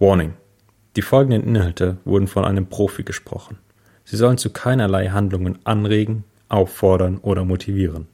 Warning. 0.00 0.34
Die 0.96 1.02
folgenden 1.02 1.44
Inhalte 1.44 1.98
wurden 2.04 2.26
von 2.26 2.44
einem 2.44 2.66
Profi 2.66 3.04
gesprochen. 3.04 3.58
Sie 4.04 4.16
sollen 4.16 4.38
zu 4.38 4.50
keinerlei 4.50 5.10
Handlungen 5.10 5.60
anregen, 5.64 6.24
auffordern 6.48 7.18
oder 7.18 7.44
motivieren. 7.44 8.08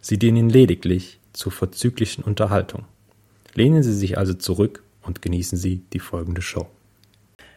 Sie 0.00 0.16
dienen 0.16 0.48
lediglich 0.48 1.18
zur 1.32 1.50
verzüglichen 1.50 2.22
Unterhaltung. 2.22 2.84
Lehnen 3.54 3.82
Sie 3.82 3.92
sich 3.92 4.16
also 4.16 4.34
zurück 4.34 4.84
und 5.02 5.22
genießen 5.22 5.58
Sie 5.58 5.82
die 5.92 5.98
folgende 5.98 6.40
Show. 6.40 6.68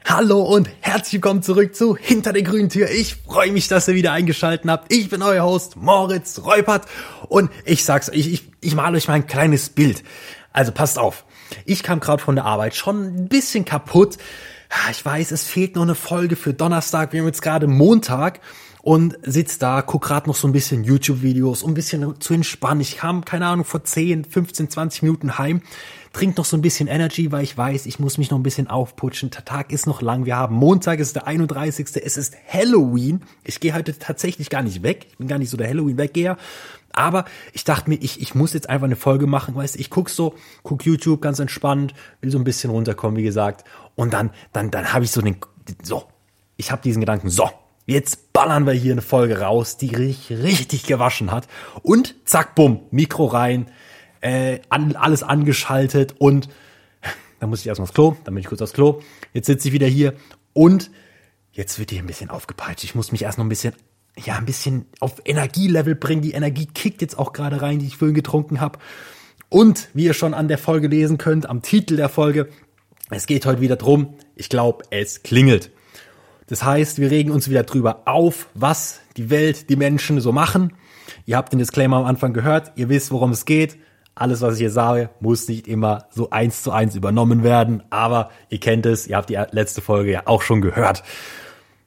Hallo 0.06 0.42
und 0.42 0.70
herzlich 0.80 1.14
willkommen 1.14 1.44
zurück 1.44 1.76
zu 1.76 1.96
Hinter 1.96 2.34
der 2.34 2.42
grünen 2.42 2.70
Tür. 2.70 2.90
Ich 2.90 3.16
freue 3.16 3.52
mich, 3.52 3.68
dass 3.68 3.88
ihr 3.88 3.94
wieder 3.96 4.12
eingeschaltet 4.12 4.68
habt. 4.68 4.92
Ich 4.92 5.10
bin 5.10 5.22
euer 5.22 5.44
Host 5.46 5.76
Moritz 5.76 6.42
Reupert 6.44 6.88
und 7.30 7.52
ich 7.64 7.84
sag's 7.84 8.10
euch, 8.10 8.26
ich, 8.26 8.44
ich 8.60 8.74
male 8.74 8.98
euch 8.98 9.08
mal 9.08 9.14
ein 9.16 9.28
kleines 9.28 9.70
Bild. 9.70 10.04
Also 10.52 10.72
passt 10.72 10.98
auf. 10.98 11.27
Ich 11.66 11.84
kam 11.84 12.00
gerade 12.00 12.22
von 12.22 12.36
der 12.36 12.46
Arbeit 12.46 12.76
schon 12.76 13.04
ein 13.04 13.28
bisschen 13.28 13.66
kaputt. 13.66 14.18
Ich 14.92 15.04
weiß, 15.04 15.32
es 15.32 15.44
fehlt 15.44 15.76
noch 15.76 15.84
eine 15.84 15.96
Folge 15.96 16.36
für 16.36 16.54
Donnerstag. 16.54 17.14
Wir 17.14 17.22
haben 17.22 17.28
jetzt 17.28 17.42
gerade 17.42 17.68
Montag 17.68 18.42
und 18.88 19.18
sitz 19.22 19.58
da, 19.58 19.82
guck 19.82 20.04
gerade 20.04 20.30
noch 20.30 20.36
so 20.38 20.48
ein 20.48 20.54
bisschen 20.54 20.86
YouTube-Videos, 20.86 21.62
um 21.62 21.72
ein 21.72 21.74
bisschen 21.74 22.22
zu 22.22 22.34
entspannen. 22.34 22.80
Ich 22.80 22.96
kam, 22.96 23.26
keine 23.26 23.46
Ahnung, 23.46 23.66
vor 23.66 23.84
10, 23.84 24.24
15, 24.24 24.70
20 24.70 25.02
Minuten 25.04 25.38
heim, 25.38 25.62
trink 26.14 26.38
noch 26.38 26.46
so 26.46 26.56
ein 26.56 26.62
bisschen 26.62 26.88
Energy, 26.88 27.32
weil 27.34 27.44
ich 27.44 27.58
weiß, 27.58 27.86
ich 27.86 28.00
muss 28.00 28.18
mich 28.18 28.32
noch 28.32 28.40
ein 28.40 28.44
bisschen 28.44 28.68
aufputschen. 28.68 29.30
Der 29.30 29.44
Tag 29.44 29.74
ist 29.74 29.88
noch 29.88 30.02
lang. 30.02 30.26
Wir 30.26 30.38
haben 30.38 30.56
Montag, 30.56 31.00
ist 31.00 31.16
der 31.16 31.28
31. 31.28 31.88
Es 32.02 32.16
ist 32.16 32.36
Halloween. 32.48 33.24
Ich 33.44 33.60
gehe 33.60 33.74
heute 33.74 34.00
tatsächlich 34.00 34.50
gar 34.50 34.64
nicht 34.64 34.84
weg. 34.84 35.08
Ich 35.10 35.18
bin 35.18 35.28
gar 35.28 35.38
nicht 35.38 35.50
so 35.50 35.58
der 35.58 35.68
Halloween-Weggeher. 35.68 36.38
Aber 36.98 37.26
ich 37.54 37.64
dachte 37.64 37.90
mir, 37.90 37.96
ich, 37.96 38.22
ich 38.22 38.34
muss 38.34 38.54
jetzt 38.54 38.70
einfach 38.70 38.86
eine 38.86 38.96
Folge 38.96 39.28
machen. 39.28 39.54
Weißt 39.54 39.76
ich 39.76 39.92
guck 39.92 40.10
so, 40.10 40.34
guck 40.64 40.84
YouTube 40.84 41.22
ganz 41.22 41.38
entspannt, 41.38 41.94
will 42.22 42.32
so 42.32 42.40
ein 42.40 42.44
bisschen 42.44 42.72
runterkommen, 42.72 43.18
wie 43.18 43.24
gesagt. 43.24 43.66
Und 43.96 44.14
dann, 44.14 44.32
dann, 44.52 44.72
dann 44.72 44.94
habe 44.94 45.06
ich 45.06 45.12
so 45.12 45.22
den, 45.22 45.38
so, 45.84 46.06
ich 46.56 46.72
habe 46.72 46.82
diesen 46.82 47.00
Gedanken, 47.00 47.30
so, 47.30 47.50
Jetzt 47.90 48.34
ballern 48.34 48.66
wir 48.66 48.74
hier 48.74 48.92
eine 48.92 49.02
Folge 49.02 49.40
raus, 49.40 49.78
die 49.78 49.96
richtig, 49.96 50.44
richtig 50.44 50.84
gewaschen 50.84 51.32
hat. 51.32 51.48
Und 51.84 52.16
zack, 52.26 52.54
bumm, 52.54 52.82
Mikro 52.92 53.28
rein, 53.28 53.72
äh, 54.20 54.60
an, 54.68 54.98
alles 54.98 55.24
angeschaltet 55.24 56.16
und 56.20 56.50
dann 57.40 57.50
muss 57.50 57.62
ich 57.62 57.68
erstmal 57.68 57.86
aufs 57.86 57.94
Klo, 57.94 58.18
dann 58.26 58.34
bin 58.34 58.42
ich 58.42 58.48
kurz 58.48 58.62
aufs 58.62 58.74
Klo. 58.74 59.00
Jetzt 59.32 59.46
sitze 59.46 59.70
ich 59.70 59.74
wieder 59.74 59.88
hier 59.88 60.16
und 60.52 60.92
jetzt 61.54 61.80
wird 61.80 61.92
hier 61.92 62.00
ein 62.00 62.08
bisschen 62.08 62.30
aufgepeitscht. 62.30 62.84
Ich 62.84 62.94
muss 62.94 63.14
mich 63.14 63.22
erst 63.22 63.38
noch 63.38 63.46
ein 63.46 63.50
bisschen, 63.50 63.74
ja, 64.24 64.36
ein 64.36 64.46
bisschen 64.46 64.86
auf 65.00 65.22
Energielevel 65.26 65.96
bringen. 65.96 66.22
Die 66.22 66.32
Energie 66.32 66.66
kickt 66.66 67.02
jetzt 67.02 67.18
auch 67.18 67.34
gerade 67.34 67.62
rein, 67.62 67.80
die 67.80 67.88
ich 67.88 67.98
vorhin 67.98 68.16
getrunken 68.16 68.60
habe. 68.60 68.80
Und 69.50 69.90
wie 69.94 70.06
ihr 70.06 70.14
schon 70.14 70.34
an 70.34 70.48
der 70.48 70.58
Folge 70.58 70.88
lesen 70.88 71.18
könnt, 71.18 71.48
am 71.48 71.62
Titel 71.62 71.96
der 71.96 72.10
Folge, 72.10 72.50
es 73.10 73.28
geht 73.28 73.46
heute 73.46 73.62
wieder 73.62 73.78
drum, 73.78 74.16
ich 74.36 74.50
glaube, 74.50 74.84
es 74.90 75.24
klingelt. 75.24 75.72
Das 76.48 76.64
heißt, 76.64 77.00
wir 77.00 77.12
regen 77.12 77.32
uns 77.32 77.50
wieder 77.50 77.64
drüber 77.64 78.04
auf, 78.06 78.48
was 78.54 79.00
die 79.16 79.30
Welt, 79.30 79.70
die 79.70 79.76
Menschen 79.76 80.20
so 80.20 80.32
machen. 80.32 80.74
Ihr 81.26 81.38
habt 81.38 81.52
den 81.52 81.60
Disclaimer 81.60 81.98
am 81.98 82.06
Anfang 82.06 82.34
gehört, 82.34 82.74
ihr 82.76 82.90
wisst, 82.90 83.12
worum 83.12 83.32
es 83.32 83.46
geht. 83.46 83.78
Alles, 84.16 84.42
was 84.42 84.56
ich 84.56 84.60
hier 84.60 84.72
sage, 84.72 85.10
muss 85.20 85.48
nicht 85.48 85.68
immer 85.68 86.08
so 86.10 86.32
eins 86.32 86.64
zu 86.64 86.72
eins 86.72 86.96
übernommen 86.96 87.44
werden, 87.44 87.84
aber 87.92 88.32
ihr 88.50 88.60
kennt 88.60 88.86
es, 88.86 89.08
ihr 89.08 89.16
habt 89.16 89.30
die 89.30 89.40
letzte 89.52 89.82
Folge 89.82 90.12
ja 90.12 90.22
auch 90.26 90.42
schon 90.42 90.62
gehört. 90.62 91.04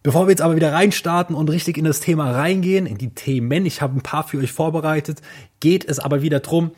Bevor 0.03 0.27
wir 0.27 0.31
jetzt 0.31 0.41
aber 0.41 0.57
wieder 0.57 0.73
reinstarten 0.73 1.37
und 1.37 1.51
richtig 1.51 1.77
in 1.77 1.85
das 1.85 2.01
Thema 2.01 2.31
reingehen, 2.31 2.87
in 2.87 2.97
die 2.97 3.11
Themen, 3.11 3.67
ich 3.67 3.83
habe 3.83 3.99
ein 3.99 4.03
paar 4.03 4.27
für 4.27 4.39
euch 4.39 4.51
vorbereitet, 4.51 5.21
geht 5.61 5.85
es 5.85 5.99
aber 5.99 6.23
wieder 6.23 6.41
drum, 6.41 6.71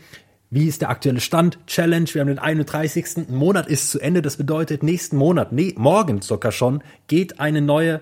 wie 0.51 0.67
ist 0.67 0.83
der 0.83 0.91
aktuelle 0.91 1.21
Stand? 1.21 1.59
Challenge, 1.69 2.07
wir 2.13 2.21
haben 2.21 2.29
den 2.29 2.41
31. 2.41 3.29
Ein 3.29 3.35
Monat 3.37 3.69
ist 3.69 3.91
zu 3.91 4.01
Ende. 4.01 4.23
Das 4.23 4.37
bedeutet, 4.37 4.83
nächsten 4.83 5.17
Monat, 5.17 5.53
nee, 5.53 5.73
morgen 5.79 6.21
sogar 6.21 6.51
schon, 6.51 6.83
geht 7.07 7.39
eine 7.39 7.63
neue 7.63 8.01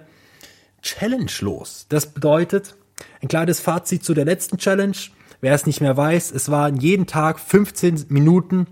Challenge 0.80 1.30
los. 1.40 1.84
Das 1.90 2.06
bedeutet, 2.06 2.74
ein 3.20 3.28
kleines 3.28 3.60
Fazit 3.60 4.02
zu 4.02 4.14
der 4.14 4.24
letzten 4.24 4.56
Challenge. 4.56 4.96
Wer 5.42 5.54
es 5.54 5.66
nicht 5.66 5.82
mehr 5.82 5.96
weiß, 5.98 6.32
es 6.32 6.50
waren 6.50 6.76
jeden 6.78 7.06
Tag 7.06 7.40
15 7.40 8.06
Minuten 8.08 8.66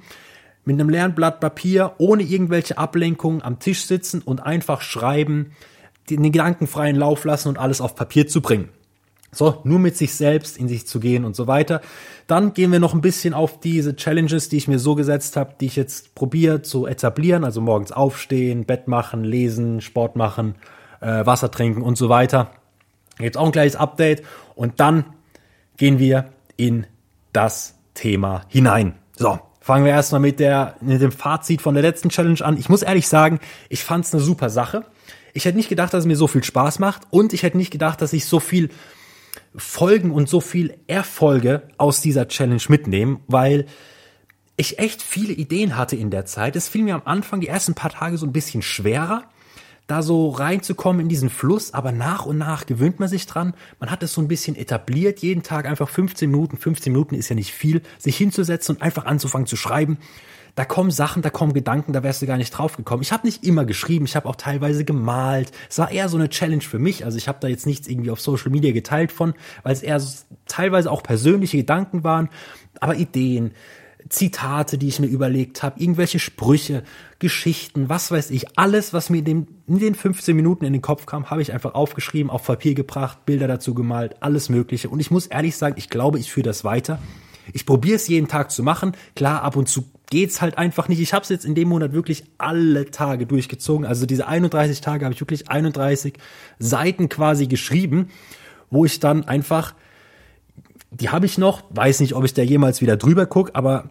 mit 0.64 0.74
einem 0.74 0.88
leeren 0.88 1.14
Blatt 1.14 1.40
Papier, 1.40 1.92
ohne 1.98 2.22
irgendwelche 2.22 2.78
Ablenkungen 2.78 3.42
am 3.42 3.58
Tisch 3.58 3.84
sitzen 3.84 4.22
und 4.22 4.40
einfach 4.40 4.80
schreiben, 4.80 5.52
den 6.16 6.32
gedankenfreien 6.32 6.96
Lauf 6.96 7.24
lassen 7.24 7.48
und 7.48 7.58
alles 7.58 7.80
auf 7.80 7.94
Papier 7.94 8.28
zu 8.28 8.40
bringen. 8.40 8.70
So, 9.30 9.60
nur 9.64 9.78
mit 9.78 9.96
sich 9.96 10.14
selbst 10.14 10.56
in 10.56 10.68
sich 10.68 10.86
zu 10.86 11.00
gehen 11.00 11.24
und 11.24 11.36
so 11.36 11.46
weiter. 11.46 11.82
Dann 12.26 12.54
gehen 12.54 12.72
wir 12.72 12.80
noch 12.80 12.94
ein 12.94 13.02
bisschen 13.02 13.34
auf 13.34 13.60
diese 13.60 13.94
Challenges, 13.94 14.48
die 14.48 14.56
ich 14.56 14.68
mir 14.68 14.78
so 14.78 14.94
gesetzt 14.94 15.36
habe, 15.36 15.54
die 15.60 15.66
ich 15.66 15.76
jetzt 15.76 16.14
probiere 16.14 16.62
zu 16.62 16.86
etablieren. 16.86 17.44
Also 17.44 17.60
morgens 17.60 17.92
aufstehen, 17.92 18.64
Bett 18.64 18.88
machen, 18.88 19.24
lesen, 19.24 19.82
Sport 19.82 20.16
machen, 20.16 20.54
äh, 21.00 21.26
Wasser 21.26 21.50
trinken 21.50 21.82
und 21.82 21.98
so 21.98 22.08
weiter. 22.08 22.52
Jetzt 23.18 23.36
auch 23.36 23.46
ein 23.46 23.52
kleines 23.52 23.76
Update 23.76 24.22
und 24.54 24.80
dann 24.80 25.04
gehen 25.76 25.98
wir 25.98 26.30
in 26.56 26.86
das 27.32 27.74
Thema 27.94 28.42
hinein. 28.48 28.94
So, 29.14 29.38
fangen 29.60 29.84
wir 29.84 29.92
erstmal 29.92 30.20
mit 30.20 30.40
der 30.40 30.76
mit 30.80 31.02
dem 31.02 31.12
Fazit 31.12 31.60
von 31.60 31.74
der 31.74 31.82
letzten 31.82 32.08
Challenge 32.08 32.42
an. 32.42 32.56
Ich 32.56 32.68
muss 32.68 32.82
ehrlich 32.82 33.08
sagen, 33.08 33.40
ich 33.68 33.84
fand 33.84 34.06
es 34.06 34.14
eine 34.14 34.22
super 34.22 34.48
Sache. 34.48 34.84
Ich 35.38 35.44
hätte 35.44 35.56
nicht 35.56 35.68
gedacht, 35.68 35.94
dass 35.94 36.00
es 36.00 36.06
mir 36.06 36.16
so 36.16 36.26
viel 36.26 36.42
Spaß 36.42 36.80
macht 36.80 37.02
und 37.10 37.32
ich 37.32 37.44
hätte 37.44 37.56
nicht 37.56 37.70
gedacht, 37.70 38.02
dass 38.02 38.12
ich 38.12 38.24
so 38.24 38.40
viel 38.40 38.70
Folgen 39.54 40.10
und 40.10 40.28
so 40.28 40.40
viel 40.40 40.76
Erfolge 40.88 41.62
aus 41.76 42.00
dieser 42.00 42.26
Challenge 42.26 42.60
mitnehmen, 42.66 43.20
weil 43.28 43.66
ich 44.56 44.80
echt 44.80 45.00
viele 45.00 45.32
Ideen 45.32 45.76
hatte 45.76 45.94
in 45.94 46.10
der 46.10 46.26
Zeit. 46.26 46.56
Es 46.56 46.66
fiel 46.66 46.82
mir 46.82 46.96
am 46.96 47.02
Anfang 47.04 47.40
die 47.40 47.46
ersten 47.46 47.74
paar 47.74 47.92
Tage 47.92 48.18
so 48.18 48.26
ein 48.26 48.32
bisschen 48.32 48.62
schwerer, 48.62 49.26
da 49.86 50.02
so 50.02 50.28
reinzukommen 50.30 51.02
in 51.02 51.08
diesen 51.08 51.30
Fluss, 51.30 51.72
aber 51.72 51.92
nach 51.92 52.26
und 52.26 52.38
nach 52.38 52.66
gewöhnt 52.66 52.98
man 52.98 53.08
sich 53.08 53.26
dran. 53.26 53.54
Man 53.78 53.92
hat 53.92 54.02
es 54.02 54.14
so 54.14 54.20
ein 54.20 54.26
bisschen 54.26 54.56
etabliert, 54.56 55.20
jeden 55.20 55.44
Tag 55.44 55.66
einfach 55.66 55.88
15 55.88 56.28
Minuten, 56.28 56.56
15 56.56 56.92
Minuten 56.92 57.14
ist 57.14 57.28
ja 57.28 57.36
nicht 57.36 57.52
viel, 57.52 57.82
sich 57.96 58.16
hinzusetzen 58.16 58.74
und 58.74 58.82
einfach 58.82 59.04
anzufangen 59.04 59.46
zu 59.46 59.54
schreiben 59.54 59.98
da 60.58 60.64
kommen 60.64 60.90
Sachen, 60.90 61.22
da 61.22 61.30
kommen 61.30 61.52
Gedanken, 61.52 61.92
da 61.92 62.02
wärst 62.02 62.20
du 62.20 62.26
gar 62.26 62.36
nicht 62.36 62.50
drauf 62.50 62.76
gekommen. 62.76 63.00
Ich 63.00 63.12
habe 63.12 63.24
nicht 63.24 63.44
immer 63.44 63.64
geschrieben, 63.64 64.06
ich 64.06 64.16
habe 64.16 64.28
auch 64.28 64.34
teilweise 64.34 64.84
gemalt. 64.84 65.52
Es 65.70 65.78
war 65.78 65.92
eher 65.92 66.08
so 66.08 66.16
eine 66.16 66.30
Challenge 66.30 66.62
für 66.62 66.80
mich. 66.80 67.04
Also 67.04 67.16
ich 67.16 67.28
habe 67.28 67.38
da 67.40 67.46
jetzt 67.46 67.64
nichts 67.64 67.86
irgendwie 67.86 68.10
auf 68.10 68.20
Social 68.20 68.50
Media 68.50 68.72
geteilt 68.72 69.12
von, 69.12 69.34
weil 69.62 69.72
es 69.72 69.84
eher 69.84 70.02
teilweise 70.46 70.90
auch 70.90 71.04
persönliche 71.04 71.58
Gedanken 71.58 72.02
waren, 72.02 72.28
aber 72.80 72.96
Ideen, 72.96 73.52
Zitate, 74.08 74.78
die 74.78 74.88
ich 74.88 74.98
mir 74.98 75.06
überlegt 75.06 75.62
habe, 75.62 75.78
irgendwelche 75.78 76.18
Sprüche, 76.18 76.82
Geschichten, 77.20 77.88
was 77.88 78.10
weiß 78.10 78.32
ich, 78.32 78.58
alles, 78.58 78.92
was 78.92 79.10
mir 79.10 79.18
in 79.18 79.24
den, 79.24 79.46
in 79.68 79.78
den 79.78 79.94
15 79.94 80.34
Minuten 80.34 80.64
in 80.64 80.72
den 80.72 80.82
Kopf 80.82 81.06
kam, 81.06 81.30
habe 81.30 81.40
ich 81.40 81.52
einfach 81.52 81.74
aufgeschrieben, 81.74 82.32
auf 82.32 82.44
Papier 82.44 82.74
gebracht, 82.74 83.24
Bilder 83.26 83.46
dazu 83.46 83.74
gemalt, 83.74 84.16
alles 84.24 84.48
Mögliche. 84.48 84.88
Und 84.88 84.98
ich 84.98 85.12
muss 85.12 85.28
ehrlich 85.28 85.56
sagen, 85.56 85.76
ich 85.78 85.88
glaube, 85.88 86.18
ich 86.18 86.32
führe 86.32 86.46
das 86.46 86.64
weiter. 86.64 86.98
Ich 87.52 87.64
probiere 87.64 87.94
es 87.94 88.08
jeden 88.08 88.26
Tag 88.26 88.50
zu 88.50 88.64
machen. 88.64 88.96
Klar, 89.14 89.42
ab 89.42 89.54
und 89.54 89.68
zu 89.68 89.84
geht's 90.10 90.40
halt 90.40 90.58
einfach 90.58 90.88
nicht. 90.88 91.00
Ich 91.00 91.12
habe 91.12 91.22
es 91.22 91.28
jetzt 91.28 91.44
in 91.44 91.54
dem 91.54 91.68
Monat 91.68 91.92
wirklich 91.92 92.24
alle 92.38 92.90
Tage 92.90 93.26
durchgezogen. 93.26 93.86
Also 93.86 94.06
diese 94.06 94.26
31 94.26 94.80
Tage 94.80 95.04
habe 95.04 95.14
ich 95.14 95.20
wirklich 95.20 95.50
31 95.50 96.14
Seiten 96.58 97.08
quasi 97.08 97.46
geschrieben, 97.46 98.08
wo 98.70 98.84
ich 98.84 99.00
dann 99.00 99.24
einfach, 99.24 99.74
die 100.90 101.10
habe 101.10 101.26
ich 101.26 101.38
noch, 101.38 101.62
weiß 101.70 102.00
nicht, 102.00 102.14
ob 102.14 102.24
ich 102.24 102.34
da 102.34 102.42
jemals 102.42 102.80
wieder 102.80 102.96
drüber 102.96 103.26
gucke, 103.26 103.54
aber 103.54 103.90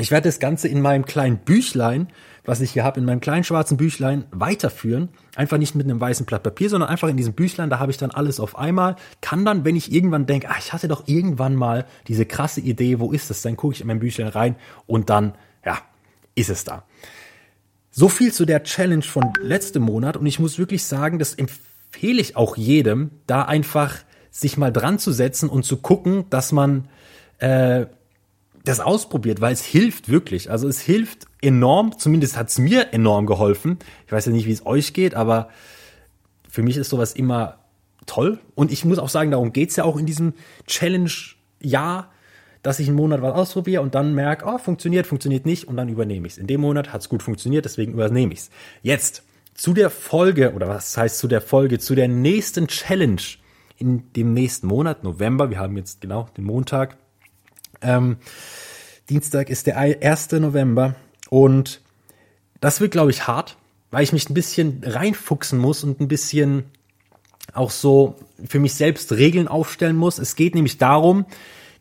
ich 0.00 0.10
werde 0.10 0.28
das 0.28 0.38
Ganze 0.38 0.68
in 0.68 0.80
meinem 0.80 1.04
kleinen 1.04 1.38
Büchlein 1.38 2.08
was 2.44 2.60
ich 2.60 2.72
hier 2.72 2.84
habe, 2.84 2.98
in 2.98 3.06
meinem 3.06 3.20
kleinen 3.20 3.44
schwarzen 3.44 3.76
Büchlein 3.76 4.24
weiterführen. 4.30 5.10
Einfach 5.36 5.58
nicht 5.58 5.74
mit 5.74 5.84
einem 5.84 6.00
weißen 6.00 6.26
Blatt 6.26 6.42
Papier, 6.42 6.70
sondern 6.70 6.88
einfach 6.88 7.08
in 7.08 7.16
diesem 7.16 7.34
Büchlein, 7.34 7.70
da 7.70 7.78
habe 7.78 7.92
ich 7.92 7.98
dann 7.98 8.10
alles 8.10 8.40
auf 8.40 8.58
einmal. 8.58 8.96
Kann 9.20 9.44
dann, 9.44 9.64
wenn 9.64 9.76
ich 9.76 9.92
irgendwann 9.92 10.26
denke, 10.26 10.48
ah, 10.48 10.56
ich 10.58 10.72
hatte 10.72 10.88
doch 10.88 11.06
irgendwann 11.06 11.54
mal 11.54 11.86
diese 12.08 12.26
krasse 12.26 12.60
Idee, 12.60 12.98
wo 12.98 13.12
ist 13.12 13.30
das? 13.30 13.42
Dann 13.42 13.56
gucke 13.56 13.74
ich 13.74 13.80
in 13.80 13.86
mein 13.86 14.00
Büchlein 14.00 14.28
rein 14.28 14.56
und 14.86 15.10
dann, 15.10 15.34
ja, 15.64 15.78
ist 16.34 16.50
es 16.50 16.64
da. 16.64 16.84
So 17.90 18.08
viel 18.08 18.32
zu 18.32 18.44
der 18.46 18.62
Challenge 18.62 19.02
von 19.02 19.32
letztem 19.42 19.82
Monat 19.82 20.16
und 20.16 20.26
ich 20.26 20.38
muss 20.38 20.58
wirklich 20.58 20.84
sagen, 20.84 21.18
das 21.18 21.34
empfehle 21.34 22.20
ich 22.20 22.36
auch 22.36 22.56
jedem, 22.56 23.10
da 23.26 23.42
einfach 23.42 23.96
sich 24.30 24.56
mal 24.56 24.72
dran 24.72 24.98
zu 24.98 25.12
setzen 25.12 25.48
und 25.48 25.64
zu 25.64 25.76
gucken, 25.76 26.24
dass 26.30 26.52
man 26.52 26.88
äh, 27.38 27.86
das 28.64 28.80
ausprobiert, 28.80 29.40
weil 29.40 29.52
es 29.52 29.64
hilft 29.64 30.08
wirklich. 30.08 30.50
Also 30.50 30.68
es 30.68 30.80
hilft 30.80 31.26
enorm, 31.40 31.98
zumindest 31.98 32.36
hat 32.36 32.48
es 32.48 32.58
mir 32.58 32.92
enorm 32.92 33.26
geholfen. 33.26 33.78
Ich 34.06 34.12
weiß 34.12 34.26
ja 34.26 34.32
nicht, 34.32 34.46
wie 34.46 34.52
es 34.52 34.66
euch 34.66 34.92
geht, 34.92 35.14
aber 35.14 35.48
für 36.48 36.62
mich 36.62 36.76
ist 36.76 36.90
sowas 36.90 37.12
immer 37.12 37.58
toll. 38.06 38.38
Und 38.54 38.72
ich 38.72 38.84
muss 38.84 38.98
auch 38.98 39.08
sagen, 39.08 39.30
darum 39.30 39.52
geht's 39.52 39.76
ja 39.76 39.84
auch 39.84 39.96
in 39.96 40.06
diesem 40.06 40.34
Challenge-Jahr, 40.66 42.10
dass 42.62 42.78
ich 42.78 42.88
einen 42.88 42.96
Monat 42.96 43.22
was 43.22 43.34
ausprobiere 43.34 43.80
und 43.80 43.94
dann 43.94 44.14
merke, 44.14 44.44
oh, 44.46 44.58
funktioniert, 44.58 45.06
funktioniert 45.06 45.46
nicht 45.46 45.66
und 45.66 45.76
dann 45.76 45.88
übernehme 45.88 46.26
ich 46.26 46.34
es. 46.34 46.38
In 46.38 46.46
dem 46.46 46.60
Monat 46.60 46.92
hat's 46.92 47.08
gut 47.08 47.22
funktioniert, 47.22 47.64
deswegen 47.64 47.92
übernehme 47.92 48.34
ich 48.34 48.40
es. 48.40 48.50
Jetzt 48.82 49.22
zu 49.54 49.72
der 49.72 49.88
Folge, 49.90 50.52
oder 50.52 50.68
was 50.68 50.96
heißt 50.96 51.18
zu 51.18 51.28
der 51.28 51.40
Folge, 51.40 51.78
zu 51.78 51.94
der 51.94 52.08
nächsten 52.08 52.66
Challenge 52.66 53.22
in 53.78 54.12
dem 54.12 54.34
nächsten 54.34 54.66
Monat, 54.66 55.04
November, 55.04 55.48
wir 55.48 55.58
haben 55.58 55.76
jetzt 55.78 56.02
genau 56.02 56.28
den 56.36 56.44
Montag, 56.44 56.98
ähm, 57.82 58.16
Dienstag 59.08 59.50
ist 59.50 59.66
der 59.66 59.76
1. 59.76 60.32
November 60.32 60.94
und 61.28 61.80
das 62.60 62.80
wird, 62.80 62.92
glaube 62.92 63.10
ich, 63.10 63.26
hart. 63.26 63.56
weil 63.90 64.04
ich 64.04 64.12
mich 64.12 64.28
ein 64.30 64.34
bisschen 64.34 64.82
reinfuchsen 64.84 65.58
muss 65.58 65.82
und 65.82 66.00
ein 66.00 66.08
bisschen 66.08 66.64
auch 67.52 67.70
so 67.70 68.16
für 68.44 68.60
mich 68.60 68.74
selbst 68.74 69.12
Regeln 69.12 69.48
aufstellen 69.48 69.96
muss. 69.96 70.18
Es 70.18 70.36
geht 70.36 70.54
nämlich 70.54 70.78
darum, 70.78 71.26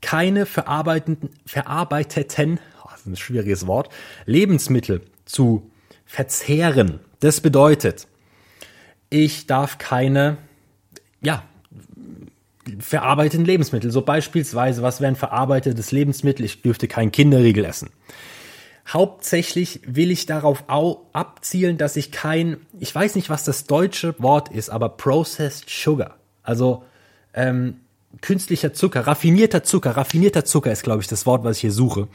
keine 0.02 0.46
verarbeiteten, 0.46 1.30
verarbeiteten, 1.46 2.60
oh, 2.84 2.88
das 2.92 3.02
ist 3.02 3.06
ein 3.06 3.16
schwieriges 3.16 3.68
Wort, 3.68 3.90
Lebensmittel 4.26 5.02
zu 5.26 5.70
verzehren. 6.06 7.00
Das 7.20 7.42
bedeutet, 7.42 8.08
ich 9.10 9.46
darf 9.46 9.78
keine, 9.78 10.38
ja, 11.22 11.44
verarbeiteten 12.80 13.46
Lebensmittel. 13.46 13.92
So 13.92 14.02
beispielsweise, 14.02 14.82
was 14.82 15.02
wäre 15.02 15.12
ein 15.12 15.16
verarbeitetes 15.16 15.92
Lebensmittel? 15.92 16.46
Ich 16.46 16.62
dürfte 16.62 16.88
kein 16.88 17.12
Kinderriegel 17.12 17.66
essen. 17.66 17.90
Hauptsächlich 18.88 19.82
will 19.86 20.10
ich 20.10 20.26
darauf 20.26 20.64
abzielen, 20.68 21.78
dass 21.78 21.96
ich 21.96 22.12
kein, 22.12 22.58
ich 22.80 22.94
weiß 22.94 23.16
nicht, 23.16 23.30
was 23.30 23.44
das 23.44 23.66
deutsche 23.66 24.16
Wort 24.18 24.50
ist, 24.50 24.70
aber 24.70 24.90
processed 24.90 25.70
sugar, 25.70 26.18
also 26.42 26.84
ähm, 27.36 27.82
künstlicher 28.22 28.74
Zucker, 28.74 29.06
raffinierter 29.06 29.64
Zucker, 29.64 29.96
raffinierter 29.96 30.44
Zucker 30.44 30.72
ist, 30.72 30.84
glaube 30.84 31.02
ich, 31.02 31.08
das 31.08 31.28
Wort, 31.28 31.44
was 31.44 31.58
ich 31.58 31.62
hier 31.62 31.72
suche, 31.72 32.08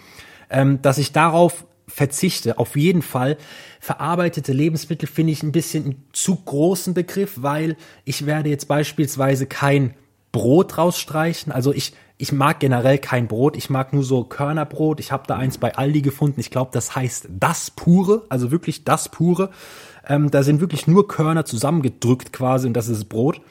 ähm, 0.50 0.82
dass 0.82 0.98
ich 0.98 1.12
darauf 1.12 1.64
verzichte. 1.86 2.58
Auf 2.58 2.76
jeden 2.76 3.02
Fall 3.02 3.36
verarbeitete 3.78 4.52
Lebensmittel 4.52 5.08
finde 5.08 5.32
ich 5.32 5.42
ein 5.42 5.52
bisschen 5.52 5.84
einen 5.84 6.04
zu 6.12 6.36
großen 6.36 6.94
Begriff, 6.94 7.34
weil 7.36 7.76
ich 8.04 8.26
werde 8.26 8.48
jetzt 8.48 8.66
beispielsweise 8.66 9.46
kein 9.46 9.94
Brot 10.34 10.76
rausstreichen. 10.76 11.52
Also 11.52 11.72
ich, 11.72 11.94
ich 12.18 12.32
mag 12.32 12.58
generell 12.58 12.98
kein 12.98 13.28
Brot. 13.28 13.56
Ich 13.56 13.70
mag 13.70 13.92
nur 13.92 14.02
so 14.02 14.24
Körnerbrot. 14.24 14.98
Ich 14.98 15.12
habe 15.12 15.22
da 15.28 15.36
eins 15.36 15.58
bei 15.58 15.76
Aldi 15.76 16.02
gefunden. 16.02 16.40
Ich 16.40 16.50
glaube, 16.50 16.72
das 16.74 16.96
heißt 16.96 17.28
das 17.30 17.70
pure, 17.70 18.26
also 18.28 18.50
wirklich 18.50 18.82
das 18.82 19.08
pure. 19.08 19.50
Ähm, 20.04 20.32
da 20.32 20.42
sind 20.42 20.60
wirklich 20.60 20.88
nur 20.88 21.06
Körner 21.06 21.44
zusammengedrückt 21.44 22.32
quasi 22.32 22.66
und 22.66 22.74
das 22.74 22.88
ist 22.88 23.04
Brot. 23.04 23.42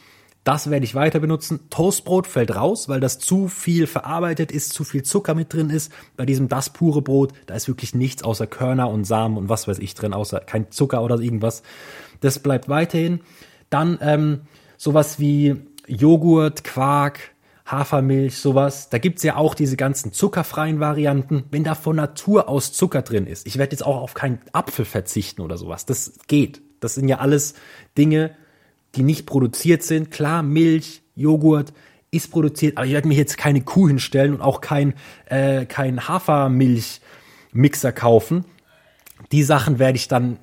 Das 0.44 0.70
werde 0.70 0.84
ich 0.84 0.94
weiter 0.94 1.22
benutzen. 1.22 1.62
Toastbrot 1.70 2.28
fällt 2.28 2.54
raus, 2.54 2.90
weil 2.90 3.00
das 3.00 3.18
zu 3.18 3.48
viel 3.48 3.88
verarbeitet 3.88 4.52
ist, 4.52 4.74
zu 4.74 4.84
viel 4.84 5.04
Zucker 5.04 5.36
mit 5.36 5.54
drin 5.54 5.70
ist. 5.70 5.90
Bei 6.18 6.26
diesem 6.26 6.50
das 6.50 6.70
pure 6.70 7.02
Brot, 7.02 7.32
da 7.46 7.56
ist 7.56 7.70
wirklich 7.70 7.96
nichts 7.96 8.24
außer 8.24 8.46
Körner 8.46 8.90
und 8.90 9.06
Samen 9.06 9.38
und 9.38 9.48
was 9.48 9.70
weiß 9.70 9.80
ich 9.80 9.96
drin, 9.96 10.14
außer 10.14 10.42
kein 10.42 10.70
Zucker 10.70 11.02
oder 11.02 11.18
irgendwas. 11.18 11.64
Das 12.20 12.40
bleibt 12.40 12.68
weiterhin. 12.68 13.22
Dann 13.70 13.98
ähm, 14.02 14.42
sowas 14.76 15.18
wie 15.18 15.62
Joghurt, 15.88 16.64
Quark, 16.64 17.20
Hafermilch, 17.66 18.38
sowas. 18.38 18.90
Da 18.90 18.98
gibt's 18.98 19.24
ja 19.24 19.36
auch 19.38 19.56
diese 19.56 19.78
ganzen 19.78 20.12
zuckerfreien 20.12 20.80
Varianten. 20.80 21.46
Wenn 21.52 21.64
da 21.64 21.76
von 21.76 21.96
Natur 21.96 22.50
aus 22.50 22.74
Zucker 22.74 23.02
drin 23.02 23.28
ist, 23.28 23.48
ich 23.48 23.58
werde 23.58 23.74
jetzt 23.74 23.86
auch 23.86 23.98
auf 23.98 24.14
keinen 24.14 24.40
Apfel 24.52 24.86
verzichten 24.86 25.42
oder 25.42 25.58
sowas. 25.58 25.86
Das 25.86 26.14
geht. 26.28 26.62
Das 26.80 26.96
sind 26.96 27.08
ja 27.08 27.20
alles 27.20 27.54
Dinge, 27.98 28.36
die 28.96 29.04
nicht 29.04 29.26
produziert 29.26 29.84
sind. 29.84 30.12
Klar, 30.12 30.44
Milch, 30.44 31.02
Joghurt 31.16 31.74
ist 32.12 32.32
produziert, 32.32 32.78
aber 32.78 32.86
ich 32.86 32.94
werde 32.94 33.08
mir 33.08 33.16
jetzt 33.16 33.38
keine 33.38 33.62
Kuh 33.62 33.88
hinstellen 33.88 34.36
und 34.36 34.42
auch 34.42 34.62
kein, 34.62 34.94
äh, 35.26 35.66
kein 35.66 36.08
Hafermilchmixer 36.08 37.92
kaufen. 37.92 38.46
Die 39.32 39.44
Sachen 39.44 39.80
werde 39.80 39.96
ich 39.96 40.08
dann 40.08 40.38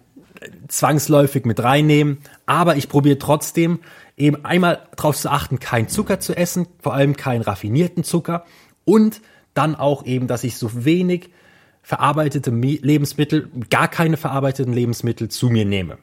zwangsläufig 0.68 1.44
mit 1.44 1.62
reinnehmen, 1.62 2.18
aber 2.46 2.76
ich 2.76 2.88
probiere 2.88 3.18
trotzdem 3.18 3.80
eben 4.20 4.44
einmal 4.44 4.86
darauf 4.96 5.16
zu 5.16 5.30
achten, 5.30 5.58
kein 5.58 5.88
Zucker 5.88 6.20
zu 6.20 6.36
essen, 6.36 6.66
vor 6.80 6.94
allem 6.94 7.16
keinen 7.16 7.42
raffinierten 7.42 8.04
Zucker 8.04 8.44
und 8.84 9.20
dann 9.54 9.74
auch 9.74 10.04
eben, 10.04 10.26
dass 10.26 10.44
ich 10.44 10.56
so 10.56 10.84
wenig 10.84 11.30
verarbeitete 11.82 12.50
Lebensmittel, 12.50 13.48
gar 13.70 13.88
keine 13.88 14.16
verarbeiteten 14.16 14.72
Lebensmittel 14.72 15.28
zu 15.28 15.48
mir 15.48 15.64
nehme. 15.64 15.98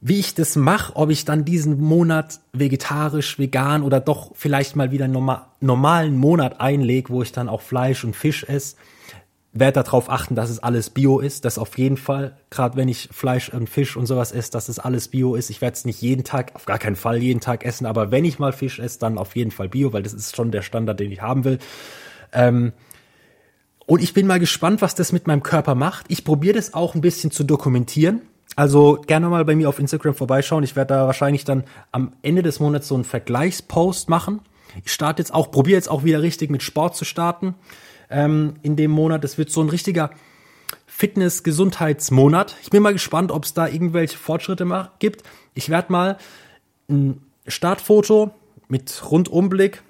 Wie 0.00 0.20
ich 0.20 0.34
das 0.34 0.56
mache, 0.56 0.94
ob 0.94 1.10
ich 1.10 1.24
dann 1.24 1.44
diesen 1.44 1.80
Monat 1.80 2.40
vegetarisch, 2.52 3.38
vegan 3.38 3.82
oder 3.82 3.98
doch 3.98 4.30
vielleicht 4.34 4.76
mal 4.76 4.92
wieder 4.92 5.06
einen 5.06 5.28
normalen 5.60 6.16
Monat 6.16 6.60
einlege, 6.60 7.08
wo 7.10 7.22
ich 7.22 7.32
dann 7.32 7.48
auch 7.48 7.60
Fleisch 7.60 8.04
und 8.04 8.14
Fisch 8.14 8.44
esse, 8.44 8.76
werde 9.60 9.82
darauf 9.82 10.10
achten, 10.10 10.34
dass 10.34 10.50
es 10.50 10.58
alles 10.58 10.90
Bio 10.90 11.18
ist. 11.18 11.44
Das 11.44 11.58
auf 11.58 11.76
jeden 11.78 11.96
Fall. 11.96 12.36
Gerade 12.50 12.76
wenn 12.76 12.88
ich 12.88 13.08
Fleisch 13.12 13.48
und 13.50 13.68
Fisch 13.68 13.96
und 13.96 14.06
sowas 14.06 14.32
esse, 14.32 14.50
dass 14.50 14.68
es 14.68 14.78
alles 14.78 15.08
Bio 15.08 15.34
ist. 15.34 15.50
Ich 15.50 15.60
werde 15.60 15.74
es 15.74 15.84
nicht 15.84 16.00
jeden 16.00 16.24
Tag, 16.24 16.54
auf 16.54 16.66
gar 16.66 16.78
keinen 16.78 16.96
Fall 16.96 17.18
jeden 17.18 17.40
Tag 17.40 17.64
essen, 17.64 17.86
aber 17.86 18.10
wenn 18.10 18.24
ich 18.24 18.38
mal 18.38 18.52
Fisch 18.52 18.78
esse, 18.78 18.98
dann 18.98 19.18
auf 19.18 19.36
jeden 19.36 19.50
Fall 19.50 19.68
Bio, 19.68 19.92
weil 19.92 20.02
das 20.02 20.14
ist 20.14 20.36
schon 20.36 20.50
der 20.50 20.62
Standard, 20.62 21.00
den 21.00 21.12
ich 21.12 21.22
haben 21.22 21.44
will. 21.44 21.58
Ähm, 22.32 22.72
und 23.86 24.02
ich 24.02 24.14
bin 24.14 24.26
mal 24.26 24.40
gespannt, 24.40 24.82
was 24.82 24.94
das 24.94 25.12
mit 25.12 25.26
meinem 25.26 25.42
Körper 25.42 25.74
macht. 25.74 26.06
Ich 26.08 26.24
probiere 26.24 26.54
das 26.54 26.74
auch 26.74 26.94
ein 26.94 27.00
bisschen 27.00 27.30
zu 27.30 27.44
dokumentieren. 27.44 28.22
Also 28.56 29.00
gerne 29.06 29.28
mal 29.28 29.44
bei 29.44 29.54
mir 29.54 29.68
auf 29.68 29.78
Instagram 29.78 30.14
vorbeischauen. 30.14 30.64
Ich 30.64 30.76
werde 30.76 30.94
da 30.94 31.06
wahrscheinlich 31.06 31.44
dann 31.44 31.64
am 31.92 32.12
Ende 32.22 32.42
des 32.42 32.58
Monats 32.58 32.88
so 32.88 32.94
einen 32.94 33.04
Vergleichspost 33.04 34.08
machen. 34.08 34.40
Ich 34.84 34.92
starte 34.92 35.20
jetzt 35.20 35.32
auch, 35.32 35.50
probiere 35.50 35.76
jetzt 35.76 35.90
auch 35.90 36.04
wieder 36.04 36.22
richtig 36.22 36.50
mit 36.50 36.62
Sport 36.62 36.96
zu 36.96 37.04
starten 37.04 37.54
ähm, 38.10 38.54
in 38.62 38.76
dem 38.76 38.90
Monat. 38.90 39.24
Es 39.24 39.38
wird 39.38 39.50
so 39.50 39.62
ein 39.62 39.68
richtiger 39.68 40.10
Fitness-Gesundheitsmonat. 40.86 42.56
Ich 42.62 42.70
bin 42.70 42.82
mal 42.82 42.92
gespannt, 42.92 43.30
ob 43.30 43.44
es 43.44 43.54
da 43.54 43.68
irgendwelche 43.68 44.16
Fortschritte 44.16 44.66
gibt. 44.98 45.22
Ich 45.54 45.68
werde 45.68 45.92
mal 45.92 46.16
ein 46.88 47.20
Startfoto 47.46 48.30
mit 48.68 49.02
Rundumblick. 49.10 49.82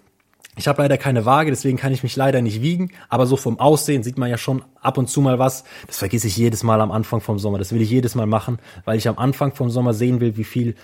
Ich 0.58 0.68
habe 0.68 0.80
leider 0.80 0.96
keine 0.96 1.26
Waage, 1.26 1.50
deswegen 1.50 1.76
kann 1.76 1.92
ich 1.92 2.02
mich 2.02 2.16
leider 2.16 2.40
nicht 2.40 2.62
wiegen. 2.62 2.90
Aber 3.10 3.26
so 3.26 3.36
vom 3.36 3.60
Aussehen 3.60 4.02
sieht 4.02 4.16
man 4.16 4.30
ja 4.30 4.38
schon 4.38 4.64
ab 4.80 4.96
und 4.96 5.08
zu 5.08 5.20
mal 5.20 5.38
was. 5.38 5.64
Das 5.86 5.98
vergesse 5.98 6.28
ich 6.28 6.36
jedes 6.36 6.62
Mal 6.62 6.80
am 6.80 6.90
Anfang 6.90 7.20
vom 7.20 7.38
Sommer. 7.38 7.58
Das 7.58 7.72
will 7.72 7.82
ich 7.82 7.90
jedes 7.90 8.14
Mal 8.14 8.26
machen, 8.26 8.58
weil 8.86 8.96
ich 8.96 9.06
am 9.06 9.18
Anfang 9.18 9.54
vom 9.54 9.70
Sommer 9.70 9.92
sehen 9.92 10.20
will, 10.20 10.36
wie 10.36 10.44
viel 10.44 10.74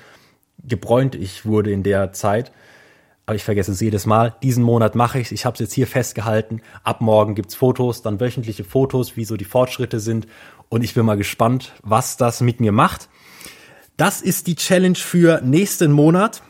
gebräunt 0.63 1.15
ich 1.15 1.47
wurde 1.47 1.73
in 1.73 1.83
der 1.83 2.13
Zeit 2.13 2.53
aber 3.33 3.37
ich 3.37 3.45
vergesse 3.45 3.73
es 3.73 3.81
jedes 3.81 4.05
Mal. 4.05 4.37
Diesen 4.43 4.63
Monat 4.63 4.95
mache 4.95 5.19
ich 5.19 5.29
es. 5.29 5.33
Ich 5.33 5.47
habe 5.47 5.55
es 5.55 5.61
jetzt 5.61 5.73
hier 5.73 5.87
festgehalten. 5.87 6.61
Ab 6.85 7.01
morgen 7.01 7.35
gibt's 7.35 7.55
Fotos, 7.55 8.03
dann 8.03 8.21
wöchentliche 8.21 8.63
Fotos, 8.63 9.17
wie 9.17 9.25
so 9.25 9.39
die 9.39 9.47
Fortschritte 9.47 10.01
sind. 10.01 10.27
Und 10.69 10.85
ich 10.85 10.93
bin 10.93 11.07
mal 11.07 11.17
gespannt, 11.17 11.73
was 11.83 12.19
das 12.19 12.43
mit 12.43 12.61
mir 12.61 12.73
macht. 12.73 13.09
Das 13.97 14.21
ist 14.21 14.49
die 14.49 14.55
Challenge 14.55 14.97
für 14.97 15.41
nächsten 15.41 15.93
Monat. 15.93 16.43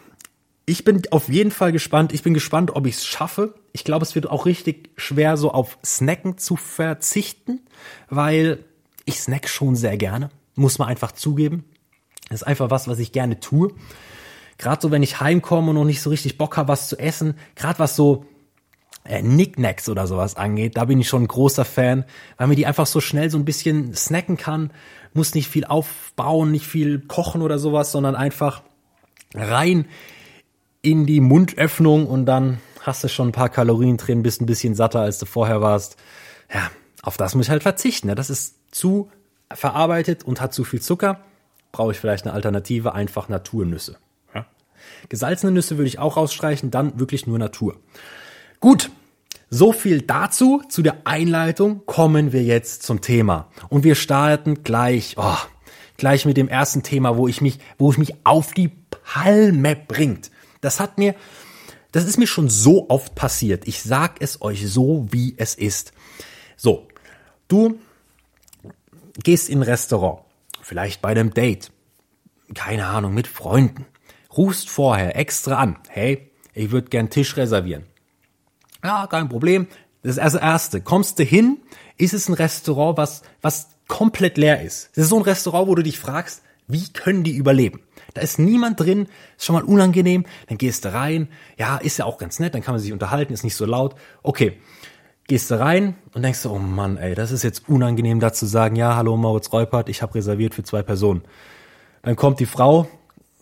Ich 0.66 0.82
bin 0.82 1.00
auf 1.12 1.28
jeden 1.28 1.52
Fall 1.52 1.70
gespannt. 1.70 2.12
Ich 2.12 2.24
bin 2.24 2.34
gespannt, 2.34 2.74
ob 2.74 2.84
ich 2.88 2.96
es 2.96 3.06
schaffe. 3.06 3.54
Ich 3.72 3.84
glaube, 3.84 4.04
es 4.04 4.16
wird 4.16 4.28
auch 4.28 4.44
richtig 4.44 4.90
schwer, 4.96 5.36
so 5.36 5.52
auf 5.52 5.78
Snacken 5.86 6.36
zu 6.36 6.56
verzichten, 6.56 7.60
weil 8.10 8.64
ich 9.04 9.20
snack 9.20 9.48
schon 9.48 9.76
sehr 9.76 9.96
gerne. 9.96 10.30
Muss 10.56 10.80
man 10.80 10.88
einfach 10.88 11.12
zugeben. 11.12 11.62
Das 12.28 12.42
ist 12.42 12.46
einfach 12.48 12.70
was, 12.70 12.88
was 12.88 12.98
ich 12.98 13.12
gerne 13.12 13.38
tue. 13.38 13.72
Gerade 14.62 14.80
so, 14.80 14.92
wenn 14.92 15.02
ich 15.02 15.20
heimkomme 15.20 15.70
und 15.70 15.74
noch 15.74 15.84
nicht 15.84 16.00
so 16.00 16.10
richtig 16.10 16.38
Bock 16.38 16.56
habe, 16.56 16.68
was 16.68 16.88
zu 16.88 16.96
essen, 16.96 17.34
gerade 17.56 17.80
was 17.80 17.96
so 17.96 18.26
äh, 19.02 19.20
Knickknacks 19.20 19.88
oder 19.88 20.06
sowas 20.06 20.36
angeht, 20.36 20.76
da 20.76 20.84
bin 20.84 21.00
ich 21.00 21.08
schon 21.08 21.24
ein 21.24 21.28
großer 21.28 21.64
Fan, 21.64 22.04
weil 22.36 22.46
mir 22.46 22.54
die 22.54 22.66
einfach 22.66 22.86
so 22.86 23.00
schnell 23.00 23.28
so 23.28 23.38
ein 23.38 23.44
bisschen 23.44 23.92
snacken 23.92 24.36
kann, 24.36 24.70
muss 25.14 25.34
nicht 25.34 25.48
viel 25.48 25.64
aufbauen, 25.64 26.52
nicht 26.52 26.68
viel 26.68 27.00
kochen 27.00 27.42
oder 27.42 27.58
sowas, 27.58 27.90
sondern 27.90 28.14
einfach 28.14 28.62
rein 29.34 29.86
in 30.80 31.06
die 31.06 31.20
Mundöffnung 31.20 32.06
und 32.06 32.26
dann 32.26 32.60
hast 32.82 33.02
du 33.02 33.08
schon 33.08 33.30
ein 33.30 33.32
paar 33.32 33.48
Kalorien 33.48 33.96
drin, 33.96 34.22
bist 34.22 34.40
ein 34.40 34.46
bisschen 34.46 34.76
satter, 34.76 35.00
als 35.00 35.18
du 35.18 35.26
vorher 35.26 35.60
warst. 35.60 35.96
Ja, 36.54 36.70
auf 37.02 37.16
das 37.16 37.34
muss 37.34 37.46
ich 37.46 37.50
halt 37.50 37.64
verzichten. 37.64 38.06
Ne? 38.06 38.14
Das 38.14 38.30
ist 38.30 38.54
zu 38.70 39.10
verarbeitet 39.52 40.22
und 40.22 40.40
hat 40.40 40.54
zu 40.54 40.62
viel 40.62 40.80
Zucker. 40.80 41.20
Brauche 41.72 41.90
ich 41.90 41.98
vielleicht 41.98 42.26
eine 42.26 42.34
Alternative, 42.34 42.94
einfach 42.94 43.28
Naturnüsse. 43.28 43.98
Gesalzene 45.08 45.52
Nüsse 45.52 45.78
würde 45.78 45.88
ich 45.88 45.98
auch 45.98 46.16
rausstreichen, 46.16 46.70
dann 46.70 46.98
wirklich 46.98 47.26
nur 47.26 47.38
Natur. 47.38 47.76
Gut, 48.60 48.90
so 49.50 49.72
viel 49.72 50.00
dazu, 50.00 50.62
zu 50.68 50.82
der 50.82 51.06
Einleitung. 51.06 51.84
Kommen 51.84 52.32
wir 52.32 52.42
jetzt 52.42 52.84
zum 52.84 53.00
Thema. 53.02 53.50
Und 53.68 53.84
wir 53.84 53.94
starten 53.94 54.62
gleich, 54.62 55.16
oh, 55.18 55.36
gleich 55.98 56.24
mit 56.24 56.36
dem 56.36 56.48
ersten 56.48 56.82
Thema, 56.82 57.16
wo 57.16 57.28
ich 57.28 57.40
mich, 57.40 57.58
wo 57.76 57.90
ich 57.92 57.98
mich 57.98 58.14
auf 58.24 58.52
die 58.52 58.70
Palme 59.02 59.76
bringt. 59.76 60.30
Das 60.62 60.80
hat 60.80 60.96
mir, 60.96 61.14
das 61.90 62.04
ist 62.04 62.16
mir 62.16 62.26
schon 62.26 62.48
so 62.48 62.88
oft 62.88 63.14
passiert. 63.14 63.68
Ich 63.68 63.82
sag 63.82 64.22
es 64.22 64.40
euch 64.40 64.66
so, 64.66 65.06
wie 65.10 65.34
es 65.36 65.54
ist. 65.54 65.92
So, 66.56 66.88
du 67.48 67.78
gehst 69.22 69.50
in 69.50 69.58
ein 69.58 69.64
Restaurant, 69.64 70.20
vielleicht 70.62 71.02
bei 71.02 71.10
einem 71.10 71.34
Date, 71.34 71.72
keine 72.54 72.86
Ahnung, 72.86 73.12
mit 73.12 73.26
Freunden 73.26 73.84
rufst 74.36 74.70
vorher 74.70 75.16
extra 75.16 75.56
an, 75.56 75.76
hey, 75.88 76.30
ich 76.54 76.70
würde 76.70 76.88
gern 76.88 77.10
Tisch 77.10 77.36
reservieren. 77.36 77.84
Ja, 78.84 79.06
kein 79.06 79.28
Problem. 79.28 79.66
Das 80.02 80.16
ist 80.16 80.22
das 80.22 80.34
Erste. 80.34 80.80
Kommst 80.80 81.18
du 81.18 81.22
hin, 81.22 81.58
ist 81.96 82.14
es 82.14 82.28
ein 82.28 82.34
Restaurant, 82.34 82.96
was, 82.96 83.22
was 83.40 83.68
komplett 83.86 84.36
leer 84.36 84.62
ist. 84.62 84.90
Das 84.94 85.04
ist 85.04 85.10
so 85.10 85.16
ein 85.16 85.22
Restaurant, 85.22 85.68
wo 85.68 85.74
du 85.74 85.82
dich 85.82 85.98
fragst, 85.98 86.42
wie 86.66 86.88
können 86.92 87.22
die 87.22 87.36
überleben? 87.36 87.80
Da 88.14 88.20
ist 88.20 88.38
niemand 88.38 88.80
drin, 88.80 89.06
ist 89.36 89.46
schon 89.46 89.54
mal 89.54 89.62
unangenehm, 89.62 90.24
dann 90.48 90.58
gehst 90.58 90.84
du 90.84 90.92
rein, 90.92 91.28
ja, 91.56 91.76
ist 91.76 91.98
ja 91.98 92.04
auch 92.04 92.18
ganz 92.18 92.40
nett, 92.40 92.54
dann 92.54 92.62
kann 92.62 92.74
man 92.74 92.80
sich 92.80 92.92
unterhalten, 92.92 93.32
ist 93.32 93.44
nicht 93.44 93.56
so 93.56 93.64
laut. 93.64 93.94
Okay, 94.22 94.58
gehst 95.28 95.50
du 95.50 95.58
rein 95.58 95.96
und 96.14 96.22
denkst 96.22 96.44
oh 96.46 96.58
Mann, 96.58 96.96
ey, 96.96 97.14
das 97.14 97.30
ist 97.30 97.42
jetzt 97.42 97.68
unangenehm, 97.68 98.20
da 98.20 98.32
zu 98.32 98.46
sagen, 98.46 98.76
ja, 98.76 98.96
hallo 98.96 99.16
Moritz 99.16 99.52
Reupert, 99.52 99.88
ich 99.88 100.02
habe 100.02 100.14
reserviert 100.14 100.54
für 100.54 100.62
zwei 100.62 100.82
Personen. 100.82 101.22
Dann 102.02 102.16
kommt 102.16 102.40
die 102.40 102.46
Frau 102.46 102.88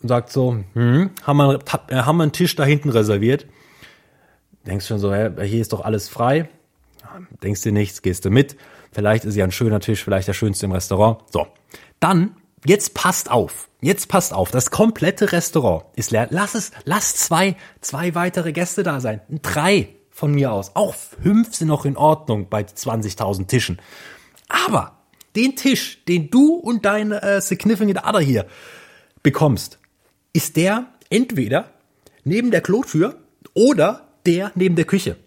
und 0.01 0.09
sagt 0.09 0.31
so, 0.31 0.57
hm, 0.73 1.11
haben 1.23 1.37
wir, 1.37 1.59
äh, 1.87 1.95
haben 1.95 2.17
wir 2.17 2.23
einen 2.23 2.31
Tisch 2.31 2.55
da 2.55 2.63
hinten 2.63 2.89
reserviert? 2.89 3.45
Denkst 4.65 4.87
schon 4.87 4.99
so, 4.99 5.13
hey, 5.13 5.31
hier 5.47 5.61
ist 5.61 5.73
doch 5.73 5.81
alles 5.81 6.09
frei. 6.09 6.49
Denkst 7.43 7.61
dir 7.61 7.71
nichts, 7.71 8.01
gehst 8.01 8.25
du 8.25 8.29
mit. 8.29 8.55
Vielleicht 8.91 9.25
ist 9.25 9.35
ja 9.35 9.43
ein 9.43 9.51
schöner 9.51 9.79
Tisch, 9.79 10.03
vielleicht 10.03 10.27
der 10.27 10.33
schönste 10.33 10.65
im 10.65 10.71
Restaurant. 10.71 11.19
So. 11.31 11.47
Dann, 11.99 12.35
jetzt 12.65 12.93
passt 12.93 13.31
auf. 13.31 13.69
Jetzt 13.81 14.07
passt 14.07 14.33
auf. 14.33 14.51
Das 14.51 14.69
komplette 14.69 15.31
Restaurant 15.31 15.85
ist 15.95 16.11
leer. 16.11 16.27
Lass 16.29 16.55
es, 16.55 16.71
lass 16.83 17.15
zwei, 17.15 17.55
zwei 17.81 18.13
weitere 18.15 18.51
Gäste 18.51 18.83
da 18.83 18.99
sein. 18.99 19.21
Drei 19.41 19.89
von 20.09 20.33
mir 20.33 20.51
aus. 20.51 20.75
Auch 20.75 20.93
fünf 20.93 21.55
sind 21.55 21.69
noch 21.69 21.85
in 21.85 21.97
Ordnung 21.97 22.47
bei 22.49 22.61
20.000 22.61 23.47
Tischen. 23.47 23.81
Aber 24.47 24.97
den 25.35 25.55
Tisch, 25.55 26.03
den 26.05 26.29
du 26.29 26.55
und 26.55 26.85
dein 26.85 27.11
äh, 27.11 27.41
Significant 27.41 28.05
Other 28.05 28.19
hier 28.19 28.45
bekommst, 29.23 29.79
ist 30.33 30.55
der 30.55 30.87
entweder 31.09 31.71
neben 32.23 32.51
der 32.51 32.61
Klotür 32.61 33.19
oder 33.53 34.07
der 34.25 34.51
neben 34.55 34.75
der 34.75 34.85
Küche. 34.85 35.17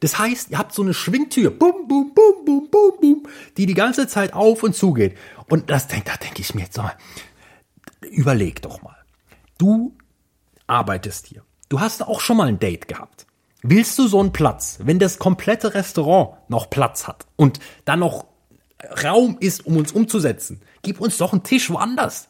Das 0.00 0.18
heißt, 0.18 0.50
ihr 0.50 0.58
habt 0.58 0.74
so 0.74 0.82
eine 0.82 0.94
Schwingtür, 0.94 1.50
bum, 1.50 1.86
bum, 1.86 2.12
bum, 2.12 2.44
bum, 2.44 2.68
bum, 2.70 2.92
bum, 3.00 3.22
die 3.56 3.66
die 3.66 3.74
ganze 3.74 4.08
Zeit 4.08 4.32
auf 4.32 4.62
und 4.62 4.74
zu 4.74 4.92
geht. 4.92 5.16
Und 5.48 5.70
das, 5.70 5.86
da 5.86 5.96
denke 5.96 6.40
ich 6.40 6.54
mir 6.54 6.62
jetzt 6.62 6.76
mal, 6.76 6.96
überleg 8.10 8.62
doch 8.62 8.82
mal. 8.82 8.96
Du 9.58 9.96
arbeitest 10.66 11.28
hier. 11.28 11.44
Du 11.68 11.80
hast 11.80 12.02
auch 12.02 12.20
schon 12.20 12.36
mal 12.36 12.48
ein 12.48 12.58
Date 12.58 12.88
gehabt. 12.88 13.26
Willst 13.62 13.96
du 13.98 14.08
so 14.08 14.18
einen 14.18 14.32
Platz, 14.32 14.80
wenn 14.82 14.98
das 14.98 15.18
komplette 15.18 15.74
Restaurant 15.74 16.36
noch 16.48 16.68
Platz 16.68 17.06
hat 17.06 17.26
und 17.36 17.60
dann 17.84 18.00
noch 18.00 18.26
Raum 19.04 19.36
ist, 19.38 19.64
um 19.64 19.76
uns 19.76 19.92
umzusetzen? 19.92 20.62
Gib 20.82 21.00
uns 21.00 21.16
doch 21.16 21.32
einen 21.32 21.44
Tisch 21.44 21.70
woanders. 21.70 22.28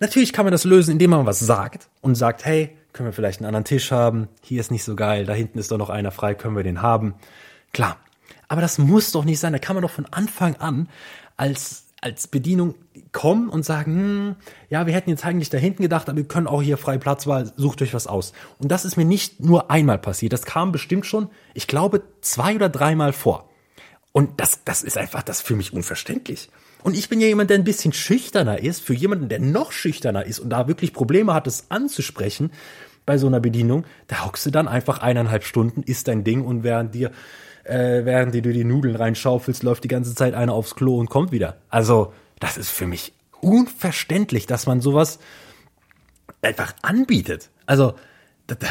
Natürlich 0.00 0.32
kann 0.32 0.46
man 0.46 0.52
das 0.52 0.64
lösen, 0.64 0.92
indem 0.92 1.10
man 1.10 1.26
was 1.26 1.40
sagt 1.40 1.88
und 2.00 2.14
sagt, 2.14 2.44
hey, 2.46 2.76
können 2.92 3.08
wir 3.08 3.12
vielleicht 3.12 3.40
einen 3.40 3.46
anderen 3.46 3.64
Tisch 3.64 3.92
haben? 3.92 4.28
Hier 4.42 4.60
ist 4.60 4.70
nicht 4.70 4.82
so 4.82 4.96
geil, 4.96 5.26
da 5.26 5.34
hinten 5.34 5.58
ist 5.58 5.70
doch 5.70 5.78
noch 5.78 5.90
einer 5.90 6.10
frei, 6.10 6.34
können 6.34 6.56
wir 6.56 6.64
den 6.64 6.82
haben? 6.82 7.14
Klar. 7.72 7.98
Aber 8.48 8.60
das 8.60 8.78
muss 8.78 9.12
doch 9.12 9.24
nicht 9.24 9.38
sein. 9.38 9.52
Da 9.52 9.60
kann 9.60 9.76
man 9.76 9.82
doch 9.82 9.90
von 9.90 10.06
Anfang 10.06 10.56
an 10.56 10.88
als, 11.36 11.84
als 12.00 12.26
Bedienung 12.26 12.74
kommen 13.12 13.48
und 13.48 13.64
sagen, 13.64 13.94
hm, 13.94 14.36
ja, 14.70 14.86
wir 14.86 14.94
hätten 14.94 15.10
jetzt 15.10 15.24
eigentlich 15.24 15.50
da 15.50 15.58
hinten 15.58 15.82
gedacht, 15.82 16.08
aber 16.08 16.16
wir 16.16 16.26
können 16.26 16.48
auch 16.48 16.62
hier 16.62 16.76
frei 16.76 16.98
Platzwahl, 16.98 17.52
sucht 17.56 17.80
euch 17.82 17.94
was 17.94 18.08
aus. 18.08 18.32
Und 18.58 18.72
das 18.72 18.84
ist 18.84 18.96
mir 18.96 19.04
nicht 19.04 19.38
nur 19.38 19.70
einmal 19.70 19.98
passiert. 19.98 20.32
Das 20.32 20.46
kam 20.46 20.72
bestimmt 20.72 21.06
schon, 21.06 21.28
ich 21.54 21.66
glaube, 21.66 22.02
zwei 22.22 22.56
oder 22.56 22.68
dreimal 22.68 23.12
vor. 23.12 23.48
Und 24.12 24.40
das, 24.40 24.64
das 24.64 24.82
ist 24.82 24.98
einfach, 24.98 25.22
das 25.22 25.42
für 25.42 25.54
mich 25.54 25.72
unverständlich. 25.72 26.48
Und 26.82 26.96
ich 26.96 27.08
bin 27.08 27.20
ja 27.20 27.26
jemand, 27.26 27.50
der 27.50 27.58
ein 27.58 27.64
bisschen 27.64 27.92
schüchterner 27.92 28.60
ist, 28.60 28.82
für 28.82 28.94
jemanden, 28.94 29.28
der 29.28 29.40
noch 29.40 29.72
schüchterner 29.72 30.24
ist 30.24 30.38
und 30.38 30.50
da 30.50 30.68
wirklich 30.68 30.92
Probleme 30.92 31.34
hat, 31.34 31.46
es 31.46 31.66
anzusprechen 31.70 32.50
bei 33.06 33.18
so 33.18 33.26
einer 33.26 33.40
Bedienung, 33.40 33.84
da 34.06 34.24
hockst 34.24 34.46
du 34.46 34.50
dann 34.50 34.68
einfach 34.68 34.98
eineinhalb 34.98 35.44
Stunden, 35.44 35.82
isst 35.82 36.08
dein 36.08 36.24
Ding 36.24 36.44
und 36.44 36.62
während 36.62 36.94
dir, 36.94 37.10
äh, 37.64 38.04
während 38.04 38.34
dir 38.34 38.42
du 38.42 38.52
die 38.52 38.64
Nudeln 38.64 38.96
reinschaufelst, 38.96 39.62
läuft 39.62 39.84
die 39.84 39.88
ganze 39.88 40.14
Zeit 40.14 40.34
einer 40.34 40.54
aufs 40.54 40.74
Klo 40.74 40.98
und 40.98 41.10
kommt 41.10 41.32
wieder. 41.32 41.56
Also, 41.68 42.12
das 42.38 42.56
ist 42.56 42.70
für 42.70 42.86
mich 42.86 43.12
unverständlich, 43.40 44.46
dass 44.46 44.66
man 44.66 44.80
sowas 44.80 45.18
einfach 46.42 46.74
anbietet. 46.82 47.50
Also, 47.66 47.94
da, 48.46 48.54
da, 48.54 48.68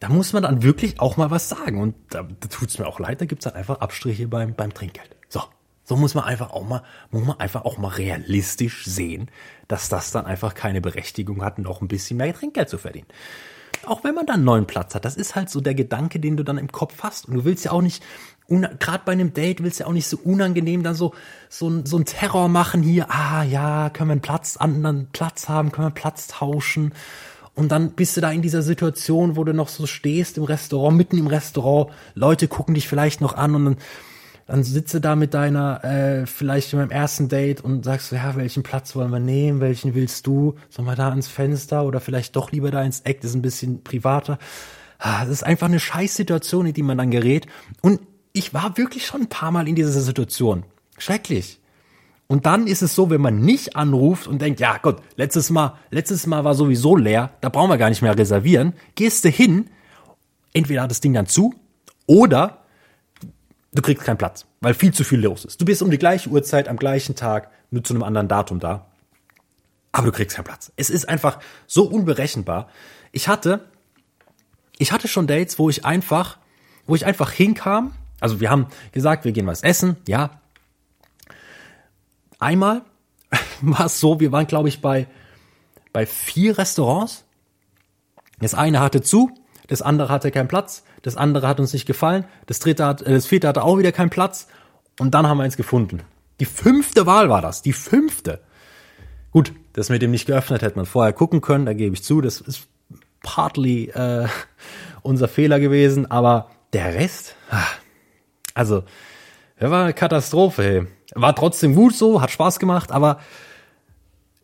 da 0.00 0.08
muss 0.08 0.32
man 0.32 0.42
dann 0.42 0.62
wirklich 0.62 1.00
auch 1.00 1.16
mal 1.16 1.30
was 1.30 1.48
sagen. 1.48 1.80
Und 1.80 1.94
da, 2.10 2.22
da 2.22 2.48
tut's 2.48 2.78
mir 2.78 2.86
auch 2.86 3.00
leid, 3.00 3.20
da 3.20 3.24
gibt's 3.24 3.44
dann 3.44 3.54
einfach 3.54 3.80
Abstriche 3.80 4.28
beim, 4.28 4.54
beim 4.54 4.74
Trinkgeld. 4.74 5.16
So. 5.28 5.42
So 5.84 5.96
muss 5.96 6.14
man 6.14 6.24
einfach 6.24 6.50
auch 6.50 6.66
mal, 6.66 6.82
muss 7.10 7.26
man 7.26 7.38
einfach 7.38 7.64
auch 7.64 7.76
mal 7.76 7.88
realistisch 7.88 8.86
sehen, 8.86 9.30
dass 9.68 9.88
das 9.88 10.10
dann 10.10 10.26
einfach 10.26 10.54
keine 10.54 10.80
Berechtigung 10.80 11.44
hat, 11.44 11.58
noch 11.58 11.82
ein 11.82 11.88
bisschen 11.88 12.16
mehr 12.16 12.34
Trinkgeld 12.34 12.68
zu 12.68 12.78
verdienen. 12.78 13.06
Auch 13.86 14.02
wenn 14.02 14.14
man 14.14 14.24
dann 14.24 14.36
einen 14.36 14.44
neuen 14.44 14.66
Platz 14.66 14.94
hat, 14.94 15.04
das 15.04 15.16
ist 15.16 15.34
halt 15.34 15.50
so 15.50 15.60
der 15.60 15.74
Gedanke, 15.74 16.18
den 16.18 16.38
du 16.38 16.42
dann 16.42 16.56
im 16.56 16.72
Kopf 16.72 17.02
hast. 17.02 17.28
Und 17.28 17.34
du 17.34 17.44
willst 17.44 17.66
ja 17.66 17.72
auch 17.72 17.82
nicht, 17.82 18.02
gerade 18.48 19.02
bei 19.04 19.12
einem 19.12 19.34
Date 19.34 19.62
willst 19.62 19.78
du 19.78 19.84
ja 19.84 19.88
auch 19.88 19.92
nicht 19.92 20.08
so 20.08 20.16
unangenehm 20.24 20.82
dann 20.82 20.94
so, 20.94 21.12
so, 21.50 21.84
so 21.84 21.98
ein 21.98 22.06
Terror 22.06 22.48
machen 22.48 22.82
hier, 22.82 23.10
ah 23.10 23.42
ja, 23.42 23.90
können 23.90 24.08
wir 24.08 24.12
einen 24.12 24.20
Platz, 24.22 24.56
anderen 24.56 25.08
Platz 25.12 25.48
haben, 25.50 25.70
können 25.70 25.88
wir 25.88 25.94
Platz 25.94 26.28
tauschen. 26.28 26.94
Und 27.54 27.70
dann 27.70 27.92
bist 27.92 28.16
du 28.16 28.20
da 28.20 28.32
in 28.32 28.42
dieser 28.42 28.62
Situation, 28.62 29.36
wo 29.36 29.44
du 29.44 29.52
noch 29.52 29.68
so 29.68 29.86
stehst 29.86 30.38
im 30.38 30.44
Restaurant, 30.44 30.96
mitten 30.96 31.18
im 31.18 31.26
Restaurant, 31.26 31.92
Leute 32.14 32.48
gucken 32.48 32.74
dich 32.74 32.88
vielleicht 32.88 33.20
noch 33.20 33.36
an 33.36 33.54
und 33.54 33.64
dann 33.64 33.76
dann 34.46 34.62
sitze 34.62 35.00
da 35.00 35.16
mit 35.16 35.32
deiner, 35.32 35.82
äh, 35.84 36.26
vielleicht 36.26 36.72
meinem 36.74 36.90
ersten 36.90 37.28
Date 37.28 37.62
und 37.62 37.84
sagst 37.84 38.10
so, 38.10 38.16
ja, 38.16 38.36
welchen 38.36 38.62
Platz 38.62 38.94
wollen 38.94 39.10
wir 39.10 39.20
nehmen, 39.20 39.60
welchen 39.60 39.94
willst 39.94 40.26
du? 40.26 40.56
Sollen 40.68 40.86
wir 40.86 40.96
da 40.96 41.08
ans 41.08 41.28
Fenster 41.28 41.84
oder 41.84 42.00
vielleicht 42.00 42.36
doch 42.36 42.52
lieber 42.52 42.70
da 42.70 42.82
ins 42.82 43.00
Eck, 43.00 43.22
das 43.22 43.30
ist 43.30 43.36
ein 43.36 43.42
bisschen 43.42 43.82
privater. 43.82 44.38
Ah, 44.98 45.20
das 45.24 45.30
ist 45.30 45.44
einfach 45.44 45.66
eine 45.66 45.80
Scheißsituation, 45.80 46.66
in 46.66 46.74
die 46.74 46.82
man 46.82 46.98
dann 46.98 47.10
gerät. 47.10 47.46
Und 47.80 48.00
ich 48.32 48.52
war 48.52 48.76
wirklich 48.76 49.06
schon 49.06 49.22
ein 49.22 49.28
paar 49.28 49.50
Mal 49.50 49.66
in 49.68 49.74
dieser 49.74 50.00
Situation. 50.00 50.64
Schrecklich. 50.98 51.60
Und 52.26 52.46
dann 52.46 52.66
ist 52.66 52.82
es 52.82 52.94
so, 52.94 53.10
wenn 53.10 53.20
man 53.20 53.40
nicht 53.40 53.76
anruft 53.76 54.26
und 54.26 54.40
denkt, 54.40 54.60
ja 54.60 54.78
Gott, 54.78 55.02
letztes 55.16 55.50
Mal, 55.50 55.78
letztes 55.90 56.26
Mal 56.26 56.44
war 56.44 56.54
sowieso 56.54 56.96
leer, 56.96 57.30
da 57.40 57.48
brauchen 57.48 57.70
wir 57.70 57.78
gar 57.78 57.90
nicht 57.90 58.02
mehr 58.02 58.16
reservieren, 58.16 58.72
gehst 58.94 59.24
du 59.24 59.28
hin, 59.28 59.68
entweder 60.52 60.82
hat 60.82 60.90
das 60.90 61.00
Ding 61.00 61.12
dann 61.12 61.26
zu 61.26 61.54
oder 62.06 62.63
du 63.74 63.82
kriegst 63.82 64.04
keinen 64.04 64.18
Platz, 64.18 64.46
weil 64.60 64.74
viel 64.74 64.94
zu 64.94 65.04
viel 65.04 65.20
los 65.20 65.44
ist. 65.44 65.60
Du 65.60 65.64
bist 65.64 65.82
um 65.82 65.90
die 65.90 65.98
gleiche 65.98 66.30
Uhrzeit 66.30 66.68
am 66.68 66.76
gleichen 66.76 67.16
Tag, 67.16 67.50
nur 67.70 67.84
zu 67.84 67.92
einem 67.92 68.04
anderen 68.04 68.28
Datum 68.28 68.60
da. 68.60 68.86
Aber 69.92 70.06
du 70.06 70.12
kriegst 70.12 70.36
keinen 70.36 70.44
Platz. 70.44 70.72
Es 70.76 70.90
ist 70.90 71.08
einfach 71.08 71.38
so 71.66 71.84
unberechenbar. 71.84 72.68
Ich 73.12 73.28
hatte, 73.28 73.68
ich 74.78 74.92
hatte 74.92 75.08
schon 75.08 75.26
Dates, 75.26 75.58
wo 75.58 75.68
ich 75.70 75.84
einfach, 75.84 76.38
wo 76.86 76.94
ich 76.94 77.04
einfach 77.04 77.30
hinkam. 77.30 77.94
Also 78.20 78.40
wir 78.40 78.50
haben 78.50 78.68
gesagt, 78.92 79.24
wir 79.24 79.32
gehen 79.32 79.46
was 79.46 79.62
essen, 79.62 79.96
ja. 80.08 80.40
Einmal 82.38 82.82
war 83.60 83.86
es 83.86 84.00
so, 84.00 84.20
wir 84.20 84.32
waren 84.32 84.46
glaube 84.46 84.68
ich 84.68 84.80
bei, 84.80 85.06
bei 85.92 86.06
vier 86.06 86.58
Restaurants. 86.58 87.24
Das 88.40 88.54
eine 88.54 88.80
hatte 88.80 89.02
zu, 89.02 89.30
das 89.68 89.82
andere 89.82 90.08
hatte 90.08 90.30
keinen 90.30 90.48
Platz, 90.48 90.84
das 91.04 91.16
andere 91.16 91.46
hat 91.46 91.60
uns 91.60 91.72
nicht 91.74 91.86
gefallen, 91.86 92.24
das 92.46 92.58
dritte 92.58 92.84
hat, 92.84 93.02
äh, 93.02 93.12
das 93.12 93.26
vierte 93.26 93.46
hatte 93.46 93.62
auch 93.62 93.78
wieder 93.78 93.92
keinen 93.92 94.10
Platz 94.10 94.48
und 94.98 95.14
dann 95.14 95.26
haben 95.26 95.38
wir 95.38 95.44
eins 95.44 95.56
gefunden. 95.56 96.02
Die 96.40 96.46
fünfte 96.46 97.06
Wahl 97.06 97.28
war 97.28 97.42
das, 97.42 97.62
die 97.62 97.74
fünfte. 97.74 98.40
Gut, 99.30 99.52
das 99.74 99.90
mit 99.90 100.02
dem 100.02 100.10
nicht 100.10 100.26
geöffnet 100.26 100.62
hätte 100.62 100.76
man 100.76 100.86
vorher 100.86 101.12
gucken 101.12 101.40
können, 101.40 101.66
da 101.66 101.74
gebe 101.74 101.94
ich 101.94 102.02
zu, 102.02 102.20
das 102.20 102.40
ist 102.40 102.66
partly 103.22 103.90
äh, 103.90 104.26
unser 105.02 105.28
Fehler 105.28 105.60
gewesen, 105.60 106.10
aber 106.10 106.50
der 106.72 106.94
Rest, 106.94 107.36
ah, 107.50 107.62
also, 108.54 108.84
das 109.58 109.70
war 109.70 109.84
eine 109.84 109.94
Katastrophe. 109.94 110.62
Hey. 110.62 110.86
War 111.14 111.36
trotzdem 111.36 111.74
gut 111.74 111.94
so, 111.94 112.22
hat 112.22 112.30
Spaß 112.30 112.58
gemacht, 112.58 112.90
aber 112.90 113.20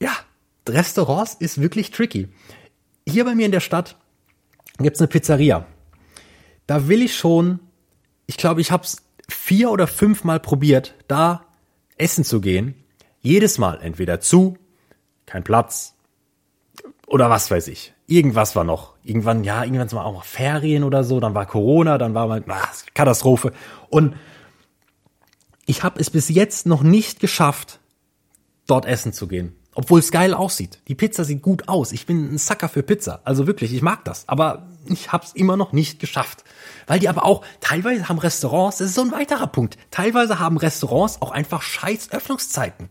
ja, 0.00 0.12
Restaurants 0.68 1.34
ist 1.34 1.60
wirklich 1.60 1.90
tricky. 1.90 2.28
Hier 3.08 3.24
bei 3.24 3.34
mir 3.34 3.46
in 3.46 3.52
der 3.52 3.60
Stadt 3.60 3.96
gibt's 4.78 5.00
eine 5.00 5.08
Pizzeria. 5.08 5.66
Da 6.70 6.86
will 6.86 7.02
ich 7.02 7.16
schon, 7.16 7.58
ich 8.26 8.36
glaube, 8.36 8.60
ich 8.60 8.70
habe 8.70 8.84
es 8.84 8.98
vier 9.28 9.72
oder 9.72 9.88
fünf 9.88 10.22
Mal 10.22 10.38
probiert, 10.38 10.94
da 11.08 11.44
essen 11.96 12.22
zu 12.22 12.40
gehen. 12.40 12.76
Jedes 13.20 13.58
Mal 13.58 13.80
entweder 13.82 14.20
zu, 14.20 14.56
kein 15.26 15.42
Platz 15.42 15.96
oder 17.08 17.28
was 17.28 17.50
weiß 17.50 17.66
ich. 17.66 17.92
Irgendwas 18.06 18.54
war 18.54 18.62
noch. 18.62 18.94
Irgendwann, 19.02 19.42
ja, 19.42 19.64
irgendwann 19.64 19.90
war 19.90 20.04
auch 20.04 20.14
mal 20.14 20.22
Ferien 20.22 20.84
oder 20.84 21.02
so, 21.02 21.18
dann 21.18 21.34
war 21.34 21.44
Corona, 21.44 21.98
dann 21.98 22.14
war 22.14 22.28
mal 22.28 22.44
ach, 22.46 22.84
Katastrophe. 22.94 23.52
Und 23.88 24.14
ich 25.66 25.82
habe 25.82 25.98
es 25.98 26.08
bis 26.08 26.28
jetzt 26.28 26.66
noch 26.66 26.84
nicht 26.84 27.18
geschafft, 27.18 27.80
dort 28.68 28.86
essen 28.86 29.12
zu 29.12 29.26
gehen. 29.26 29.56
Obwohl 29.80 30.00
es 30.00 30.10
geil 30.12 30.34
aussieht. 30.34 30.78
Die 30.88 30.94
Pizza 30.94 31.24
sieht 31.24 31.40
gut 31.40 31.66
aus. 31.66 31.92
Ich 31.92 32.04
bin 32.04 32.34
ein 32.34 32.36
Sucker 32.36 32.68
für 32.68 32.82
Pizza. 32.82 33.22
Also 33.24 33.46
wirklich, 33.46 33.72
ich 33.72 33.80
mag 33.80 34.04
das. 34.04 34.28
Aber 34.28 34.68
ich 34.84 35.10
habe 35.10 35.24
es 35.24 35.32
immer 35.32 35.56
noch 35.56 35.72
nicht 35.72 36.00
geschafft. 36.00 36.44
Weil 36.86 36.98
die 36.98 37.08
aber 37.08 37.24
auch, 37.24 37.42
teilweise 37.62 38.06
haben 38.10 38.18
Restaurants, 38.18 38.76
das 38.76 38.88
ist 38.88 38.94
so 38.94 39.00
ein 39.00 39.10
weiterer 39.10 39.46
Punkt, 39.46 39.78
teilweise 39.90 40.38
haben 40.38 40.58
Restaurants 40.58 41.22
auch 41.22 41.30
einfach 41.30 41.62
scheiß 41.62 42.12
Öffnungszeiten. 42.12 42.90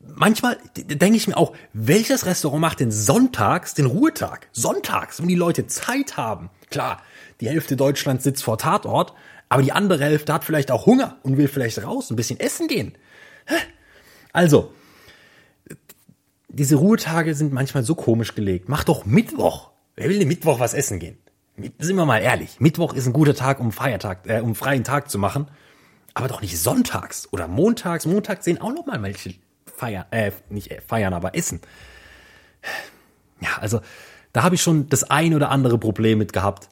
Manchmal 0.00 0.58
denke 0.76 1.16
ich 1.16 1.28
mir 1.28 1.36
auch, 1.38 1.54
welches 1.72 2.26
Restaurant 2.26 2.60
macht 2.60 2.80
denn 2.80 2.92
sonntags 2.92 3.72
den 3.72 3.86
Ruhetag? 3.86 4.48
Sonntags, 4.52 5.22
wenn 5.22 5.28
die 5.28 5.34
Leute 5.34 5.66
Zeit 5.66 6.18
haben. 6.18 6.50
Klar, 6.68 7.00
die 7.40 7.48
Hälfte 7.48 7.74
Deutschlands 7.74 8.22
sitzt 8.22 8.44
vor 8.44 8.58
Tatort, 8.58 9.14
aber 9.48 9.62
die 9.62 9.72
andere 9.72 10.04
Hälfte 10.04 10.34
hat 10.34 10.44
vielleicht 10.44 10.70
auch 10.70 10.84
Hunger 10.84 11.16
und 11.22 11.38
will 11.38 11.48
vielleicht 11.48 11.82
raus, 11.82 12.10
ein 12.10 12.16
bisschen 12.16 12.38
essen 12.38 12.68
gehen. 12.68 12.92
Also, 14.34 14.74
diese 16.48 16.76
Ruhetage 16.76 17.34
sind 17.34 17.52
manchmal 17.52 17.82
so 17.82 17.94
komisch 17.94 18.34
gelegt. 18.34 18.68
Mach 18.68 18.84
doch 18.84 19.04
Mittwoch. 19.04 19.70
Wer 19.94 20.08
will 20.08 20.18
denn 20.18 20.28
Mittwoch 20.28 20.60
was 20.60 20.74
essen 20.74 20.98
gehen? 20.98 21.18
sind 21.78 21.96
wir 21.96 22.04
mal 22.04 22.18
ehrlich, 22.18 22.60
Mittwoch 22.60 22.92
ist 22.92 23.06
ein 23.06 23.12
guter 23.12 23.34
Tag, 23.34 23.60
um 23.60 23.72
Feiertag, 23.72 24.26
äh, 24.26 24.40
um 24.40 24.54
freien 24.54 24.84
Tag 24.84 25.10
zu 25.10 25.18
machen, 25.18 25.48
aber 26.14 26.28
doch 26.28 26.42
nicht 26.42 26.58
sonntags 26.58 27.32
oder 27.32 27.48
montags. 27.48 28.06
Montags 28.06 28.44
sehen 28.44 28.60
auch 28.60 28.72
noch 28.72 28.86
mal 28.86 29.02
welche 29.02 29.34
feiern, 29.64 30.04
äh, 30.10 30.32
nicht 30.50 30.70
äh, 30.70 30.80
feiern, 30.80 31.14
aber 31.14 31.34
essen. 31.34 31.60
Ja, 33.40 33.58
also 33.60 33.80
da 34.32 34.42
habe 34.42 34.54
ich 34.54 34.62
schon 34.62 34.88
das 34.88 35.04
ein 35.04 35.34
oder 35.34 35.50
andere 35.50 35.78
Problem 35.78 36.18
mit 36.18 36.32
gehabt 36.32 36.68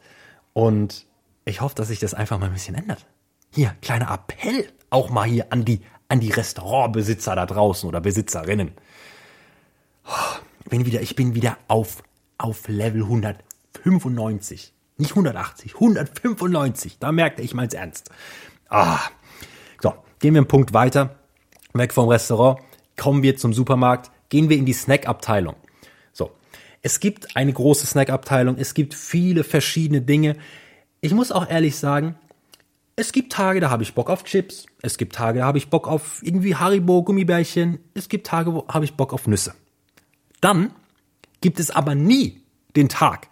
und 0.52 1.06
ich 1.44 1.60
hoffe, 1.60 1.74
dass 1.74 1.88
sich 1.88 1.98
das 1.98 2.14
einfach 2.14 2.38
mal 2.38 2.46
ein 2.46 2.52
bisschen 2.52 2.74
ändert. 2.74 3.06
Hier, 3.52 3.74
kleiner 3.82 4.10
Appell 4.10 4.68
auch 4.90 5.10
mal 5.10 5.26
hier 5.26 5.52
an 5.52 5.64
die 5.64 5.80
an 6.08 6.20
die 6.20 6.30
Restaurantbesitzer 6.30 7.34
da 7.34 7.46
draußen 7.46 7.88
oder 7.88 8.00
Besitzerinnen. 8.00 8.72
Bin 10.68 10.86
wieder, 10.86 11.00
ich 11.02 11.14
bin 11.16 11.34
wieder 11.34 11.58
auf 11.68 12.02
auf 12.38 12.68
Level 12.68 13.02
195. 13.02 14.72
Nicht 14.96 15.10
180, 15.10 15.74
195. 15.74 16.98
Da 16.98 17.12
merkte 17.12 17.42
ich 17.42 17.54
meins 17.54 17.74
ernst. 17.74 18.10
Ah. 18.68 19.00
So, 19.80 19.94
gehen 20.20 20.34
wir 20.34 20.40
einen 20.40 20.48
Punkt 20.48 20.72
weiter. 20.72 21.16
Weg 21.72 21.92
vom 21.92 22.08
Restaurant. 22.08 22.60
Kommen 22.96 23.22
wir 23.22 23.36
zum 23.36 23.52
Supermarkt. 23.52 24.10
Gehen 24.28 24.48
wir 24.48 24.56
in 24.56 24.66
die 24.66 24.72
Snackabteilung. 24.72 25.56
So. 26.12 26.30
Es 26.82 27.00
gibt 27.00 27.36
eine 27.36 27.52
große 27.52 27.86
Snackabteilung. 27.86 28.56
Es 28.56 28.74
gibt 28.74 28.94
viele 28.94 29.42
verschiedene 29.42 30.02
Dinge. 30.02 30.36
Ich 31.00 31.12
muss 31.12 31.32
auch 31.32 31.48
ehrlich 31.48 31.76
sagen, 31.76 32.16
es 32.96 33.10
gibt 33.10 33.32
Tage, 33.32 33.58
da 33.58 33.70
habe 33.70 33.82
ich 33.82 33.94
Bock 33.94 34.08
auf 34.08 34.22
Chips. 34.22 34.66
Es 34.80 34.96
gibt 34.96 35.16
Tage, 35.16 35.40
da 35.40 35.46
habe 35.46 35.58
ich 35.58 35.68
Bock 35.68 35.88
auf 35.88 36.20
irgendwie 36.22 36.54
Haribo, 36.54 37.02
Gummibärchen. 37.02 37.80
Es 37.94 38.08
gibt 38.08 38.26
Tage, 38.28 38.54
wo 38.54 38.68
habe 38.68 38.84
ich 38.84 38.94
Bock 38.94 39.12
auf 39.12 39.26
Nüsse. 39.26 39.54
Dann 40.44 40.72
gibt 41.40 41.58
es 41.58 41.70
aber 41.70 41.94
nie 41.94 42.42
den 42.76 42.90
Tag, 42.90 43.28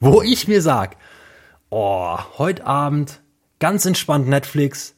wo 0.00 0.20
ich 0.20 0.48
mir 0.48 0.60
sag, 0.60 0.96
oh, 1.70 2.18
heute 2.38 2.66
Abend 2.66 3.20
ganz 3.60 3.86
entspannt 3.86 4.26
Netflix 4.26 4.96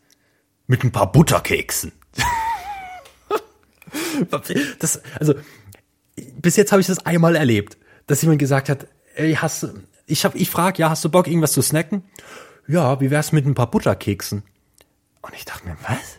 mit 0.67 0.83
ein 0.83 0.93
paar 0.93 1.13
Butterkeksen. 1.13 1.93
das, 4.79 5.03
also, 5.21 5.35
bis 6.41 6.57
jetzt 6.57 6.73
habe 6.73 6.81
ich 6.81 6.87
das 6.87 7.05
einmal 7.05 7.37
erlebt, 7.37 7.77
dass 8.07 8.23
jemand 8.23 8.39
gesagt 8.39 8.71
hat, 8.71 8.87
ey, 9.17 9.35
hast 9.35 9.65
du, 9.65 9.83
ich 10.07 10.25
hab, 10.25 10.35
ich 10.37 10.49
frag, 10.49 10.79
ja, 10.79 10.89
hast 10.89 11.05
du 11.05 11.11
Bock, 11.11 11.27
irgendwas 11.27 11.53
zu 11.53 11.61
snacken? 11.61 12.03
Ja, 12.67 12.99
wie 13.03 13.11
wär's 13.11 13.31
mit 13.33 13.45
ein 13.45 13.55
paar 13.55 13.71
Butterkeksen? 13.71 14.43
Und 15.21 15.35
ich 15.35 15.45
dachte 15.45 15.67
mir, 15.67 15.77
was? 15.87 16.17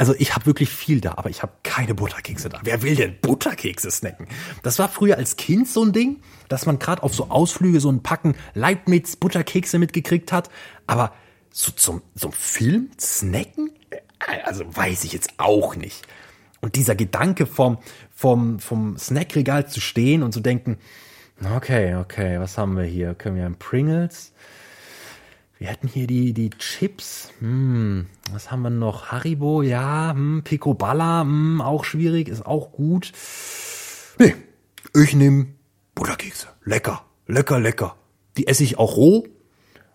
Also 0.00 0.14
ich 0.16 0.34
habe 0.34 0.46
wirklich 0.46 0.70
viel 0.70 1.02
da, 1.02 1.12
aber 1.18 1.28
ich 1.28 1.42
habe 1.42 1.52
keine 1.62 1.94
Butterkekse 1.94 2.48
da. 2.48 2.58
Wer 2.64 2.80
will 2.80 2.96
denn 2.96 3.18
Butterkekse 3.20 3.90
snacken? 3.90 4.28
Das 4.62 4.78
war 4.78 4.88
früher 4.88 5.18
als 5.18 5.36
Kind 5.36 5.68
so 5.68 5.84
ein 5.84 5.92
Ding, 5.92 6.22
dass 6.48 6.64
man 6.64 6.78
gerade 6.78 7.02
auf 7.02 7.14
so 7.14 7.28
Ausflüge 7.28 7.80
so 7.80 7.92
ein 7.92 8.02
Packen 8.02 8.34
Leibniz 8.54 9.16
Butterkekse 9.16 9.78
mitgekriegt 9.78 10.32
hat. 10.32 10.48
Aber 10.86 11.12
so 11.50 11.70
zum, 11.72 12.00
zum 12.16 12.32
Film 12.32 12.88
snacken? 12.98 13.72
Also 14.46 14.64
weiß 14.74 15.04
ich 15.04 15.12
jetzt 15.12 15.34
auch 15.36 15.76
nicht. 15.76 16.06
Und 16.62 16.76
dieser 16.76 16.94
Gedanke 16.94 17.44
vom, 17.44 17.76
vom, 18.10 18.58
vom 18.58 18.96
Snackregal 18.96 19.68
zu 19.68 19.82
stehen 19.82 20.22
und 20.22 20.32
zu 20.32 20.40
denken, 20.40 20.78
okay, 21.54 21.96
okay, 21.96 22.40
was 22.40 22.56
haben 22.56 22.74
wir 22.78 22.84
hier? 22.84 23.12
Können 23.12 23.36
wir 23.36 23.44
ein 23.44 23.58
Pringles? 23.58 24.32
Wir 25.60 25.68
hätten 25.68 25.88
hier 25.88 26.06
die, 26.06 26.32
die 26.32 26.48
Chips. 26.48 27.32
Hm, 27.40 28.06
was 28.32 28.50
haben 28.50 28.62
wir 28.62 28.70
noch? 28.70 29.12
Haribo, 29.12 29.60
ja. 29.60 30.12
Hm, 30.14 30.40
Picoballa, 30.42 31.20
hm, 31.20 31.60
auch 31.60 31.84
schwierig, 31.84 32.28
ist 32.28 32.46
auch 32.46 32.72
gut. 32.72 33.12
Nee, 34.18 34.34
ich 34.94 35.14
nehme 35.14 35.48
Butterkekse. 35.94 36.46
Lecker, 36.64 37.04
lecker, 37.26 37.60
lecker. 37.60 37.96
Die 38.38 38.46
esse 38.46 38.64
ich 38.64 38.78
auch 38.78 38.96
roh. 38.96 39.26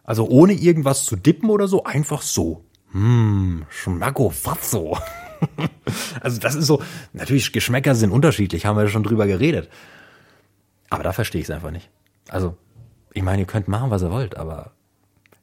Also 0.03 0.27
ohne 0.27 0.53
irgendwas 0.53 1.03
zu 1.03 1.15
dippen 1.15 1.49
oder 1.49 1.67
so, 1.67 1.83
einfach 1.83 2.21
so. 2.21 2.63
Hm, 2.91 3.65
schmacko 3.69 4.29
fazzo. 4.29 4.99
also 6.21 6.39
das 6.39 6.53
ist 6.53 6.67
so, 6.67 6.83
natürlich 7.11 7.51
Geschmäcker 7.53 7.95
sind 7.95 8.11
unterschiedlich, 8.11 8.67
haben 8.67 8.77
wir 8.77 8.87
schon 8.87 9.01
drüber 9.01 9.25
geredet. 9.25 9.71
Aber 10.91 11.01
da 11.01 11.11
verstehe 11.11 11.41
ich 11.41 11.47
es 11.47 11.51
einfach 11.51 11.71
nicht. 11.71 11.89
Also, 12.29 12.55
ich 13.13 13.23
meine, 13.23 13.41
ihr 13.41 13.47
könnt 13.47 13.67
machen, 13.67 13.89
was 13.89 14.03
ihr 14.03 14.11
wollt, 14.11 14.37
aber 14.37 14.74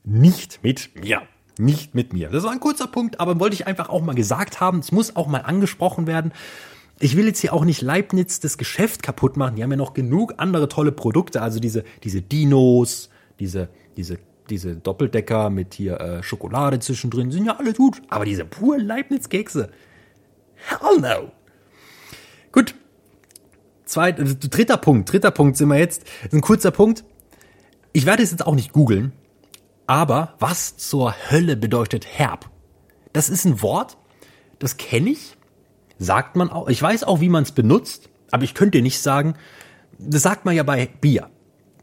nicht 0.05 0.61
mit 0.62 0.91
mir. 1.01 1.23
Nicht 1.59 1.95
mit 1.95 2.12
mir. 2.12 2.29
Das 2.31 2.45
war 2.45 2.51
ein 2.51 2.61
kurzer 2.61 2.87
Punkt, 2.87 3.21
aber 3.21 3.38
wollte 3.38 3.55
ich 3.55 3.67
einfach 3.67 3.88
auch 3.88 4.03
mal 4.03 4.15
gesagt 4.15 4.61
haben. 4.61 4.79
Es 4.79 4.91
muss 4.91 5.17
auch 5.17 5.27
mal 5.27 5.41
angesprochen 5.41 6.07
werden. 6.07 6.33
Ich 6.99 7.17
will 7.17 7.27
jetzt 7.27 7.41
hier 7.41 7.53
auch 7.53 7.65
nicht 7.65 7.83
Leibniz 7.83 8.41
das 8.41 8.59
Geschäft 8.59 9.03
kaputt 9.03 9.37
machen. 9.37 9.57
Die 9.57 9.62
haben 9.62 9.71
ja 9.71 9.77
noch 9.77 9.93
genug 9.93 10.35
andere 10.38 10.69
tolle 10.69 10.93
Produkte. 10.93 11.43
Also 11.43 11.61
diese, 11.61 11.85
diese 12.05 12.23
Dinos, 12.23 13.11
diese, 13.38 13.69
diese, 13.97 14.19
diese 14.49 14.77
Doppeldecker 14.77 15.51
mit 15.51 15.75
hier 15.75 16.01
äh, 16.01 16.23
Schokolade 16.23 16.79
zwischendrin 16.79 17.31
sind 17.31 17.45
ja 17.45 17.57
alle 17.57 17.75
gut. 17.75 18.01
Aber 18.09 18.25
diese 18.25 18.45
pure 18.45 18.79
Leibniz-Kekse. 18.79 19.71
Hell 20.55 21.01
no. 21.01 21.33
Gut. 22.51 22.75
Zweit, 23.85 24.19
äh, 24.19 24.25
dritter 24.25 24.79
Punkt. 24.79 25.12
Dritter 25.12 25.33
Punkt 25.33 25.57
sind 25.57 25.69
wir 25.69 25.79
jetzt. 25.79 26.05
Das 26.05 26.29
ist 26.29 26.35
ein 26.35 26.41
kurzer 26.41 26.71
Punkt. 26.71 27.05
Ich 27.93 28.07
werde 28.07 28.23
es 28.23 28.31
jetzt 28.31 28.47
auch 28.47 28.55
nicht 28.55 28.73
googeln. 28.73 29.12
Aber 29.87 30.35
was 30.38 30.77
zur 30.77 31.14
Hölle 31.31 31.57
bedeutet 31.57 32.07
herb? 32.07 32.51
Das 33.12 33.29
ist 33.29 33.45
ein 33.45 33.62
Wort, 33.62 33.99
das 34.59 34.77
kenne 34.77 35.11
ich, 35.11 35.37
sagt 35.99 36.37
man 36.37 36.51
auch. 36.51 36.68
Ich 36.68 36.81
weiß 36.81 37.05
auch, 37.05 37.21
wie 37.21 37.29
man 37.29 37.42
es 37.42 37.53
benutzt, 37.53 38.09
aber 38.31 38.45
ich 38.45 38.55
könnte 38.55 38.81
nicht 38.81 39.01
sagen, 39.01 39.35
das 39.99 40.23
sagt 40.23 40.45
man 40.45 40.55
ja 40.55 40.62
bei 40.62 40.87
Bier. 40.87 41.31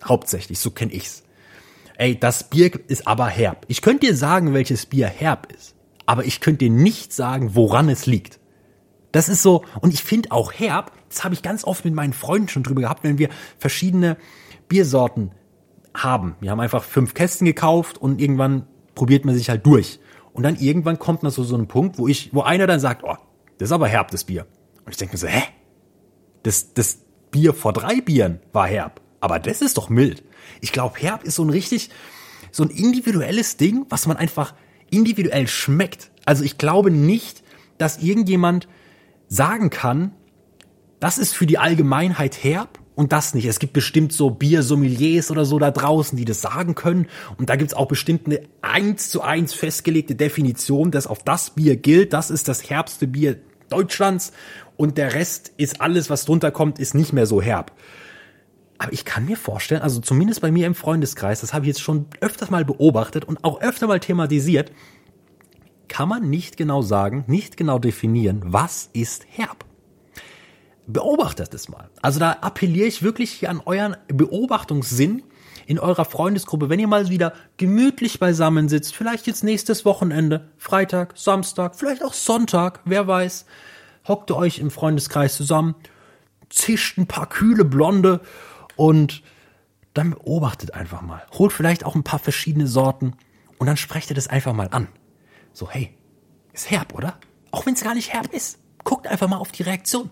Hauptsächlich, 0.03 0.59
so 0.59 0.71
kenne 0.71 0.93
ich's. 0.93 1.23
Ey, 1.97 2.17
das 2.17 2.49
Bier 2.49 2.71
ist 2.87 3.07
aber 3.07 3.27
herb. 3.27 3.65
Ich 3.67 3.81
könnte 3.81 4.07
dir 4.07 4.15
sagen, 4.15 4.53
welches 4.53 4.85
Bier 4.85 5.07
herb 5.07 5.51
ist, 5.51 5.75
aber 6.05 6.25
ich 6.25 6.39
könnte 6.39 6.65
dir 6.65 6.71
nicht 6.71 7.13
sagen, 7.13 7.55
woran 7.55 7.89
es 7.89 8.05
liegt. 8.05 8.39
Das 9.11 9.27
ist 9.27 9.41
so, 9.41 9.65
und 9.81 9.93
ich 9.93 10.03
finde 10.03 10.31
auch 10.31 10.53
herb, 10.53 10.91
das 11.09 11.23
habe 11.23 11.33
ich 11.33 11.41
ganz 11.41 11.63
oft 11.63 11.83
mit 11.83 11.93
meinen 11.93 12.13
Freunden 12.13 12.47
schon 12.47 12.63
drüber 12.63 12.81
gehabt, 12.81 13.03
wenn 13.03 13.17
wir 13.17 13.29
verschiedene 13.57 14.17
Biersorten 14.67 15.31
haben. 15.93 16.35
Wir 16.39 16.51
haben 16.51 16.59
einfach 16.59 16.83
fünf 16.83 17.13
Kästen 17.13 17.45
gekauft 17.45 17.97
und 17.97 18.21
irgendwann 18.21 18.67
probiert 18.95 19.25
man 19.25 19.35
sich 19.35 19.49
halt 19.49 19.65
durch. 19.65 19.99
Und 20.33 20.43
dann 20.43 20.55
irgendwann 20.55 20.99
kommt 20.99 21.23
man 21.23 21.31
so 21.31 21.43
so 21.43 21.55
ein 21.55 21.67
Punkt, 21.67 21.97
wo 21.97 22.07
ich, 22.07 22.33
wo 22.33 22.41
einer 22.41 22.67
dann 22.67 22.79
sagt, 22.79 23.03
oh, 23.03 23.17
das 23.57 23.69
ist 23.69 23.73
aber 23.73 23.87
herb, 23.87 24.11
das 24.11 24.23
Bier. 24.23 24.45
Und 24.85 24.91
ich 24.91 24.97
denke 24.97 25.13
mir 25.13 25.17
so, 25.17 25.27
hä? 25.27 25.43
Das, 26.43 26.73
das 26.73 26.99
Bier 27.31 27.53
vor 27.53 27.73
drei 27.73 28.01
Bieren 28.01 28.39
war 28.53 28.67
herb. 28.67 29.01
Aber 29.19 29.39
das 29.39 29.61
ist 29.61 29.77
doch 29.77 29.89
mild. 29.89 30.23
Ich 30.61 30.71
glaube, 30.71 30.99
herb 30.99 31.23
ist 31.23 31.35
so 31.35 31.43
ein 31.43 31.49
richtig, 31.49 31.89
so 32.51 32.63
ein 32.63 32.69
individuelles 32.69 33.57
Ding, 33.57 33.85
was 33.89 34.07
man 34.07 34.17
einfach 34.17 34.53
individuell 34.89 35.47
schmeckt. 35.47 36.11
Also 36.25 36.43
ich 36.43 36.57
glaube 36.57 36.91
nicht, 36.91 37.43
dass 37.77 38.01
irgendjemand 38.01 38.67
sagen 39.27 39.69
kann, 39.69 40.13
das 40.99 41.17
ist 41.17 41.33
für 41.33 41.45
die 41.45 41.57
Allgemeinheit 41.57 42.43
herb 42.43 42.79
und 42.99 43.13
das 43.13 43.33
nicht. 43.33 43.45
Es 43.45 43.59
gibt 43.59 43.71
bestimmt 43.71 44.11
so 44.11 44.29
Biersommeliers 44.29 45.31
oder 45.31 45.45
so 45.45 45.57
da 45.57 45.71
draußen, 45.71 46.17
die 46.17 46.25
das 46.25 46.41
sagen 46.41 46.75
können. 46.75 47.07
Und 47.37 47.49
da 47.49 47.55
gibt's 47.55 47.73
auch 47.73 47.87
bestimmt 47.87 48.25
eine 48.25 48.41
eins 48.61 49.09
zu 49.09 49.21
eins 49.21 49.53
festgelegte 49.53 50.15
Definition, 50.15 50.91
dass 50.91 51.07
auf 51.07 51.23
das 51.23 51.51
Bier 51.51 51.77
gilt. 51.77 52.11
Das 52.11 52.29
ist 52.29 52.49
das 52.49 52.69
herbste 52.69 53.07
Bier 53.07 53.37
Deutschlands. 53.69 54.33
Und 54.75 54.97
der 54.97 55.13
Rest 55.13 55.53
ist 55.55 55.79
alles, 55.79 56.09
was 56.09 56.25
drunter 56.25 56.51
kommt, 56.51 56.77
ist 56.77 56.93
nicht 56.93 57.13
mehr 57.13 57.25
so 57.25 57.41
herb. 57.41 57.71
Aber 58.79 58.91
ich 58.91 59.05
kann 59.05 59.23
mir 59.23 59.37
vorstellen, 59.37 59.81
also 59.81 60.01
zumindest 60.01 60.41
bei 60.41 60.51
mir 60.51 60.67
im 60.67 60.75
Freundeskreis, 60.75 61.39
das 61.39 61.53
habe 61.53 61.63
ich 61.63 61.69
jetzt 61.69 61.81
schon 61.81 62.05
öfters 62.19 62.49
mal 62.49 62.65
beobachtet 62.65 63.23
und 63.23 63.45
auch 63.45 63.61
öfter 63.61 63.87
mal 63.87 64.01
thematisiert, 64.01 64.73
kann 65.87 66.09
man 66.09 66.29
nicht 66.29 66.57
genau 66.57 66.81
sagen, 66.81 67.23
nicht 67.27 67.55
genau 67.55 67.79
definieren, 67.79 68.41
was 68.43 68.89
ist 68.91 69.25
herb 69.29 69.68
beobachtet 70.91 71.53
es 71.53 71.69
mal. 71.69 71.89
Also 72.01 72.19
da 72.19 72.31
appelliere 72.41 72.87
ich 72.87 73.03
wirklich 73.03 73.47
an 73.47 73.61
euren 73.65 73.95
Beobachtungssinn 74.07 75.23
in 75.67 75.77
eurer 75.77 76.05
Freundesgruppe, 76.05 76.69
wenn 76.69 76.79
ihr 76.79 76.87
mal 76.87 77.09
wieder 77.09 77.33
gemütlich 77.57 78.19
beisammen 78.19 78.69
sitzt, 78.69 78.95
vielleicht 78.95 79.27
jetzt 79.27 79.43
nächstes 79.43 79.85
Wochenende, 79.85 80.49
Freitag, 80.57 81.13
Samstag, 81.15 81.75
vielleicht 81.75 82.03
auch 82.03 82.13
Sonntag, 82.13 82.79
wer 82.85 83.07
weiß, 83.07 83.45
hockt 84.07 84.31
ihr 84.31 84.35
euch 84.35 84.57
im 84.57 84.71
Freundeskreis 84.71 85.35
zusammen, 85.35 85.75
zischt 86.49 86.97
ein 86.97 87.05
paar 87.05 87.29
kühle 87.29 87.65
Blonde 87.65 88.21
und 88.75 89.21
dann 89.93 90.11
beobachtet 90.11 90.73
einfach 90.73 91.03
mal. 91.03 91.21
Holt 91.37 91.53
vielleicht 91.53 91.85
auch 91.85 91.93
ein 91.93 92.03
paar 92.03 92.19
verschiedene 92.19 92.65
Sorten 92.65 93.13
und 93.59 93.67
dann 93.67 93.77
sprecht 93.77 94.09
ihr 94.09 94.15
das 94.15 94.27
einfach 94.27 94.53
mal 94.53 94.69
an. 94.71 94.87
So, 95.53 95.69
hey, 95.69 95.95
ist 96.51 96.71
herb, 96.71 96.95
oder? 96.95 97.19
Auch 97.51 97.67
wenn 97.67 97.75
es 97.75 97.83
gar 97.83 97.93
nicht 97.93 98.11
herb 98.11 98.33
ist. 98.33 98.57
Guckt 98.83 99.05
einfach 99.05 99.27
mal 99.27 99.37
auf 99.37 99.51
die 99.51 99.63
Reaktion. 99.63 100.09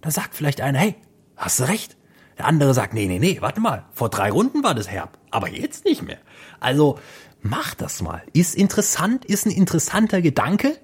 Da 0.00 0.10
sagt 0.10 0.34
vielleicht 0.34 0.60
einer, 0.60 0.78
hey, 0.78 0.96
hast 1.36 1.60
du 1.60 1.64
recht. 1.64 1.96
Der 2.38 2.46
andere 2.46 2.72
sagt, 2.72 2.94
nee, 2.94 3.06
nee, 3.06 3.18
nee, 3.18 3.38
warte 3.40 3.60
mal, 3.60 3.84
vor 3.92 4.10
drei 4.10 4.30
Runden 4.30 4.62
war 4.62 4.74
das 4.74 4.88
herb, 4.88 5.18
aber 5.30 5.48
jetzt 5.48 5.84
nicht 5.84 6.02
mehr. 6.02 6.18
Also 6.60 6.98
mach 7.42 7.74
das 7.74 8.00
mal. 8.00 8.22
Ist 8.32 8.54
interessant, 8.54 9.24
ist 9.24 9.44
ein 9.44 9.50
interessanter 9.50 10.22
Gedanke 10.22 10.78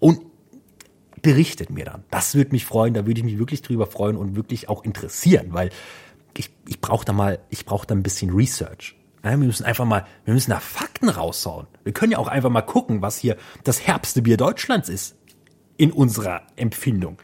und 0.00 0.20
berichtet 1.22 1.70
mir 1.70 1.86
dann. 1.86 2.04
Das 2.10 2.34
würde 2.34 2.52
mich 2.52 2.66
freuen, 2.66 2.94
da 2.94 3.06
würde 3.06 3.20
ich 3.20 3.24
mich 3.24 3.38
wirklich 3.38 3.62
drüber 3.62 3.86
freuen 3.86 4.16
und 4.16 4.36
wirklich 4.36 4.68
auch 4.68 4.84
interessieren, 4.84 5.48
weil 5.50 5.70
ich, 6.36 6.50
ich 6.66 6.80
brauche 6.80 7.04
da 7.04 7.12
mal, 7.12 7.40
ich 7.48 7.64
brauche 7.64 7.86
da 7.86 7.94
ein 7.94 8.02
bisschen 8.02 8.30
Research. 8.30 8.94
Wir 9.22 9.36
müssen 9.36 9.64
einfach 9.64 9.84
mal, 9.84 10.06
wir 10.24 10.34
müssen 10.34 10.50
da 10.50 10.60
Fakten 10.60 11.08
raushauen. 11.08 11.66
Wir 11.84 11.92
können 11.92 12.12
ja 12.12 12.18
auch 12.18 12.28
einfach 12.28 12.50
mal 12.50 12.62
gucken, 12.62 13.02
was 13.02 13.18
hier 13.18 13.36
das 13.64 13.86
herbste 13.86 14.22
Bier 14.22 14.36
Deutschlands 14.36 14.88
ist. 14.88 15.16
In 15.76 15.92
unserer 15.92 16.42
Empfindung. 16.56 17.18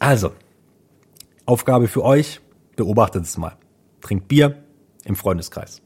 Also, 0.00 0.32
Aufgabe 1.44 1.86
für 1.86 2.02
euch, 2.02 2.40
beobachtet 2.74 3.24
es 3.24 3.36
mal. 3.36 3.56
Trinkt 4.00 4.28
Bier 4.28 4.64
im 5.04 5.14
Freundeskreis. 5.14 5.82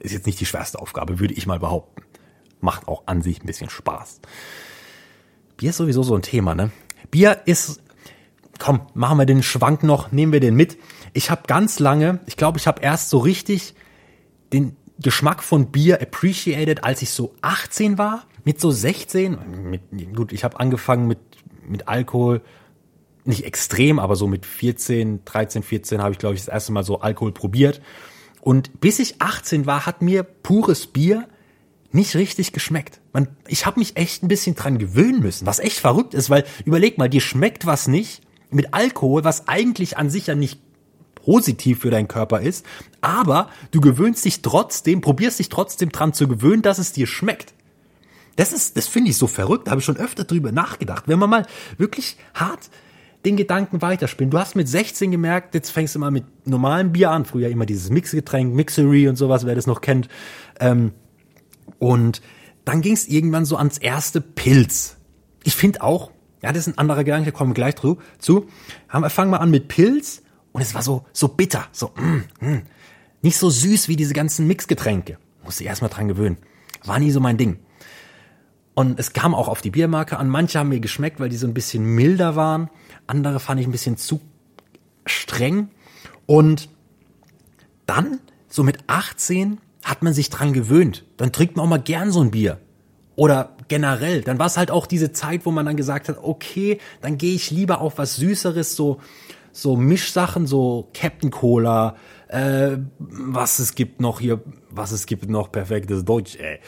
Ist 0.00 0.12
jetzt 0.12 0.26
nicht 0.26 0.40
die 0.40 0.46
schwerste 0.46 0.80
Aufgabe, 0.80 1.20
würde 1.20 1.34
ich 1.34 1.46
mal 1.46 1.60
behaupten. 1.60 2.02
Macht 2.60 2.88
auch 2.88 3.04
an 3.06 3.22
sich 3.22 3.40
ein 3.40 3.46
bisschen 3.46 3.70
Spaß. 3.70 4.20
Bier 5.56 5.70
ist 5.70 5.76
sowieso 5.76 6.02
so 6.02 6.16
ein 6.16 6.22
Thema, 6.22 6.56
ne? 6.56 6.72
Bier 7.12 7.42
ist, 7.44 7.80
komm, 8.58 8.80
machen 8.94 9.18
wir 9.18 9.26
den 9.26 9.44
Schwank 9.44 9.84
noch, 9.84 10.10
nehmen 10.10 10.32
wir 10.32 10.40
den 10.40 10.56
mit. 10.56 10.76
Ich 11.12 11.30
habe 11.30 11.42
ganz 11.46 11.78
lange, 11.78 12.18
ich 12.26 12.36
glaube, 12.36 12.58
ich 12.58 12.66
habe 12.66 12.82
erst 12.82 13.10
so 13.10 13.18
richtig 13.18 13.74
den 14.52 14.76
Geschmack 14.98 15.44
von 15.44 15.70
Bier 15.70 16.02
appreciated, 16.02 16.82
als 16.82 17.00
ich 17.00 17.10
so 17.10 17.32
18 17.42 17.96
war, 17.96 18.26
mit 18.44 18.60
so 18.60 18.72
16. 18.72 19.70
Mit, 19.70 20.16
gut, 20.16 20.32
ich 20.32 20.42
habe 20.42 20.58
angefangen 20.58 21.06
mit, 21.06 21.20
mit 21.64 21.86
Alkohol, 21.86 22.42
nicht 23.24 23.44
extrem, 23.44 23.98
aber 23.98 24.16
so 24.16 24.26
mit 24.26 24.46
14, 24.46 25.24
13, 25.24 25.62
14 25.62 26.02
habe 26.02 26.12
ich, 26.12 26.18
glaube 26.18 26.34
ich, 26.34 26.40
das 26.40 26.48
erste 26.48 26.72
Mal 26.72 26.84
so 26.84 27.00
Alkohol 27.00 27.32
probiert. 27.32 27.80
Und 28.40 28.80
bis 28.80 28.98
ich 28.98 29.20
18 29.20 29.66
war, 29.66 29.86
hat 29.86 30.02
mir 30.02 30.22
pures 30.22 30.86
Bier 30.86 31.28
nicht 31.92 32.14
richtig 32.14 32.52
geschmeckt. 32.52 33.00
Man, 33.12 33.28
ich 33.48 33.66
habe 33.66 33.80
mich 33.80 33.96
echt 33.96 34.22
ein 34.22 34.28
bisschen 34.28 34.54
dran 34.54 34.78
gewöhnen 34.78 35.20
müssen, 35.20 35.46
was 35.46 35.58
echt 35.58 35.78
verrückt 35.78 36.14
ist, 36.14 36.30
weil 36.30 36.44
überleg 36.64 36.98
mal, 36.98 37.08
dir 37.08 37.20
schmeckt 37.20 37.66
was 37.66 37.88
nicht 37.88 38.22
mit 38.50 38.72
Alkohol, 38.72 39.24
was 39.24 39.48
eigentlich 39.48 39.98
an 39.98 40.10
sich 40.10 40.28
ja 40.28 40.34
nicht 40.34 40.60
positiv 41.16 41.80
für 41.80 41.90
deinen 41.90 42.08
Körper 42.08 42.40
ist, 42.40 42.64
aber 43.00 43.50
du 43.72 43.80
gewöhnst 43.80 44.24
dich 44.24 44.40
trotzdem, 44.42 45.00
probierst 45.00 45.38
dich 45.38 45.48
trotzdem 45.48 45.90
dran 45.90 46.14
zu 46.14 46.28
gewöhnen, 46.28 46.62
dass 46.62 46.78
es 46.78 46.92
dir 46.92 47.06
schmeckt. 47.06 47.52
Das 48.36 48.52
ist, 48.52 48.76
das 48.76 48.86
finde 48.86 49.10
ich 49.10 49.16
so 49.16 49.26
verrückt, 49.26 49.66
da 49.66 49.72
habe 49.72 49.80
ich 49.80 49.84
schon 49.84 49.96
öfter 49.96 50.24
drüber 50.24 50.52
nachgedacht. 50.52 51.08
Wenn 51.08 51.18
man 51.18 51.28
mal 51.28 51.46
wirklich 51.76 52.16
hart 52.32 52.70
den 53.24 53.36
Gedanken 53.36 53.82
weiterspinnen. 53.82 54.30
Du 54.30 54.38
hast 54.38 54.56
mit 54.56 54.68
16 54.68 55.10
gemerkt, 55.10 55.54
jetzt 55.54 55.70
fängst 55.70 55.94
du 55.94 55.98
mal 55.98 56.10
mit 56.10 56.24
normalem 56.46 56.92
Bier 56.92 57.10
an. 57.10 57.24
Früher 57.24 57.48
immer 57.48 57.66
dieses 57.66 57.90
Mixgetränk, 57.90 58.54
Mixery 58.54 59.08
und 59.08 59.16
sowas, 59.16 59.44
wer 59.44 59.54
das 59.54 59.66
noch 59.66 59.80
kennt. 59.80 60.08
Ähm, 60.58 60.92
und 61.78 62.22
dann 62.64 62.80
ging 62.80 62.94
es 62.94 63.08
irgendwann 63.08 63.44
so 63.44 63.56
ans 63.56 63.78
erste 63.78 64.20
Pilz. 64.20 64.96
Ich 65.44 65.54
finde 65.54 65.82
auch, 65.82 66.10
ja, 66.42 66.52
das 66.52 66.66
ist 66.66 66.74
ein 66.74 66.78
anderer 66.78 67.04
Gedanke, 67.04 67.32
kommen 67.32 67.50
wir 67.50 67.54
gleich 67.54 67.74
zu. 67.76 68.48
Wir 68.90 69.10
fangen 69.10 69.30
mal 69.30 69.38
an 69.38 69.50
mit 69.50 69.68
Pilz 69.68 70.22
und 70.52 70.62
es 70.62 70.74
war 70.74 70.82
so 70.82 71.04
so 71.12 71.28
bitter, 71.28 71.66
so 71.72 71.92
mm, 71.96 72.46
mm, 72.46 72.62
nicht 73.22 73.36
so 73.36 73.50
süß 73.50 73.88
wie 73.88 73.96
diese 73.96 74.14
ganzen 74.14 74.46
Mixgetränke. 74.46 75.18
Musste 75.44 75.62
ich 75.62 75.68
erstmal 75.68 75.90
dran 75.90 76.08
gewöhnen. 76.08 76.38
War 76.84 76.98
nie 76.98 77.10
so 77.10 77.20
mein 77.20 77.36
Ding. 77.36 77.58
Und 78.74 78.98
es 78.98 79.12
kam 79.12 79.34
auch 79.34 79.48
auf 79.48 79.60
die 79.60 79.70
Biermarke 79.70 80.16
an. 80.16 80.28
Manche 80.28 80.58
haben 80.58 80.70
mir 80.70 80.80
geschmeckt, 80.80 81.20
weil 81.20 81.28
die 81.28 81.36
so 81.36 81.46
ein 81.46 81.54
bisschen 81.54 81.84
milder 81.84 82.36
waren. 82.36 82.70
Andere 83.06 83.40
fand 83.40 83.60
ich 83.60 83.66
ein 83.66 83.72
bisschen 83.72 83.96
zu 83.96 84.20
streng. 85.06 85.68
Und 86.26 86.68
dann, 87.86 88.20
so 88.48 88.62
mit 88.62 88.78
18, 88.86 89.58
hat 89.82 90.02
man 90.02 90.12
sich 90.12 90.30
dran 90.30 90.52
gewöhnt. 90.52 91.04
Dann 91.16 91.32
trinkt 91.32 91.56
man 91.56 91.66
auch 91.66 91.70
mal 91.70 91.78
gern 91.78 92.12
so 92.12 92.20
ein 92.20 92.30
Bier. 92.30 92.60
Oder 93.16 93.56
generell, 93.68 94.22
dann 94.22 94.38
war 94.38 94.46
es 94.46 94.56
halt 94.56 94.70
auch 94.70 94.86
diese 94.86 95.12
Zeit, 95.12 95.44
wo 95.44 95.50
man 95.50 95.66
dann 95.66 95.76
gesagt 95.76 96.08
hat, 96.08 96.18
okay, 96.22 96.78
dann 97.02 97.18
gehe 97.18 97.34
ich 97.34 97.50
lieber 97.50 97.80
auf 97.80 97.98
was 97.98 98.16
Süßeres, 98.16 98.76
so, 98.76 98.98
so 99.52 99.76
Mischsachen, 99.76 100.46
so 100.46 100.88
Captain 100.94 101.30
Cola, 101.30 101.96
äh, 102.28 102.78
was 102.98 103.58
es 103.58 103.74
gibt 103.74 104.00
noch 104.00 104.20
hier, 104.20 104.40
was 104.70 104.92
es 104.92 105.06
gibt 105.06 105.28
noch, 105.28 105.52
perfektes 105.52 106.04
Deutsch, 106.04 106.36
ey. 106.36 106.60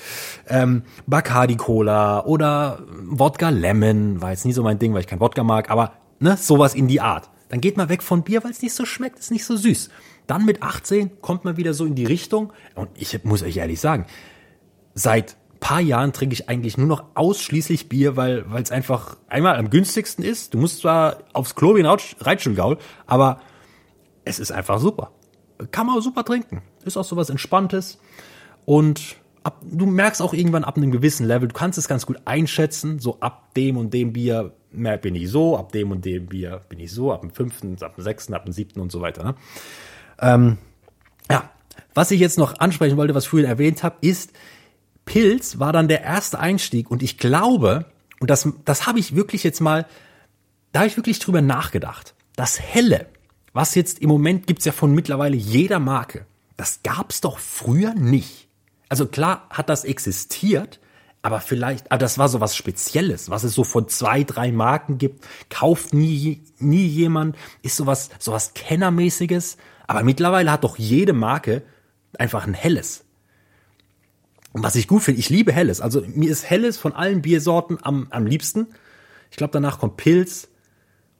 Ähm, 0.49 0.83
Bacardi 1.07 1.57
Cola 1.57 2.25
oder 2.25 2.81
Wodka 3.05 3.49
Lemon, 3.49 4.21
war 4.21 4.31
jetzt 4.31 4.45
nie 4.45 4.53
so 4.53 4.63
mein 4.63 4.79
Ding, 4.79 4.93
weil 4.93 5.01
ich 5.01 5.07
kein 5.07 5.21
Wodka 5.21 5.45
mag, 5.45 5.71
aber 5.71 5.93
ne, 6.23 6.37
sowas 6.37 6.75
in 6.75 6.89
die 6.89 7.01
Art. 7.01 7.29
Dann 7.49 7.61
geht 7.61 7.77
man 7.77 7.89
weg 7.89 8.03
von 8.03 8.23
Bier, 8.23 8.43
weil 8.45 8.51
es 8.51 8.63
nicht 8.63 8.75
so 8.75 8.87
schmeckt, 8.87 9.19
ist 9.19 9.31
nicht 9.31 9.45
so 9.45 9.57
süß. 9.57 9.91
Dann 10.27 10.45
mit 10.47 10.63
18 10.63 11.21
kommt 11.21 11.45
man 11.45 11.57
wieder 11.57 11.75
so 11.75 11.85
in 11.85 11.95
die 11.95 12.07
Richtung. 12.07 12.53
Und 12.75 12.89
ich 12.95 13.23
muss 13.25 13.43
euch 13.43 13.59
ehrlich 13.59 13.81
sagen, 13.81 14.07
seit 14.95 15.37
paar 15.61 15.81
Jahren 15.81 16.13
trinke 16.13 16.33
ich 16.33 16.49
eigentlich 16.49 16.77
nur 16.77 16.87
noch 16.87 17.05
ausschließlich 17.15 17.89
Bier, 17.89 18.17
weil 18.17 18.51
weil 18.51 18.63
es 18.63 18.73
einfach 18.73 19.17
einmal 19.29 19.57
am 19.57 19.71
günstigsten 19.71 20.25
ist. 20.25 20.55
Du 20.55 20.59
musst 20.59 20.81
zwar 20.81 21.19
aufs 21.35 21.55
Klo 21.55 21.77
wie 21.77 21.85
ein 21.85 21.99
Reitschulgaul, 22.21 22.79
aber 23.07 23.41
es 24.25 24.39
ist 24.39 24.51
einfach 24.51 24.81
super. 24.81 25.13
Kann 25.71 25.87
man 25.87 26.01
super 26.01 26.25
trinken. 26.25 26.63
Ist 26.85 26.97
auch 26.97 27.05
sowas 27.05 27.31
Entspanntes. 27.31 27.99
Und 28.65 29.17
ab, 29.45 29.63
du 29.63 29.87
merkst 29.87 30.23
auch 30.23 30.35
irgendwann 30.35 30.65
ab 30.65 30.77
einem 30.77 30.91
gewissen 30.91 31.27
Level, 31.27 31.49
du 31.49 31.55
kannst 31.55 31.79
es 31.79 31.89
ganz 31.89 32.07
gut 32.07 32.19
einschätzen, 32.25 32.99
so 32.99 33.19
ab 33.21 33.55
dem 33.55 33.77
und 33.77 33.93
dem 33.93 34.13
Bier 34.13 34.53
mehr 34.71 34.97
bin 34.97 35.15
ich 35.15 35.31
so, 35.31 35.57
ab 35.57 35.73
dem 35.73 35.91
und 35.91 36.05
dem 36.05 36.27
Bier 36.27 36.61
bin 36.69 36.81
ich 36.81 36.93
so, 36.93 37.13
ab 37.13 37.21
dem 37.21 37.31
fünften, 37.31 37.77
ab 37.83 37.97
dem 37.97 38.05
sechsten, 38.05 38.35
ab 38.35 38.45
dem 38.45 38.53
siebten 38.53 38.81
und 38.81 38.91
so 38.91 39.01
weiter. 39.01 39.25
Ne? 39.25 39.35
Ähm, 40.21 40.59
ja, 41.31 41.51
was 41.95 42.11
ich 42.11 42.21
jetzt 42.21 42.39
noch 42.39 42.59
ansprechen 42.59 42.97
wollte, 42.97 43.15
was 43.15 43.25
ich 43.25 43.31
vorhin 43.31 43.49
erwähnt 43.49 43.83
habe, 43.83 43.97
ist, 44.01 44.33
Pilz 45.05 45.59
war 45.59 45.73
dann 45.73 45.89
der 45.89 46.03
erste 46.03 46.39
Einstieg 46.39 46.91
und 46.91 47.03
ich 47.03 47.19
glaube, 47.19 47.87
und 48.21 48.31
das, 48.31 48.49
das 48.65 48.87
habe 48.87 48.99
ich 48.99 49.17
wirklich 49.17 49.43
jetzt 49.43 49.61
mal, 49.61 49.87
da 50.71 50.81
habe 50.81 50.89
ich 50.89 50.97
wirklich 50.97 51.19
drüber 51.19 51.43
nachgedacht, 51.43 52.15
das 52.37 52.61
Helle, 52.61 53.07
was 53.53 53.75
jetzt 53.75 53.99
im 53.99 54.09
Moment 54.09 54.47
gibt's 54.47 54.65
ja 54.65 54.73
von 54.73 54.95
mittlerweile 54.95 55.37
jeder 55.37 55.79
Marke, 55.79 56.27
das 56.57 56.83
gab's 56.83 57.21
doch 57.21 57.39
früher 57.39 57.95
nicht. 57.95 58.49
Also 58.93 59.07
klar 59.07 59.47
hat 59.49 59.71
das 59.71 59.85
existiert, 59.85 60.79
aber 61.23 61.41
vielleicht, 61.41 61.91
aber 61.91 61.97
das 61.97 62.19
war 62.19 62.29
so 62.29 62.43
was 62.43 62.55
Spezielles, 62.55 63.31
was 63.31 63.43
es 63.43 63.55
so 63.55 63.65
von 63.65 63.89
zwei, 63.89 64.23
drei 64.23 64.53
Marken 64.53 64.99
gibt, 64.99 65.27
kauft 65.49 65.95
nie, 65.95 66.43
nie 66.59 66.87
jemand, 66.89 67.35
ist 67.63 67.79
sowas, 67.79 68.11
sowas 68.19 68.53
Kennermäßiges. 68.53 69.57
Aber 69.87 70.03
mittlerweile 70.03 70.53
hat 70.53 70.63
doch 70.63 70.77
jede 70.77 71.15
Marke 71.15 71.63
einfach 72.19 72.47
ein 72.47 72.53
helles. 72.53 73.07
Und 74.53 74.63
was 74.63 74.77
ich 74.77 74.89
gut 74.89 75.05
finde, 75.05 75.21
ich 75.21 75.31
liebe 75.31 75.55
helles. 75.55 75.81
Also 75.81 76.05
mir 76.07 76.31
ist 76.31 76.51
helles 76.51 76.77
von 76.77 76.93
allen 76.93 77.23
Biersorten 77.23 77.79
am, 77.81 78.09
am 78.11 78.27
liebsten. 78.27 78.67
Ich 79.31 79.39
glaube, 79.39 79.53
danach 79.53 79.79
kommt 79.79 79.97
Pilz. 79.97 80.49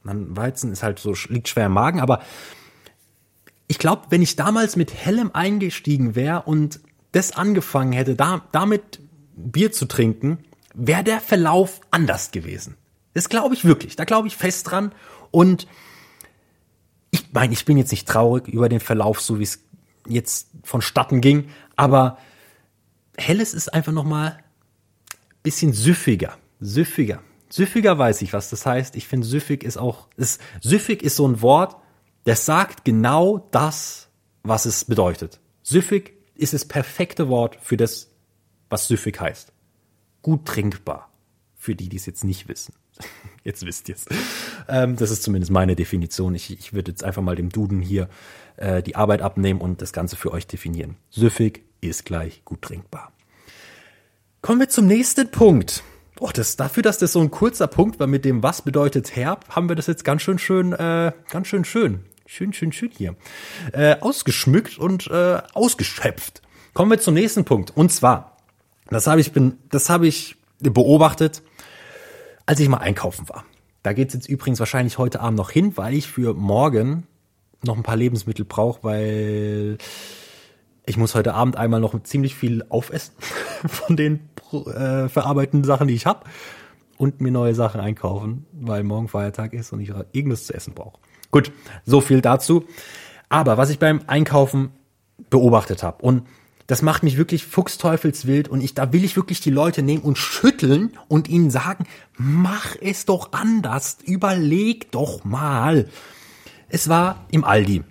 Man, 0.03 0.37
Weizen 0.37 0.71
ist 0.71 0.83
halt 0.83 0.99
so, 0.99 1.15
liegt 1.27 1.47
schwer 1.47 1.65
im 1.65 1.73
Magen, 1.73 2.01
aber 2.01 2.21
ich 3.65 3.79
glaube, 3.79 4.03
wenn 4.11 4.21
ich 4.21 4.35
damals 4.35 4.75
mit 4.75 4.93
hellem 4.93 5.31
eingestiegen 5.33 6.13
wäre 6.13 6.43
und 6.43 6.79
das 7.13 7.31
angefangen 7.31 7.93
hätte, 7.93 8.15
da, 8.15 8.47
damit 8.51 8.99
Bier 9.35 9.71
zu 9.71 9.85
trinken, 9.85 10.39
wäre 10.73 11.03
der 11.03 11.21
Verlauf 11.21 11.79
anders 11.91 12.31
gewesen. 12.31 12.75
Das 13.13 13.29
glaube 13.29 13.55
ich 13.55 13.63
wirklich. 13.63 13.95
Da 13.95 14.03
glaube 14.03 14.27
ich 14.27 14.35
fest 14.35 14.69
dran. 14.69 14.91
Und 15.31 15.67
ich 17.11 17.31
meine, 17.31 17.53
ich 17.53 17.63
bin 17.65 17.77
jetzt 17.77 17.91
nicht 17.91 18.07
traurig 18.07 18.47
über 18.47 18.67
den 18.67 18.79
Verlauf, 18.79 19.21
so 19.21 19.39
wie 19.39 19.43
es 19.43 19.59
jetzt 20.07 20.49
vonstatten 20.63 21.21
ging, 21.21 21.49
aber 21.75 22.17
Helles 23.17 23.53
ist 23.53 23.73
einfach 23.73 23.93
noch 23.93 24.03
mal 24.03 24.39
bisschen 25.43 25.73
süffiger, 25.73 26.37
süffiger. 26.59 27.21
Süffiger 27.49 27.97
weiß 27.99 28.21
ich, 28.23 28.33
was 28.33 28.49
das 28.49 28.65
heißt. 28.65 28.95
Ich 28.95 29.07
finde, 29.07 29.27
süffig 29.27 29.63
ist 29.63 29.77
auch, 29.77 30.07
ist, 30.17 30.41
süffig 30.61 31.03
ist 31.03 31.15
so 31.15 31.27
ein 31.27 31.41
Wort, 31.41 31.75
das 32.23 32.45
sagt 32.45 32.83
genau 32.85 33.47
das, 33.51 34.07
was 34.41 34.65
es 34.65 34.85
bedeutet. 34.85 35.39
Süffig 35.61 36.13
ist 36.35 36.53
das 36.53 36.65
perfekte 36.65 37.29
Wort 37.29 37.57
für 37.61 37.77
das, 37.77 38.09
was 38.69 38.87
süffig 38.87 39.19
heißt. 39.19 39.51
Gut 40.21 40.45
trinkbar. 40.45 41.09
Für 41.55 41.75
die, 41.75 41.89
die 41.89 41.97
es 41.97 42.05
jetzt 42.05 42.23
nicht 42.23 42.47
wissen. 42.49 42.73
Jetzt 43.43 43.65
wisst 43.65 43.89
ihr 43.89 43.95
es. 43.95 44.05
Ähm, 44.67 44.95
das 44.95 45.11
ist 45.11 45.23
zumindest 45.23 45.51
meine 45.51 45.75
Definition. 45.75 46.35
Ich, 46.35 46.51
ich 46.51 46.73
würde 46.73 46.91
jetzt 46.91 47.03
einfach 47.03 47.21
mal 47.21 47.35
dem 47.35 47.49
Duden 47.49 47.81
hier 47.81 48.07
äh, 48.55 48.81
die 48.81 48.95
Arbeit 48.95 49.21
abnehmen 49.21 49.59
und 49.59 49.81
das 49.81 49.91
Ganze 49.91 50.15
für 50.15 50.31
euch 50.31 50.47
definieren. 50.47 50.95
Süffig 51.09 51.63
ist 51.81 52.05
gleich 52.05 52.45
gut 52.45 52.61
trinkbar. 52.61 53.11
Kommen 54.41 54.59
wir 54.59 54.69
zum 54.69 54.87
nächsten 54.87 55.29
Punkt. 55.29 55.83
Oh, 56.19 56.29
das, 56.33 56.55
dafür, 56.55 56.83
dass 56.83 56.97
das 56.99 57.13
so 57.13 57.19
ein 57.19 57.31
kurzer 57.31 57.67
Punkt 57.67 57.99
war 57.99 58.07
mit 58.07 58.23
dem 58.23 58.43
Was 58.43 58.61
bedeutet 58.61 59.15
herb, 59.15 59.49
haben 59.49 59.67
wir 59.67 59.75
das 59.75 59.87
jetzt 59.87 60.05
ganz 60.05 60.21
schön 60.21 60.37
schön, 60.37 60.71
äh, 60.73 61.11
ganz 61.29 61.47
schön 61.47 61.65
schön, 61.65 62.05
schön, 62.33 62.51
schön, 62.51 62.71
schön 62.71 62.89
hier, 62.89 63.15
äh, 63.73 63.97
ausgeschmückt 63.99 64.79
und 64.79 65.07
äh, 65.07 65.39
ausgeschöpft. 65.53 66.41
Kommen 66.73 66.89
wir 66.89 66.99
zum 66.99 67.13
nächsten 67.13 67.45
Punkt. 67.45 67.71
Und 67.77 67.91
zwar, 67.91 68.37
das 68.89 69.05
habe 69.05 69.21
ich, 69.21 69.33
bin, 69.33 69.59
ich 70.01 70.35
beobachtet, 70.59 71.43
als 72.47 72.59
ich 72.59 72.67
mal 72.67 72.77
einkaufen 72.77 73.29
war. 73.29 73.45
Da 73.83 73.93
geht's 73.93 74.15
jetzt 74.15 74.27
übrigens 74.27 74.59
wahrscheinlich 74.59 74.97
heute 74.97 75.19
Abend 75.19 75.37
noch 75.37 75.51
hin, 75.51 75.77
weil 75.77 75.93
ich 75.93 76.07
für 76.07 76.33
morgen 76.33 77.05
noch 77.63 77.77
ein 77.77 77.83
paar 77.83 77.97
Lebensmittel 77.97 78.45
brauche, 78.45 78.83
weil 78.83 79.77
ich 80.87 80.97
muss 80.97 81.13
heute 81.13 81.35
Abend 81.35 81.55
einmal 81.55 81.81
noch 81.81 82.01
ziemlich 82.01 82.33
viel 82.33 82.65
aufessen 82.69 83.13
von 83.67 83.95
den 83.95 84.29
äh, 84.51 85.07
verarbeitenden 85.07 85.65
Sachen, 85.65 85.87
die 85.87 85.93
ich 85.93 86.07
habe 86.07 86.25
und 86.97 87.21
mir 87.21 87.31
neue 87.31 87.53
Sachen 87.53 87.79
einkaufen, 87.79 88.47
weil 88.53 88.83
morgen 88.83 89.07
Feiertag 89.07 89.53
ist 89.53 89.71
und 89.71 89.81
ich 89.81 89.93
irgendwas 90.13 90.45
zu 90.45 90.53
essen 90.55 90.73
brauche. 90.73 90.99
Gut, 91.33 91.51
so 91.83 91.99
viel 91.99 92.21
dazu. 92.21 92.63
Aber 93.27 93.57
was 93.57 93.71
ich 93.71 93.79
beim 93.79 94.01
Einkaufen 94.05 94.71
beobachtet 95.29 95.81
habe. 95.81 96.03
Und 96.03 96.27
das 96.67 96.81
macht 96.83 97.03
mich 97.03 97.17
wirklich 97.17 97.43
fuchsteufelswild 97.45 98.47
und 98.47 98.61
ich, 98.61 98.75
da 98.75 98.93
will 98.93 99.03
ich 99.03 99.15
wirklich 99.15 99.41
die 99.41 99.49
Leute 99.49 99.81
nehmen 99.81 100.03
und 100.03 100.17
schütteln 100.17 100.91
und 101.07 101.27
ihnen 101.27 101.49
sagen, 101.49 101.85
mach 102.17 102.75
es 102.79 103.05
doch 103.05 103.33
anders, 103.33 103.97
überleg 104.05 104.91
doch 104.91 105.25
mal. 105.25 105.89
Es 106.69 106.87
war 106.87 107.25
im 107.31 107.43
Aldi. 107.43 107.83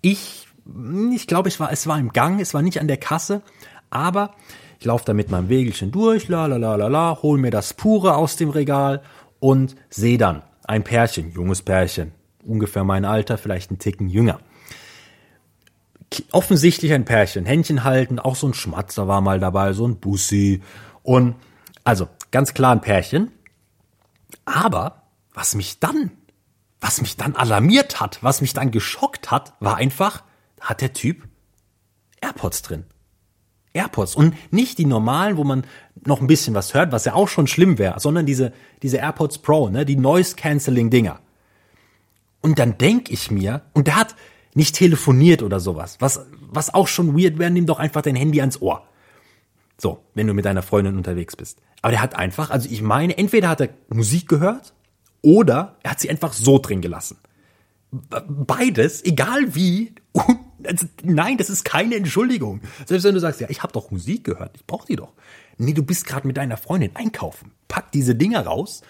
Ich, 0.00 0.46
ich 1.12 1.26
glaube, 1.26 1.48
ich 1.48 1.60
war, 1.60 1.72
es 1.72 1.86
war 1.86 1.98
im 1.98 2.12
Gang, 2.12 2.40
es 2.40 2.54
war 2.54 2.62
nicht 2.62 2.80
an 2.80 2.88
der 2.88 2.96
Kasse, 2.96 3.42
aber 3.90 4.34
ich 4.78 4.86
laufe 4.86 5.04
da 5.04 5.12
mit 5.12 5.30
meinem 5.30 5.48
Wegelchen 5.48 5.90
durch, 5.90 6.28
la 6.28 6.46
la 6.46 6.56
la 6.56 6.76
la 6.76 6.86
la, 6.86 7.18
hol 7.20 7.36
mir 7.36 7.50
das 7.50 7.74
Pure 7.74 8.14
aus 8.14 8.36
dem 8.36 8.50
Regal 8.50 9.02
und 9.40 9.74
sehe 9.90 10.18
dann 10.18 10.42
ein 10.64 10.84
Pärchen, 10.84 11.32
junges 11.32 11.62
Pärchen, 11.62 12.12
ungefähr 12.44 12.84
mein 12.84 13.04
Alter, 13.04 13.38
vielleicht 13.38 13.70
ein 13.70 13.78
Ticken 13.78 14.08
jünger 14.08 14.40
offensichtlich 16.32 16.92
ein 16.92 17.04
Pärchen, 17.04 17.44
Händchen 17.44 17.84
halten, 17.84 18.18
auch 18.18 18.36
so 18.36 18.46
ein 18.46 18.54
Schmatzer 18.54 19.08
war 19.08 19.20
mal 19.20 19.40
dabei, 19.40 19.72
so 19.72 19.86
ein 19.86 19.96
Bussi 19.96 20.62
und 21.02 21.36
also 21.84 22.08
ganz 22.30 22.54
klar 22.54 22.72
ein 22.72 22.80
Pärchen. 22.80 23.32
Aber 24.44 25.02
was 25.32 25.54
mich 25.54 25.80
dann, 25.80 26.12
was 26.80 27.00
mich 27.00 27.16
dann 27.16 27.36
alarmiert 27.36 28.00
hat, 28.00 28.22
was 28.22 28.40
mich 28.40 28.52
dann 28.52 28.70
geschockt 28.70 29.30
hat, 29.30 29.54
war 29.60 29.76
einfach, 29.76 30.22
hat 30.60 30.80
der 30.80 30.92
Typ 30.92 31.26
AirPods 32.20 32.62
drin. 32.62 32.84
AirPods 33.72 34.14
und 34.14 34.34
nicht 34.52 34.78
die 34.78 34.86
normalen, 34.86 35.36
wo 35.36 35.42
man 35.44 35.66
noch 36.06 36.20
ein 36.20 36.28
bisschen 36.28 36.54
was 36.54 36.74
hört, 36.74 36.92
was 36.92 37.04
ja 37.04 37.14
auch 37.14 37.28
schon 37.28 37.48
schlimm 37.48 37.78
wäre, 37.78 37.98
sondern 37.98 38.24
diese 38.24 38.52
diese 38.82 38.98
AirPods 38.98 39.38
Pro, 39.38 39.68
ne, 39.68 39.84
die 39.84 39.96
Noise 39.96 40.36
Cancelling 40.36 40.90
Dinger. 40.90 41.20
Und 42.44 42.58
dann 42.58 42.76
denk 42.76 43.10
ich 43.10 43.30
mir, 43.30 43.62
und 43.72 43.86
der 43.86 43.96
hat 43.96 44.14
nicht 44.52 44.74
telefoniert 44.74 45.42
oder 45.42 45.60
sowas. 45.60 45.96
Was, 46.00 46.26
was 46.42 46.74
auch 46.74 46.88
schon 46.88 47.18
weird 47.18 47.38
wäre, 47.38 47.50
nimm 47.50 47.64
doch 47.64 47.78
einfach 47.78 48.02
dein 48.02 48.16
Handy 48.16 48.38
ans 48.42 48.60
Ohr. 48.60 48.86
So, 49.78 50.04
wenn 50.12 50.26
du 50.26 50.34
mit 50.34 50.44
deiner 50.44 50.60
Freundin 50.60 50.98
unterwegs 50.98 51.36
bist. 51.36 51.62
Aber 51.80 51.92
der 51.92 52.02
hat 52.02 52.16
einfach, 52.16 52.50
also 52.50 52.68
ich 52.70 52.82
meine, 52.82 53.16
entweder 53.16 53.48
hat 53.48 53.62
er 53.62 53.70
Musik 53.88 54.28
gehört 54.28 54.74
oder 55.22 55.78
er 55.82 55.92
hat 55.92 56.00
sie 56.00 56.10
einfach 56.10 56.34
so 56.34 56.58
drin 56.58 56.82
gelassen. 56.82 57.16
Beides, 57.90 59.02
egal 59.06 59.54
wie, 59.54 59.94
also, 60.64 60.86
nein, 61.02 61.38
das 61.38 61.48
ist 61.48 61.64
keine 61.64 61.94
Entschuldigung. 61.94 62.60
Selbst 62.84 63.04
wenn 63.04 63.14
du 63.14 63.20
sagst, 63.20 63.40
ja, 63.40 63.48
ich 63.48 63.62
habe 63.62 63.72
doch 63.72 63.90
Musik 63.90 64.22
gehört, 64.22 64.54
ich 64.54 64.66
brauch 64.66 64.84
die 64.84 64.96
doch. 64.96 65.14
Nee, 65.56 65.72
du 65.72 65.82
bist 65.82 66.04
gerade 66.04 66.26
mit 66.26 66.36
deiner 66.36 66.58
Freundin 66.58 66.94
einkaufen. 66.94 67.52
Pack 67.68 67.90
diese 67.92 68.14
Dinger 68.14 68.44
raus 68.44 68.82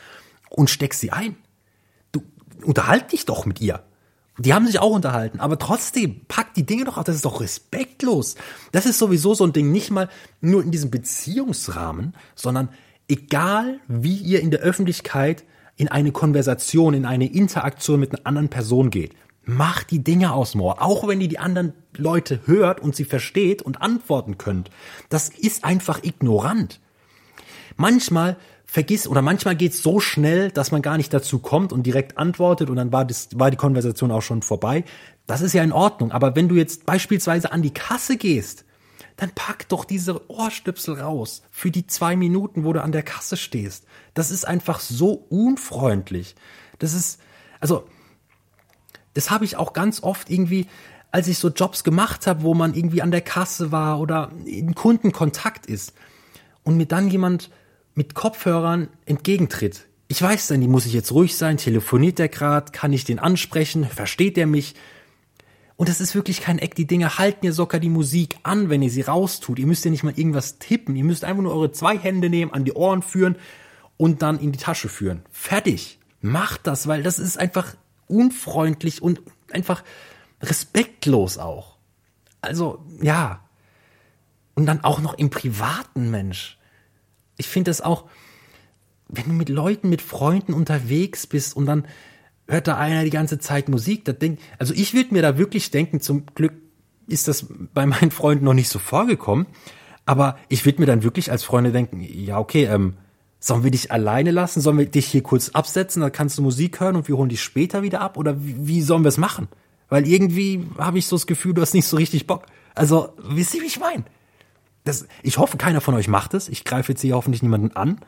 und 0.51 0.71
steck 0.71 0.93
sie 0.93 1.13
ein. 1.13 1.37
Unterhalt 2.63 3.13
dich 3.13 3.25
doch 3.25 3.47
mit 3.47 3.61
ihr. 3.61 3.83
Die 4.39 4.53
haben 4.53 4.67
sich 4.67 4.81
auch 4.81 4.91
unterhalten, 4.91 5.39
aber 5.39 5.59
trotzdem, 5.59 6.23
packt 6.27 6.57
die 6.57 6.67
Dinge 6.67 6.85
doch 6.85 6.99
auf, 6.99 7.05
das 7.05 7.15
ist 7.15 7.25
doch 7.25 7.41
respektlos. 7.41 8.35
Das 8.73 8.85
ist 8.85 8.99
sowieso 8.99 9.35
so 9.35 9.45
ein 9.45 9.53
Ding, 9.53 9.71
nicht 9.71 9.93
mal 9.93 10.09
nur 10.41 10.63
in 10.63 10.73
diesem 10.73 10.91
Beziehungsrahmen, 10.91 12.15
sondern 12.35 12.69
egal 13.07 13.79
wie 13.87 14.17
ihr 14.17 14.41
in 14.41 14.51
der 14.51 14.61
Öffentlichkeit 14.61 15.45
in 15.77 15.89
eine 15.89 16.11
Konversation, 16.11 16.95
in 16.95 17.05
eine 17.05 17.33
Interaktion 17.33 18.01
mit 18.01 18.13
einer 18.13 18.27
anderen 18.27 18.49
Person 18.49 18.91
geht, 18.91 19.15
macht 19.45 19.91
die 19.93 20.03
Dinge 20.03 20.33
aus 20.33 20.55
Moor, 20.55 20.83
auch 20.83 21.07
wenn 21.07 21.21
ihr 21.21 21.29
die 21.29 21.39
anderen 21.39 21.73
Leute 21.97 22.41
hört 22.47 22.81
und 22.81 22.97
sie 22.97 23.05
versteht 23.05 23.63
und 23.63 23.83
antworten 23.83 24.37
könnt. 24.39 24.71
Das 25.11 25.29
ist 25.29 25.65
einfach 25.65 26.03
ignorant. 26.03 26.81
Manchmal 27.77 28.37
vergiss 28.75 29.07
oder 29.07 29.23
manchmal 29.23 29.55
geht's 29.55 29.83
so 29.83 30.01
schnell, 30.01 30.51
dass 30.51 30.73
man 30.73 30.83
gar 30.83 30.97
nicht 30.97 31.15
dazu 31.15 31.39
kommt 31.39 31.73
und 31.73 31.85
direkt 31.85 32.19
antwortet 32.19 32.71
und 32.71 32.75
dann 32.75 32.91
war, 32.91 33.05
das, 33.05 33.29
war 33.37 33.53
die 33.53 33.57
Konversation 33.57 34.11
auch 34.11 34.21
schon 34.21 34.43
vorbei. 34.43 34.83
Das 35.29 35.43
ist 35.43 35.53
ja 35.53 35.63
in 35.63 35.71
Ordnung. 35.71 36.11
Aber 36.11 36.35
wenn 36.35 36.49
du 36.49 36.57
jetzt 36.57 36.85
beispielsweise 36.85 37.53
an 37.53 37.63
die 37.63 37.73
Kasse 37.73 38.17
gehst, 38.17 38.65
dann 39.15 39.31
pack 39.31 39.69
doch 39.69 39.85
diese 39.85 40.29
Ohrstöpsel 40.29 41.01
raus 41.01 41.43
für 41.53 41.71
die 41.71 41.87
zwei 41.87 42.17
Minuten, 42.17 42.65
wo 42.65 42.73
du 42.73 42.83
an 42.83 42.91
der 42.91 43.05
Kasse 43.05 43.37
stehst. 43.37 43.85
Das 44.13 44.33
ist 44.33 44.45
einfach 44.45 44.81
so 44.81 45.25
unfreundlich. 45.29 46.35
Das 46.81 46.95
ist, 46.95 47.21
also, 47.61 47.87
das 49.15 49.31
habe 49.31 49.45
ich 49.45 49.57
auch 49.57 49.73
ganz 49.73 50.03
oft 50.03 50.31
irgendwie, 50.31 50.67
als 51.13 51.29
ich 51.29 51.39
so 51.39 51.51
Jobs 51.51 51.85
gemacht 51.85 52.27
habe, 52.27 52.43
wo 52.43 52.55
man 52.55 52.75
irgendwie 52.75 53.03
an 53.03 53.13
der 53.13 53.21
Kasse 53.21 53.71
war 53.71 54.01
oder 54.01 54.33
in 54.45 54.75
Kundenkontakt 54.75 55.67
ist 55.67 55.93
und 56.65 56.77
mir 56.77 56.87
dann 56.87 57.09
jemand 57.09 57.51
mit 57.95 58.15
Kopfhörern 58.15 58.89
entgegentritt. 59.07 59.87
Ich 60.09 60.21
weiß 60.21 60.49
dann, 60.49 60.61
die 60.61 60.69
muss 60.69 60.87
ich 60.87 60.93
jetzt 60.93 61.13
ruhig 61.13 61.37
sein, 61.37 61.57
telefoniert 61.57 62.19
der 62.19 62.29
grad, 62.29 62.73
kann 62.73 62.93
ich 62.93 63.05
den 63.05 63.19
ansprechen, 63.19 63.85
versteht 63.85 64.37
er 64.37 64.47
mich? 64.47 64.75
Und 65.77 65.89
das 65.89 66.01
ist 66.01 66.15
wirklich 66.15 66.41
kein 66.41 66.59
Eck, 66.59 66.75
die 66.75 66.87
Dinger 66.87 67.19
halten 67.19 67.47
ihr 67.47 67.53
sogar 67.53 67.81
die 67.81 67.89
Musik 67.89 68.39
an, 68.43 68.71
wenn 68.71 68.83
ihr 68.83 68.91
sie 68.91 69.01
raustut. 69.01 69.59
Ihr 69.59 69.67
müsst 69.67 69.85
ja 69.85 69.91
nicht 69.91 70.05
mal 70.05 70.17
irgendwas 70.17 70.59
tippen, 70.59 70.95
ihr 70.95 71.05
müsst 71.05 71.25
einfach 71.25 71.43
nur 71.43 71.53
eure 71.53 71.73
zwei 71.73 71.99
Hände 71.99 72.31
nehmen, 72.31 72.53
an 72.53 72.65
die 72.65 72.75
Ohren 72.75 73.03
führen 73.03 73.37
und 73.97 74.23
dann 74.23 74.39
in 74.39 74.53
die 74.53 74.59
Tasche 74.59 74.89
führen. 74.89 75.23
Fertig. 75.31 75.99
Macht 76.21 76.67
das, 76.67 76.87
weil 76.87 77.03
das 77.03 77.19
ist 77.19 77.39
einfach 77.39 77.75
unfreundlich 78.07 79.03
und 79.03 79.21
einfach 79.51 79.83
respektlos 80.43 81.39
auch. 81.39 81.77
Also, 82.41 82.85
ja. 83.01 83.41
Und 84.55 84.67
dann 84.67 84.85
auch 84.85 85.01
noch 85.01 85.15
im 85.15 85.31
privaten 85.31 86.11
Mensch 86.11 86.59
ich 87.37 87.49
finde 87.49 87.71
das 87.71 87.81
auch, 87.81 88.05
wenn 89.09 89.25
du 89.25 89.33
mit 89.33 89.49
Leuten, 89.49 89.89
mit 89.89 90.03
Freunden 90.03 90.55
unterwegs 90.55 91.27
bist 91.27 91.57
und 91.57 91.67
dann 91.67 91.87
hört 92.47 92.69
da 92.69 92.77
einer 92.77 93.05
die 93.05 93.11
ganze 93.11 93.39
Zeit 93.39 93.69
Musik, 93.69 94.05
das 94.05 94.19
denkt, 94.19 94.43
also 94.59 94.75
ich 94.75 94.95
würde 94.95 95.15
mir 95.15 95.23
da 95.23 95.39
wirklich 95.39 95.71
denken, 95.71 96.01
zum 96.01 96.27
Glück 96.35 96.53
ist 97.07 97.29
das 97.29 97.47
bei 97.73 97.87
meinen 97.87 98.11
Freunden 98.11 98.45
noch 98.45 98.55
nicht 98.55 98.69
so 98.69 98.79
vorgekommen, 98.79 99.47
aber 100.07 100.39
ich 100.49 100.65
würde 100.65 100.81
mir 100.81 100.87
dann 100.87 101.03
wirklich 101.03 101.31
als 101.31 101.45
Freunde 101.45 101.73
denken, 101.73 102.01
ja, 102.01 102.39
okay, 102.39 102.65
ähm, 102.65 102.95
sollen 103.45 103.63
wir 103.63 103.71
dich 103.71 103.93
alleine 103.93 104.31
lassen? 104.31 104.63
Sollen 104.63 104.79
wir 104.79 104.87
dich 104.87 105.07
hier 105.07 105.23
kurz 105.23 105.51
absetzen? 105.51 106.01
Dann 106.01 106.13
kannst 106.13 106.39
du 106.39 106.43
Musik 106.43 106.81
hören 106.81 106.97
und 106.97 107.09
wir 107.09 107.17
holen 107.19 107.29
dich 107.29 107.43
später 107.43 107.83
wieder 107.83 108.01
ab? 108.01 108.17
Oder 108.17 108.43
wie, 108.43 108.67
wie 108.67 108.81
sollen 108.81 109.05
wir 109.05 109.11
es 109.11 109.19
machen? 109.19 109.49
Weil 109.91 110.09
irgendwie 110.09 110.65
habe 110.79 110.99
ich 110.99 111.07
so 111.07 111.17
das 111.17 111.27
Gefühl, 111.27 111.53
du 111.53 111.61
hast 111.61 111.75
nicht 111.75 111.87
so 111.87 111.99
richtig 111.99 112.27
Bock. 112.27 112.47
Also, 112.75 113.11
wisst 113.19 113.55
ihr, 113.55 113.61
wie 113.61 113.67
ich 113.67 113.79
meine? 113.79 114.05
Das, 114.85 115.07
ich 115.23 115.39
hoffe, 115.39 115.57
keiner 115.57 115.81
von 115.81 115.95
euch 115.95 116.09
macht 116.09 116.35
es. 116.35 116.49
Ich 116.49 116.65
greife 116.65 116.93
jetzt 116.93 117.01
hier 117.01 117.15
hoffentlich 117.15 117.43
niemanden 117.43 117.75
an. 117.75 118.01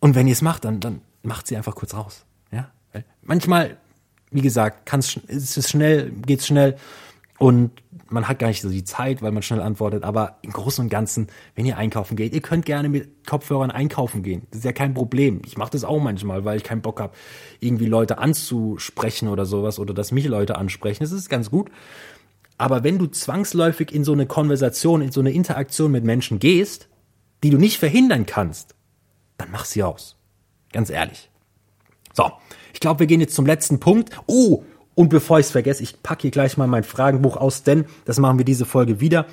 Und 0.00 0.14
wenn 0.14 0.26
ihr 0.26 0.32
es 0.32 0.42
macht, 0.42 0.64
dann, 0.64 0.80
dann 0.80 1.02
macht 1.22 1.46
sie 1.46 1.56
einfach 1.56 1.74
kurz 1.74 1.94
raus. 1.94 2.24
Ja? 2.50 2.70
Weil 2.92 3.04
manchmal, 3.22 3.76
wie 4.30 4.40
gesagt, 4.40 4.86
kann's, 4.86 5.16
ist 5.16 5.56
es 5.56 5.70
schnell, 5.70 6.10
geht's 6.10 6.46
schnell 6.46 6.76
und 7.38 7.70
man 8.08 8.28
hat 8.28 8.38
gar 8.38 8.48
nicht 8.48 8.62
so 8.62 8.68
die 8.68 8.84
Zeit, 8.84 9.22
weil 9.22 9.32
man 9.32 9.42
schnell 9.42 9.60
antwortet. 9.60 10.04
Aber 10.04 10.38
im 10.42 10.52
Großen 10.52 10.84
und 10.84 10.90
Ganzen, 10.90 11.28
wenn 11.54 11.66
ihr 11.66 11.76
einkaufen 11.76 12.16
geht, 12.16 12.34
ihr 12.34 12.40
könnt 12.40 12.64
gerne 12.64 12.88
mit 12.88 13.26
Kopfhörern 13.26 13.70
einkaufen 13.70 14.22
gehen. 14.22 14.46
Das 14.50 14.58
ist 14.58 14.64
ja 14.64 14.72
kein 14.72 14.94
Problem. 14.94 15.42
Ich 15.44 15.56
mache 15.56 15.70
das 15.70 15.84
auch 15.84 16.00
manchmal, 16.00 16.44
weil 16.44 16.58
ich 16.58 16.64
keinen 16.64 16.82
Bock 16.82 17.00
habe, 17.00 17.14
irgendwie 17.60 17.86
Leute 17.86 18.18
anzusprechen 18.18 19.28
oder 19.28 19.46
sowas 19.46 19.78
oder 19.78 19.94
dass 19.94 20.12
mich 20.12 20.26
Leute 20.26 20.56
ansprechen. 20.56 21.02
Das 21.02 21.12
ist 21.12 21.28
ganz 21.28 21.50
gut. 21.50 21.70
Aber 22.62 22.84
wenn 22.84 22.96
du 22.96 23.08
zwangsläufig 23.08 23.92
in 23.92 24.04
so 24.04 24.12
eine 24.12 24.24
Konversation, 24.24 25.02
in 25.02 25.10
so 25.10 25.18
eine 25.18 25.32
Interaktion 25.32 25.90
mit 25.90 26.04
Menschen 26.04 26.38
gehst, 26.38 26.86
die 27.42 27.50
du 27.50 27.58
nicht 27.58 27.76
verhindern 27.76 28.24
kannst, 28.24 28.76
dann 29.36 29.50
mach 29.50 29.64
sie 29.64 29.82
aus. 29.82 30.16
Ganz 30.70 30.88
ehrlich. 30.88 31.28
So, 32.12 32.30
ich 32.72 32.78
glaube, 32.78 33.00
wir 33.00 33.08
gehen 33.08 33.20
jetzt 33.20 33.34
zum 33.34 33.46
letzten 33.46 33.80
Punkt. 33.80 34.10
Oh, 34.28 34.62
und 34.94 35.08
bevor 35.08 35.40
ich 35.40 35.46
es 35.46 35.50
vergesse, 35.50 35.82
ich 35.82 36.04
packe 36.04 36.22
hier 36.22 36.30
gleich 36.30 36.56
mal 36.56 36.68
mein 36.68 36.84
Fragenbuch 36.84 37.36
aus, 37.36 37.64
denn 37.64 37.84
das 38.04 38.20
machen 38.20 38.38
wir 38.38 38.44
diese 38.44 38.64
Folge 38.64 39.00
wieder. 39.00 39.26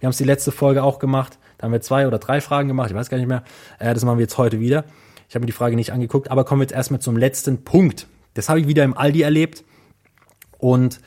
Wir 0.00 0.08
haben 0.08 0.10
es 0.10 0.18
die 0.18 0.24
letzte 0.24 0.50
Folge 0.50 0.82
auch 0.82 0.98
gemacht. 0.98 1.38
Da 1.58 1.66
haben 1.66 1.72
wir 1.72 1.82
zwei 1.82 2.08
oder 2.08 2.18
drei 2.18 2.40
Fragen 2.40 2.66
gemacht, 2.66 2.90
ich 2.90 2.96
weiß 2.96 3.10
gar 3.10 3.18
nicht 3.18 3.28
mehr. 3.28 3.44
Äh, 3.78 3.94
das 3.94 4.04
machen 4.04 4.18
wir 4.18 4.24
jetzt 4.24 4.38
heute 4.38 4.58
wieder. 4.58 4.86
Ich 5.28 5.36
habe 5.36 5.42
mir 5.42 5.46
die 5.46 5.52
Frage 5.52 5.76
nicht 5.76 5.92
angeguckt, 5.92 6.32
aber 6.32 6.44
kommen 6.44 6.62
wir 6.62 6.64
jetzt 6.64 6.74
erstmal 6.74 7.00
zum 7.00 7.16
letzten 7.16 7.62
Punkt. 7.62 8.08
Das 8.34 8.48
habe 8.48 8.58
ich 8.58 8.66
wieder 8.66 8.82
im 8.82 8.96
Aldi 8.96 9.22
erlebt. 9.22 9.62
Und 10.58 10.98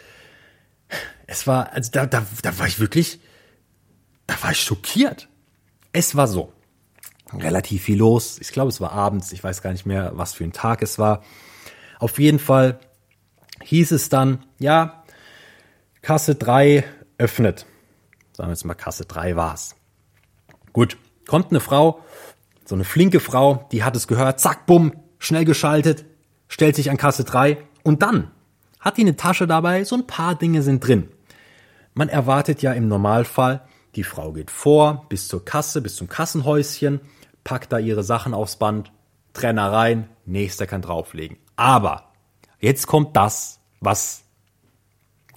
es 1.28 1.48
war, 1.48 1.74
also 1.74 1.92
da, 1.92 2.06
da, 2.06 2.26
da 2.42 2.60
war 2.60 2.68
ich 2.68 2.80
wirklich, 2.80 3.20
da 4.28 4.36
war 4.42 4.52
ich 4.52 4.62
schockiert. 4.62 5.28
Es 5.92 6.16
war 6.16 6.28
so. 6.28 6.54
Relativ 7.34 7.84
viel 7.84 7.98
los. 7.98 8.38
Ich 8.40 8.52
glaube, 8.52 8.70
es 8.70 8.80
war 8.80 8.92
abends. 8.92 9.32
Ich 9.32 9.44
weiß 9.44 9.62
gar 9.62 9.72
nicht 9.72 9.86
mehr, 9.86 10.12
was 10.16 10.34
für 10.34 10.44
ein 10.44 10.54
Tag 10.54 10.82
es 10.82 11.00
war. 11.00 11.24
Auf 12.00 12.20
jeden 12.20 12.40
Fall 12.40 12.80
hieß 13.64 13.92
es 13.92 14.10
dann, 14.10 14.46
ja, 14.60 15.04
Kasse 16.02 16.36
3 16.36 16.84
öffnet. 17.18 17.66
Sagen 18.34 18.50
wir 18.50 18.54
jetzt 18.54 18.66
mal, 18.66 18.74
Kasse 18.76 19.06
3 19.06 19.36
war's. 19.36 19.76
Gut, 20.74 20.98
kommt 21.26 21.52
eine 21.52 21.62
Frau, 21.62 22.04
so 22.66 22.76
eine 22.76 22.84
flinke 22.84 23.20
Frau, 23.20 23.68
die 23.72 23.84
hat 23.84 23.96
es 23.96 24.08
gehört, 24.08 24.40
zack, 24.40 24.66
bumm, 24.66 24.94
schnell 25.20 25.46
geschaltet, 25.46 26.06
stellt 26.48 26.76
sich 26.76 26.90
an 26.92 26.98
Kasse 26.98 27.24
3 27.24 27.58
und 27.84 28.02
dann 28.02 28.32
hat 28.80 28.98
die 28.98 29.02
eine 29.02 29.16
Tasche 29.16 29.48
dabei, 29.48 29.84
so 29.84 29.96
ein 29.96 30.06
paar 30.06 30.36
Dinge 30.36 30.62
sind 30.62 30.86
drin. 30.86 31.10
Man 31.96 32.10
erwartet 32.10 32.62
ja 32.62 32.74
im 32.74 32.90
Normalfall, 32.90 33.66
die 33.96 34.04
Frau 34.04 34.34
geht 34.34 34.52
vor, 34.52 35.06
bis 35.08 35.30
zur 35.30 35.46
Kasse, 35.46 35.82
bis 35.82 35.96
zum 35.96 36.10
Kassenhäuschen, 36.10 37.00
packt 37.46 37.72
da 37.72 37.80
ihre 37.80 38.04
Sachen 38.04 38.34
aufs 38.34 38.58
Band, 38.58 38.92
Trenner 39.32 39.72
rein, 39.72 40.10
nächster 40.26 40.68
kann 40.68 40.82
drauflegen. 40.82 41.38
Aber 41.56 42.12
jetzt 42.60 42.88
kommt 42.88 43.16
das, 43.16 43.62
was, 43.80 44.26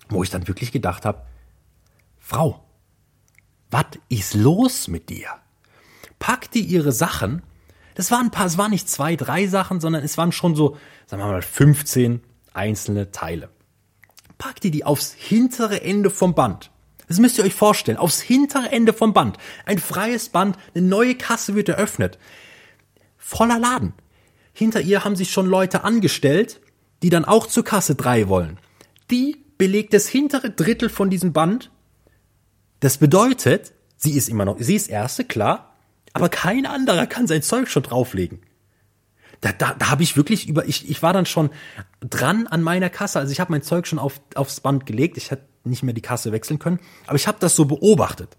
wo 0.08 0.24
ich 0.24 0.30
dann 0.30 0.48
wirklich 0.48 0.72
gedacht 0.72 1.04
habe, 1.04 1.22
Frau, 2.18 2.64
was 3.70 3.86
ist 4.08 4.34
los 4.34 4.88
mit 4.88 5.10
dir? 5.10 5.28
Packt 6.18 6.54
die 6.54 6.62
ihre 6.62 6.90
Sachen, 6.90 7.42
das 7.94 8.10
waren 8.10 8.26
ein 8.26 8.30
paar, 8.32 8.46
es 8.46 8.58
waren 8.58 8.72
nicht 8.72 8.88
zwei, 8.88 9.14
drei 9.14 9.46
Sachen, 9.46 9.78
sondern 9.78 10.02
es 10.02 10.18
waren 10.18 10.32
schon 10.32 10.56
so, 10.56 10.76
sagen 11.06 11.22
wir 11.22 11.28
mal, 11.28 11.42
15 11.42 12.20
einzelne 12.52 13.12
Teile. 13.12 13.48
Packt 14.38 14.64
die 14.64 14.70
die 14.70 14.84
aufs 14.84 15.12
hintere 15.12 15.82
Ende 15.82 16.10
vom 16.10 16.34
Band. 16.34 16.70
Das 17.08 17.18
müsst 17.18 17.38
ihr 17.38 17.44
euch 17.44 17.54
vorstellen, 17.54 17.98
aufs 17.98 18.20
hintere 18.20 18.70
Ende 18.70 18.92
vom 18.92 19.12
Band. 19.12 19.38
Ein 19.66 19.78
freies 19.78 20.28
Band, 20.28 20.56
eine 20.74 20.86
neue 20.86 21.14
Kasse 21.14 21.54
wird 21.54 21.68
eröffnet. 21.68 22.18
Voller 23.16 23.58
Laden. 23.58 23.94
Hinter 24.52 24.80
ihr 24.80 25.04
haben 25.04 25.16
sich 25.16 25.30
schon 25.30 25.46
Leute 25.46 25.84
angestellt, 25.84 26.60
die 27.02 27.10
dann 27.10 27.24
auch 27.24 27.46
zur 27.46 27.64
Kasse 27.64 27.94
3 27.94 28.28
wollen. 28.28 28.58
Die 29.10 29.36
belegt 29.56 29.94
das 29.94 30.08
hintere 30.08 30.50
Drittel 30.50 30.88
von 30.88 31.10
diesem 31.10 31.32
Band. 31.32 31.70
Das 32.80 32.98
bedeutet, 32.98 33.72
sie 33.96 34.12
ist 34.12 34.28
immer 34.28 34.44
noch, 34.44 34.56
sie 34.58 34.76
ist 34.76 34.88
erste, 34.88 35.24
klar, 35.24 35.74
aber 36.12 36.28
kein 36.28 36.66
anderer 36.66 37.06
kann 37.06 37.26
sein 37.26 37.42
Zeug 37.42 37.68
schon 37.68 37.82
drauflegen. 37.82 38.40
Da, 39.40 39.52
da, 39.52 39.74
da 39.78 39.90
habe 39.90 40.02
ich 40.02 40.16
wirklich 40.16 40.48
über, 40.48 40.66
ich, 40.66 40.90
ich 40.90 41.02
war 41.02 41.12
dann 41.12 41.26
schon 41.26 41.50
dran 42.00 42.46
an 42.46 42.62
meiner 42.62 42.90
Kasse, 42.90 43.20
also 43.20 43.30
ich 43.30 43.40
habe 43.40 43.52
mein 43.52 43.62
Zeug 43.62 43.86
schon 43.86 43.98
auf, 43.98 44.20
aufs 44.34 44.60
Band 44.60 44.84
gelegt, 44.84 45.16
ich 45.16 45.30
hätte 45.30 45.44
nicht 45.64 45.82
mehr 45.82 45.94
die 45.94 46.00
Kasse 46.00 46.32
wechseln 46.32 46.58
können, 46.58 46.80
aber 47.06 47.16
ich 47.16 47.28
habe 47.28 47.38
das 47.40 47.54
so 47.54 47.64
beobachtet. 47.64 48.36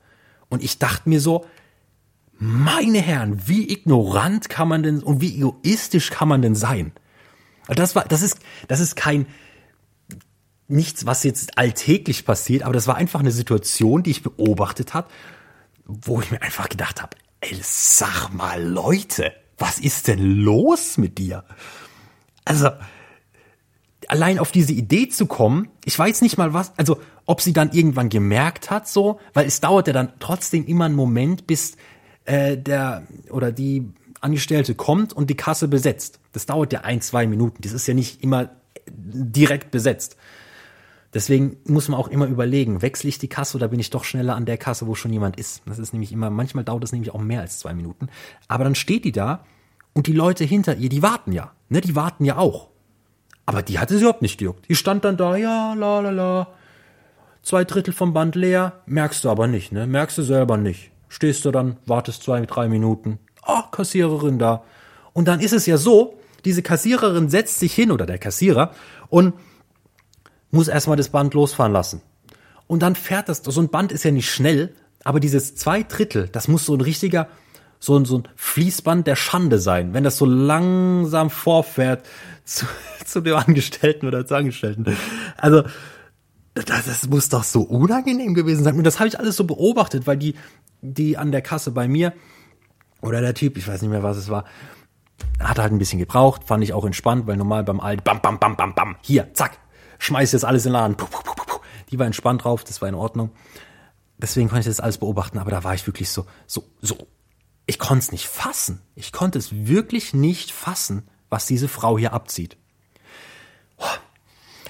Und 0.49 0.63
ich 0.63 0.79
dachte 0.79 1.07
mir 1.07 1.21
so, 1.21 1.45
meine 2.39 2.99
Herren, 2.99 3.47
wie 3.47 3.71
ignorant 3.71 4.49
kann 4.49 4.67
man 4.67 4.83
denn 4.83 5.03
und 5.03 5.21
wie 5.21 5.35
egoistisch 5.35 6.09
kann 6.09 6.27
man 6.27 6.41
denn 6.41 6.55
sein? 6.55 6.91
Das 7.67 7.95
war, 7.95 8.05
das 8.05 8.21
ist, 8.21 8.39
das 8.67 8.79
ist 8.79 8.95
kein, 8.95 9.27
nichts, 10.67 11.05
was 11.05 11.23
jetzt 11.23 11.57
alltäglich 11.57 12.25
passiert, 12.25 12.63
aber 12.63 12.73
das 12.73 12.87
war 12.87 12.95
einfach 12.95 13.19
eine 13.19 13.31
Situation, 13.31 14.03
die 14.03 14.11
ich 14.11 14.23
beobachtet 14.23 14.93
habe, 14.93 15.09
wo 15.85 16.21
ich 16.21 16.31
mir 16.31 16.41
einfach 16.41 16.69
gedacht 16.69 17.01
habe, 17.01 17.17
ey, 17.41 17.57
sag 17.61 18.29
mal, 18.29 18.63
Leute, 18.63 19.33
was 19.59 19.79
ist 19.79 20.07
denn 20.07 20.19
los 20.19 20.97
mit 20.97 21.17
dir? 21.17 21.43
Also, 22.45 22.69
allein 24.07 24.39
auf 24.39 24.51
diese 24.51 24.73
Idee 24.73 25.09
zu 25.09 25.27
kommen, 25.27 25.69
ich 25.85 25.97
weiß 25.97 26.21
nicht 26.21 26.37
mal 26.37 26.53
was, 26.53 26.73
also 26.77 26.99
ob 27.25 27.41
sie 27.41 27.53
dann 27.53 27.71
irgendwann 27.71 28.09
gemerkt 28.09 28.71
hat, 28.71 28.87
so, 28.87 29.19
weil 29.33 29.45
es 29.45 29.61
dauert 29.61 29.87
ja 29.87 29.93
dann 29.93 30.13
trotzdem 30.19 30.65
immer 30.65 30.85
einen 30.85 30.95
Moment, 30.95 31.45
bis 31.45 31.77
äh, 32.25 32.57
der 32.57 33.03
oder 33.29 33.51
die 33.51 33.87
Angestellte 34.21 34.75
kommt 34.75 35.13
und 35.13 35.29
die 35.29 35.37
Kasse 35.37 35.67
besetzt. 35.67 36.19
Das 36.33 36.45
dauert 36.45 36.73
ja 36.73 36.81
ein, 36.81 37.01
zwei 37.01 37.27
Minuten. 37.27 37.61
Das 37.61 37.71
ist 37.71 37.87
ja 37.87 37.93
nicht 37.93 38.23
immer 38.23 38.49
direkt 38.87 39.71
besetzt. 39.71 40.17
Deswegen 41.13 41.57
muss 41.65 41.87
man 41.87 41.99
auch 41.99 42.07
immer 42.07 42.27
überlegen, 42.27 42.81
wechsle 42.81 43.09
ich 43.09 43.17
die 43.17 43.29
Kasse 43.29 43.57
oder 43.57 43.67
bin 43.69 43.79
ich 43.79 43.89
doch 43.89 44.03
schneller 44.03 44.35
an 44.35 44.45
der 44.45 44.57
Kasse, 44.57 44.85
wo 44.85 44.93
schon 44.93 45.11
jemand 45.11 45.39
ist. 45.39 45.63
Das 45.65 45.79
ist 45.79 45.91
nämlich 45.91 46.11
immer, 46.11 46.29
manchmal 46.29 46.63
dauert 46.63 46.83
es 46.83 46.91
nämlich 46.91 47.13
auch 47.13 47.21
mehr 47.21 47.41
als 47.41 47.59
zwei 47.59 47.73
Minuten. 47.73 48.09
Aber 48.47 48.63
dann 48.63 48.75
steht 48.75 49.05
die 49.05 49.11
da 49.11 49.43
und 49.93 50.05
die 50.05 50.13
Leute 50.13 50.43
hinter 50.43 50.75
ihr, 50.75 50.89
die 50.89 51.01
warten 51.01 51.31
ja. 51.31 51.51
Ne, 51.69 51.81
die 51.81 51.95
warten 51.95 52.25
ja 52.25 52.37
auch. 52.37 52.69
Aber 53.45 53.63
die 53.63 53.79
hatte 53.79 53.95
sie 53.95 54.01
überhaupt 54.01 54.21
nicht 54.21 54.37
gejuckt. 54.37 54.69
Die 54.69 54.75
stand 54.75 55.03
dann 55.03 55.17
da, 55.17 55.35
ja, 55.35 55.73
la 55.73 55.99
la 56.01 56.11
la. 56.11 56.47
Zwei 57.41 57.63
Drittel 57.63 57.93
vom 57.93 58.13
Band 58.13 58.35
leer, 58.35 58.81
merkst 58.85 59.23
du 59.23 59.29
aber 59.29 59.47
nicht, 59.47 59.71
ne? 59.71 59.87
Merkst 59.87 60.17
du 60.19 60.21
selber 60.21 60.57
nicht. 60.57 60.91
Stehst 61.07 61.45
du 61.45 61.51
dann, 61.51 61.77
wartest 61.87 62.21
zwei, 62.21 62.45
drei 62.45 62.67
Minuten. 62.67 63.17
Ah, 63.41 63.63
oh, 63.65 63.71
Kassiererin 63.71 64.37
da. 64.37 64.63
Und 65.13 65.27
dann 65.27 65.39
ist 65.39 65.53
es 65.53 65.65
ja 65.65 65.77
so, 65.77 66.19
diese 66.45 66.61
Kassiererin 66.61 67.29
setzt 67.29 67.59
sich 67.59 67.73
hin 67.73 67.91
oder 67.91 68.05
der 68.05 68.19
Kassierer 68.19 68.71
und 69.09 69.33
muss 70.51 70.67
erstmal 70.67 70.97
das 70.97 71.09
Band 71.09 71.33
losfahren 71.33 71.73
lassen. 71.73 72.01
Und 72.67 72.81
dann 72.81 72.95
fährt 72.95 73.29
das, 73.29 73.41
so 73.43 73.61
ein 73.61 73.69
Band 73.69 73.91
ist 73.91 74.03
ja 74.03 74.11
nicht 74.11 74.31
schnell, 74.31 74.73
aber 75.03 75.19
dieses 75.19 75.55
zwei 75.55 75.83
Drittel, 75.83 76.27
das 76.27 76.47
muss 76.47 76.65
so 76.65 76.75
ein 76.75 76.81
richtiger, 76.81 77.27
so 77.79 77.97
ein, 77.97 78.05
so 78.05 78.19
ein 78.19 78.27
Fließband 78.35 79.07
der 79.07 79.15
Schande 79.15 79.59
sein, 79.59 79.93
wenn 79.93 80.03
das 80.03 80.17
so 80.17 80.25
langsam 80.25 81.29
vorfährt 81.29 82.05
zu, 82.45 82.65
zu 83.05 83.21
dem 83.21 83.35
Angestellten 83.35 84.05
oder 84.05 84.25
zur 84.25 84.37
Angestellten. 84.37 84.97
Also, 85.37 85.63
das, 86.53 86.85
das 86.85 87.07
muss 87.07 87.29
doch 87.29 87.43
so 87.43 87.61
unangenehm 87.61 88.33
gewesen 88.33 88.63
sein. 88.63 88.75
Und 88.75 88.83
das 88.83 88.99
habe 88.99 89.07
ich 89.07 89.17
alles 89.17 89.35
so 89.35 89.45
beobachtet, 89.45 90.07
weil 90.07 90.17
die, 90.17 90.35
die 90.81 91.17
an 91.17 91.31
der 91.31 91.41
Kasse 91.41 91.71
bei 91.71 91.87
mir, 91.87 92.13
oder 93.01 93.21
der 93.21 93.33
Typ, 93.33 93.57
ich 93.57 93.67
weiß 93.67 93.81
nicht 93.81 93.91
mehr, 93.91 94.03
was 94.03 94.17
es 94.17 94.29
war, 94.29 94.45
hat 95.39 95.57
halt 95.57 95.71
ein 95.71 95.79
bisschen 95.79 95.99
gebraucht, 95.99 96.43
fand 96.45 96.63
ich 96.63 96.73
auch 96.73 96.85
entspannt, 96.85 97.27
weil 97.27 97.37
normal 97.37 97.63
beim 97.63 97.79
Alten, 97.79 98.03
bam, 98.03 98.21
bam, 98.21 98.39
bam, 98.39 98.57
bam, 98.57 98.75
bam, 98.75 98.95
hier, 99.01 99.33
zack, 99.33 99.57
schmeiß 99.99 100.31
jetzt 100.31 100.45
alles 100.45 100.65
in 100.65 100.71
den 100.71 100.73
Laden. 100.73 100.97
Puh, 100.97 101.05
puh, 101.05 101.21
puh, 101.23 101.33
puh. 101.35 101.59
Die 101.91 101.99
war 101.99 102.05
entspannt 102.05 102.43
drauf, 102.43 102.63
das 102.63 102.81
war 102.81 102.89
in 102.89 102.95
Ordnung. 102.95 103.31
Deswegen 104.17 104.49
konnte 104.49 104.61
ich 104.61 104.65
das 104.65 104.79
alles 104.79 104.97
beobachten, 104.97 105.37
aber 105.37 105.51
da 105.51 105.63
war 105.63 105.73
ich 105.73 105.85
wirklich 105.87 106.09
so, 106.09 106.25
so, 106.47 106.65
so. 106.81 107.07
Ich 107.65 107.77
konnte 107.77 108.03
es 108.03 108.11
nicht 108.11 108.27
fassen. 108.27 108.81
Ich 108.95 109.11
konnte 109.11 109.37
es 109.37 109.67
wirklich 109.67 110.13
nicht 110.13 110.51
fassen, 110.51 111.07
was 111.29 111.45
diese 111.45 111.67
Frau 111.67 111.99
hier 111.99 112.13
abzieht. 112.13 112.57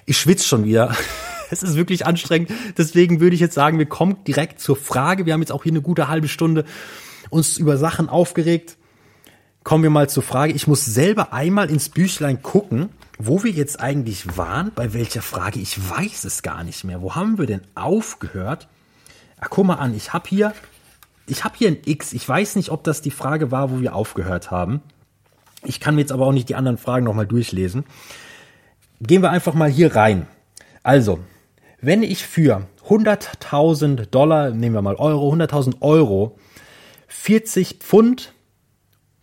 Ich 0.06 0.18
schwitze 0.18 0.48
schon 0.48 0.66
wieder. 0.66 0.96
Es 1.52 1.64
ist 1.64 1.74
wirklich 1.74 2.06
anstrengend. 2.06 2.52
Deswegen 2.78 3.22
würde 3.22 3.34
ich 3.34 3.40
jetzt 3.40 3.56
sagen, 3.56 3.80
wir 3.80 3.88
kommen 3.88 4.24
direkt 4.24 4.60
zur 4.60 4.76
Frage. 4.76 5.26
Wir 5.26 5.34
haben 5.34 5.42
jetzt 5.42 5.52
auch 5.52 5.64
hier 5.64 5.72
eine 5.72 5.82
gute 5.82 6.08
halbe 6.08 6.28
Stunde 6.28 6.64
uns 7.32 7.58
über 7.58 7.76
Sachen 7.78 8.08
aufgeregt. 8.08 8.78
Kommen 9.64 9.82
wir 9.82 9.90
mal 9.90 10.08
zur 10.08 10.22
Frage. 10.22 10.54
Ich 10.54 10.68
muss 10.68 10.86
selber 10.86 11.34
einmal 11.34 11.72
ins 11.72 11.90
Büchlein 11.90 12.44
gucken, 12.44 12.90
wo 13.22 13.44
wir 13.44 13.52
jetzt 13.52 13.82
eigentlich 13.82 14.38
waren, 14.38 14.72
bei 14.74 14.94
welcher 14.94 15.22
Frage, 15.22 15.60
ich 15.60 15.78
weiß 15.78 16.24
es 16.24 16.42
gar 16.42 16.64
nicht 16.64 16.86
mehr. 16.86 17.02
Wo 17.02 17.16
haben 17.16 17.38
wir 17.38 17.46
denn 17.46 17.62
aufgehört? 17.76 18.70
Ach, 19.42 19.50
guck 19.50 19.66
mal 19.66 19.76
an, 19.76 19.94
ich 19.94 20.14
habe 20.14 20.28
hier, 20.30 20.54
ich 21.28 21.44
hier 21.58 21.68
ein 21.68 21.78
X. 21.84 22.14
Ich 22.14 22.28
weiß 22.28 22.56
nicht, 22.56 22.72
ob 22.72 22.86
das 22.86 23.02
die 23.02 23.12
Frage 23.12 23.52
war, 23.52 23.72
wo 23.72 23.82
wir 23.82 23.94
aufgehört 23.94 24.52
haben. 24.52 24.82
Ich 25.66 25.82
kann 25.82 25.96
mir 25.96 26.02
jetzt 26.02 26.14
aber 26.14 26.26
auch 26.26 26.32
nicht 26.32 26.48
die 26.48 26.56
anderen 26.56 26.78
Fragen 26.78 27.04
nochmal 27.04 27.28
durchlesen. 27.28 27.84
Gehen 29.02 29.22
wir 29.22 29.32
einfach 29.32 29.54
mal 29.54 29.70
hier 29.70 29.96
rein. 29.96 30.26
Also, 30.82 31.20
wenn 31.82 32.04
ich 32.04 32.26
für 32.26 32.68
100.000 32.88 34.06
Dollar, 34.06 34.52
nehmen 34.52 34.76
wir 34.76 34.82
mal 34.82 34.96
Euro, 34.96 35.34
100.000 35.34 35.82
Euro, 35.82 36.38
40 37.10 37.80
Pfund 37.80 38.34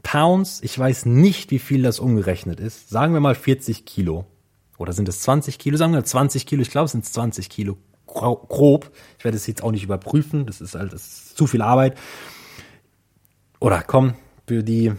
Pounds, 0.06 0.60
ich 0.62 0.78
weiß 0.78 1.06
nicht, 1.06 1.50
wie 1.50 1.58
viel 1.58 1.82
das 1.82 1.98
umgerechnet 1.98 2.60
ist. 2.60 2.90
Sagen 2.90 3.12
wir 3.12 3.18
mal 3.18 3.34
40 3.34 3.84
Kilo. 3.84 4.24
Oder 4.78 4.92
sind 4.92 5.08
es 5.08 5.18
20 5.22 5.58
Kilo? 5.58 5.76
Sagen 5.76 5.94
wir 5.94 6.04
20 6.04 6.46
Kilo. 6.46 6.62
Ich 6.62 6.70
glaube, 6.70 6.84
es 6.84 6.92
sind 6.92 7.04
20 7.04 7.48
Kilo. 7.48 7.76
Grob. 8.06 8.92
Ich 9.18 9.24
werde 9.24 9.36
es 9.36 9.48
jetzt 9.48 9.64
auch 9.64 9.72
nicht 9.72 9.82
überprüfen. 9.82 10.46
Das 10.46 10.60
ist 10.60 10.76
halt 10.76 10.92
das 10.92 11.02
ist 11.02 11.36
zu 11.36 11.48
viel 11.48 11.60
Arbeit. 11.60 11.98
Oder 13.58 13.82
komm, 13.82 14.14
für 14.46 14.62
die, 14.62 14.92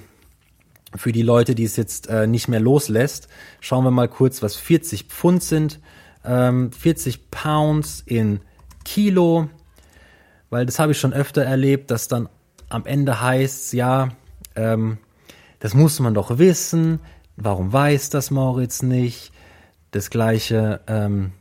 für 0.94 1.14
die 1.14 1.22
Leute, 1.22 1.56
die 1.56 1.64
es 1.64 1.78
jetzt 1.78 2.10
äh, 2.10 2.28
nicht 2.28 2.50
mehr 2.50 2.60
loslässt, 2.60 3.30
schauen 3.62 3.86
wir 3.86 3.92
mal 3.92 4.10
kurz, 4.10 4.44
was 4.44 4.58
40 4.58 5.06
Pfund 5.06 5.42
sind. 5.42 5.80
Ähm, 6.26 6.74
40 6.74 7.32
Pounds 7.32 8.04
in 8.06 8.42
Kilo. 8.84 9.48
Weil 10.50 10.66
das 10.66 10.80
habe 10.80 10.92
ich 10.92 11.00
schon 11.00 11.14
öfter 11.14 11.44
erlebt, 11.44 11.92
dass 11.92 12.10
dann 12.10 12.28
am 12.68 12.86
Ende 12.86 13.22
heißt, 13.22 13.72
ja, 13.72 14.10
ähm, 14.58 14.98
das 15.60 15.74
muss 15.74 16.00
man 16.00 16.14
doch 16.14 16.38
wissen. 16.38 17.00
Warum 17.36 17.72
weiß 17.72 18.10
das 18.10 18.32
Moritz 18.32 18.82
nicht? 18.82 19.32
Das 19.92 20.10
gleiche 20.10 20.82
ähm, 20.88 21.32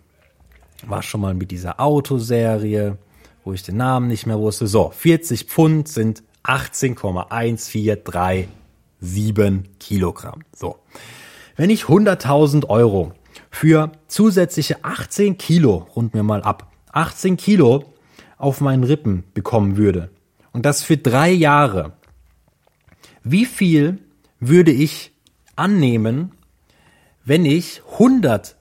war 0.87 1.03
schon 1.03 1.21
mal 1.21 1.35
mit 1.35 1.51
dieser 1.51 1.81
Autoserie, 1.81 2.99
wo 3.45 3.53
ich 3.53 3.63
den 3.63 3.79
Namen 3.79 4.09
nicht 4.09 4.27
mehr 4.27 4.39
wusste. 4.39 4.67
So, 4.67 4.91
40 4.91 5.45
Pfund 5.45 5.89
sind 5.89 6.23
18,1437 6.45 8.47
Kilogramm. 9.81 10.41
So. 10.55 10.77
Wenn 11.57 11.71
ich 11.71 11.85
100.000 11.85 12.69
Euro 12.69 13.13
für 13.51 13.91
zusätzliche 14.07 14.85
18 14.85 15.39
Kilo, 15.39 15.89
rund 15.97 16.15
mir 16.15 16.23
mal 16.23 16.43
ab, 16.43 16.71
18 16.93 17.37
Kilo 17.37 17.85
auf 18.39 18.61
meinen 18.61 18.85
Rippen 18.85 19.25
bekommen 19.35 19.77
würde 19.77 20.11
und 20.53 20.65
das 20.67 20.83
für 20.83 20.99
drei 20.99 21.31
Jahre, 21.31 21.93
wie 23.29 23.45
viel 23.45 23.99
würde 24.39 24.71
ich 24.71 25.11
annehmen, 25.57 26.31
wenn 27.25 27.45
ich 27.45 27.83
100 27.93 28.55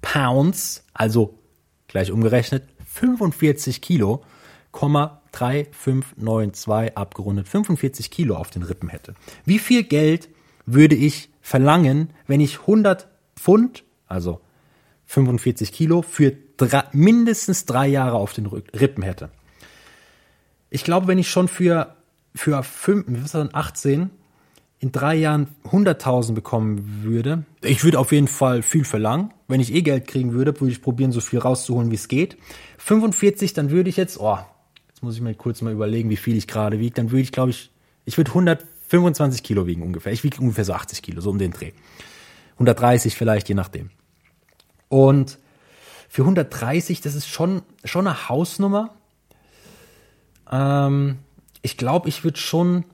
Pounds, 0.00 0.84
also 0.94 1.38
gleich 1.86 2.10
umgerechnet 2.10 2.64
45 2.86 3.82
Kilo, 3.82 4.24
3592 4.72 6.96
abgerundet 6.96 7.48
45 7.48 8.10
Kilo 8.10 8.36
auf 8.36 8.50
den 8.50 8.62
Rippen 8.62 8.88
hätte. 8.88 9.14
Wie 9.44 9.58
viel 9.58 9.82
Geld 9.82 10.30
würde 10.64 10.94
ich 10.94 11.28
verlangen, 11.42 12.08
wenn 12.26 12.40
ich 12.40 12.60
100 12.60 13.08
Pfund, 13.36 13.84
also 14.06 14.40
45 15.04 15.72
Kilo, 15.72 16.00
für 16.00 16.32
drei, 16.56 16.84
mindestens 16.92 17.66
drei 17.66 17.86
Jahre 17.86 18.16
auf 18.16 18.32
den 18.32 18.46
Rippen 18.46 19.02
hätte? 19.02 19.28
Ich 20.70 20.84
glaube, 20.84 21.06
wenn 21.06 21.18
ich 21.18 21.30
schon 21.30 21.48
für 21.48 21.96
für 22.36 22.62
5, 22.62 23.34
18, 23.52 24.10
in 24.78 24.92
drei 24.92 25.14
Jahren 25.14 25.48
100.000 25.64 26.34
bekommen 26.34 27.02
würde, 27.02 27.44
ich 27.62 27.82
würde 27.82 27.98
auf 27.98 28.12
jeden 28.12 28.28
Fall 28.28 28.62
viel 28.62 28.84
verlangen. 28.84 29.32
Wenn 29.48 29.60
ich 29.60 29.72
eh 29.72 29.82
Geld 29.82 30.06
kriegen 30.06 30.32
würde, 30.32 30.58
würde 30.60 30.70
ich 30.70 30.82
probieren, 30.82 31.12
so 31.12 31.20
viel 31.20 31.38
rauszuholen, 31.38 31.90
wie 31.90 31.94
es 31.94 32.08
geht. 32.08 32.36
45, 32.78 33.54
dann 33.54 33.70
würde 33.70 33.88
ich 33.88 33.96
jetzt, 33.96 34.20
oh, 34.20 34.38
jetzt 34.88 35.02
muss 35.02 35.14
ich 35.14 35.22
mir 35.22 35.34
kurz 35.34 35.62
mal 35.62 35.72
überlegen, 35.72 36.10
wie 36.10 36.16
viel 36.16 36.36
ich 36.36 36.46
gerade 36.46 36.78
wiege. 36.78 36.94
Dann 36.94 37.10
würde 37.10 37.22
ich, 37.22 37.32
glaube 37.32 37.50
ich, 37.50 37.70
ich 38.04 38.16
würde 38.18 38.30
125 38.30 39.42
Kilo 39.42 39.66
wiegen 39.66 39.82
ungefähr. 39.82 40.12
Ich 40.12 40.24
wiege 40.24 40.40
ungefähr 40.40 40.64
so 40.64 40.74
80 40.74 41.02
Kilo, 41.02 41.20
so 41.20 41.30
um 41.30 41.38
den 41.38 41.52
Dreh. 41.52 41.72
130 42.54 43.16
vielleicht, 43.16 43.48
je 43.48 43.54
nachdem. 43.54 43.90
Und 44.88 45.38
für 46.08 46.22
130, 46.22 47.00
das 47.00 47.14
ist 47.14 47.28
schon, 47.28 47.62
schon 47.84 48.06
eine 48.06 48.28
Hausnummer. 48.28 48.94
Ähm, 50.50 51.18
ich 51.66 51.76
glaube, 51.76 52.08
ich 52.08 52.22
würde 52.22 52.38
schon 52.38 52.84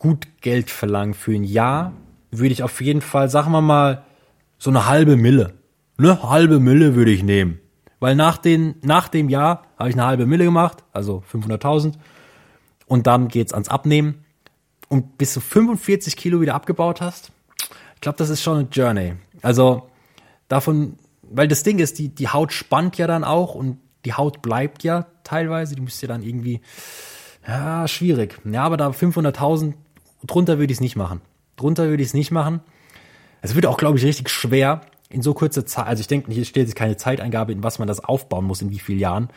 gut 0.00 0.26
Geld 0.40 0.68
verlangen 0.68 1.14
für 1.14 1.32
ein 1.32 1.44
Jahr. 1.44 1.92
Würde 2.32 2.52
ich 2.52 2.64
auf 2.64 2.80
jeden 2.80 3.02
Fall, 3.02 3.30
sagen 3.30 3.52
wir 3.52 3.60
mal, 3.60 4.04
so 4.58 4.68
eine 4.68 4.86
halbe 4.86 5.16
Mille. 5.16 5.54
Eine 5.96 6.28
halbe 6.28 6.58
Mille 6.58 6.96
würde 6.96 7.12
ich 7.12 7.22
nehmen. 7.22 7.60
Weil 8.00 8.16
nach, 8.16 8.36
den, 8.36 8.74
nach 8.82 9.06
dem 9.06 9.28
Jahr 9.28 9.64
habe 9.78 9.90
ich 9.90 9.94
eine 9.94 10.06
halbe 10.06 10.26
Mille 10.26 10.42
gemacht, 10.42 10.82
also 10.92 11.22
500.000. 11.32 11.92
Und 12.86 13.06
dann 13.06 13.28
geht's 13.28 13.52
ans 13.52 13.68
Abnehmen. 13.68 14.24
Und 14.88 15.16
bis 15.16 15.32
du 15.34 15.40
45 15.40 16.16
Kilo 16.16 16.40
wieder 16.40 16.56
abgebaut 16.56 17.00
hast, 17.00 17.30
ich 17.94 18.00
glaube, 18.00 18.18
das 18.18 18.28
ist 18.28 18.42
schon 18.42 18.58
eine 18.58 18.68
Journey. 18.72 19.14
Also 19.40 19.88
davon, 20.48 20.98
weil 21.22 21.46
das 21.46 21.62
Ding 21.62 21.78
ist, 21.78 22.00
die, 22.00 22.08
die 22.08 22.26
Haut 22.26 22.52
spannt 22.52 22.98
ja 22.98 23.06
dann 23.06 23.22
auch 23.22 23.54
und 23.54 23.78
die 24.04 24.14
Haut 24.14 24.42
bleibt 24.42 24.82
ja 24.82 25.06
teilweise. 25.22 25.76
Die 25.76 25.82
müsst 25.82 26.02
ihr 26.02 26.08
dann 26.08 26.22
irgendwie, 26.22 26.60
ja, 27.46 27.88
schwierig. 27.88 28.38
Ja, 28.44 28.64
aber 28.64 28.76
da 28.76 28.88
500.000, 28.88 29.74
drunter 30.26 30.58
würde 30.58 30.72
ich 30.72 30.78
es 30.78 30.80
nicht 30.80 30.96
machen. 30.96 31.20
Drunter 31.56 31.88
würde 31.88 32.02
ich 32.02 32.10
es 32.10 32.14
nicht 32.14 32.30
machen. 32.30 32.60
Es 33.42 33.54
wird 33.54 33.66
auch, 33.66 33.78
glaube 33.78 33.98
ich, 33.98 34.04
richtig 34.04 34.28
schwer 34.28 34.82
in 35.08 35.22
so 35.22 35.34
kurzer 35.34 35.66
Zeit. 35.66 35.86
Also 35.86 36.00
ich 36.00 36.06
denke, 36.06 36.32
hier 36.32 36.44
steht 36.44 36.68
jetzt 36.68 36.76
keine 36.76 36.96
Zeiteingabe, 36.96 37.52
in 37.52 37.62
was 37.62 37.78
man 37.78 37.88
das 37.88 38.02
aufbauen 38.02 38.44
muss, 38.44 38.62
in 38.62 38.70
wie 38.70 38.78
vielen 38.78 38.98
Jahren 38.98 39.28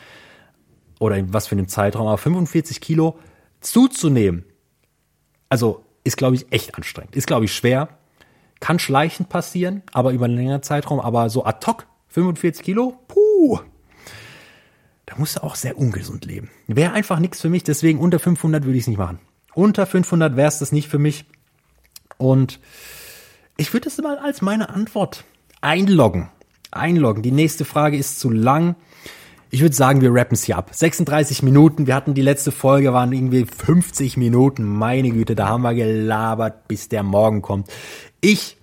oder 0.99 1.17
in 1.17 1.33
was 1.33 1.47
für 1.47 1.55
einem 1.55 1.67
Zeitraum. 1.67 2.07
Aber 2.07 2.17
45 2.17 2.81
Kilo 2.81 3.17
zuzunehmen, 3.61 4.45
also 5.49 5.83
ist, 6.03 6.17
glaube 6.17 6.35
ich, 6.35 6.51
echt 6.51 6.75
anstrengend. 6.75 7.15
Ist, 7.15 7.27
glaube 7.27 7.45
ich, 7.45 7.53
schwer. 7.53 7.89
Kann 8.59 8.79
schleichend 8.79 9.29
passieren, 9.29 9.83
aber 9.91 10.11
über 10.11 10.25
einen 10.25 10.35
längeren 10.35 10.63
Zeitraum. 10.63 10.99
Aber 10.99 11.29
so 11.29 11.45
ad 11.45 11.65
hoc 11.65 11.87
45 12.09 12.63
Kilo, 12.63 12.99
puh, 13.07 13.59
da 15.05 15.15
musst 15.17 15.37
du 15.37 15.43
auch 15.43 15.55
sehr 15.55 15.77
ungesund 15.77 16.25
leben. 16.25 16.49
Wäre 16.67 16.93
einfach 16.93 17.19
nichts 17.19 17.41
für 17.41 17.49
mich, 17.49 17.63
deswegen 17.63 17.99
unter 17.99 18.19
500 18.19 18.63
würde 18.63 18.77
ich 18.77 18.83
es 18.83 18.87
nicht 18.87 18.97
machen. 18.97 19.19
Unter 19.53 19.85
500 19.85 20.35
wäre 20.35 20.47
es 20.47 20.59
das 20.59 20.71
nicht 20.71 20.87
für 20.87 20.99
mich. 20.99 21.25
Und 22.17 22.59
ich 23.57 23.73
würde 23.73 23.89
es 23.89 23.97
mal 23.99 24.17
als 24.17 24.41
meine 24.41 24.69
Antwort 24.69 25.25
einloggen. 25.61 26.29
Einloggen. 26.71 27.21
Die 27.21 27.31
nächste 27.31 27.65
Frage 27.65 27.97
ist 27.97 28.19
zu 28.19 28.29
lang. 28.31 28.75
Ich 29.51 29.61
würde 29.61 29.75
sagen, 29.75 30.01
wir 30.01 30.11
rappen 30.11 30.33
es 30.33 30.43
hier 30.43 30.57
ab. 30.57 30.71
36 30.73 31.43
Minuten. 31.43 31.85
Wir 31.85 31.93
hatten 31.93 32.15
die 32.15 32.23
letzte 32.23 32.51
Folge, 32.51 32.93
waren 32.93 33.13
irgendwie 33.13 33.45
50 33.45 34.17
Minuten. 34.17 34.63
Meine 34.63 35.11
Güte, 35.11 35.35
da 35.35 35.49
haben 35.49 35.61
wir 35.61 35.75
gelabert, 35.75 36.67
bis 36.67 36.89
der 36.89 37.03
Morgen 37.03 37.43
kommt. 37.43 37.69
Ich 38.21 38.57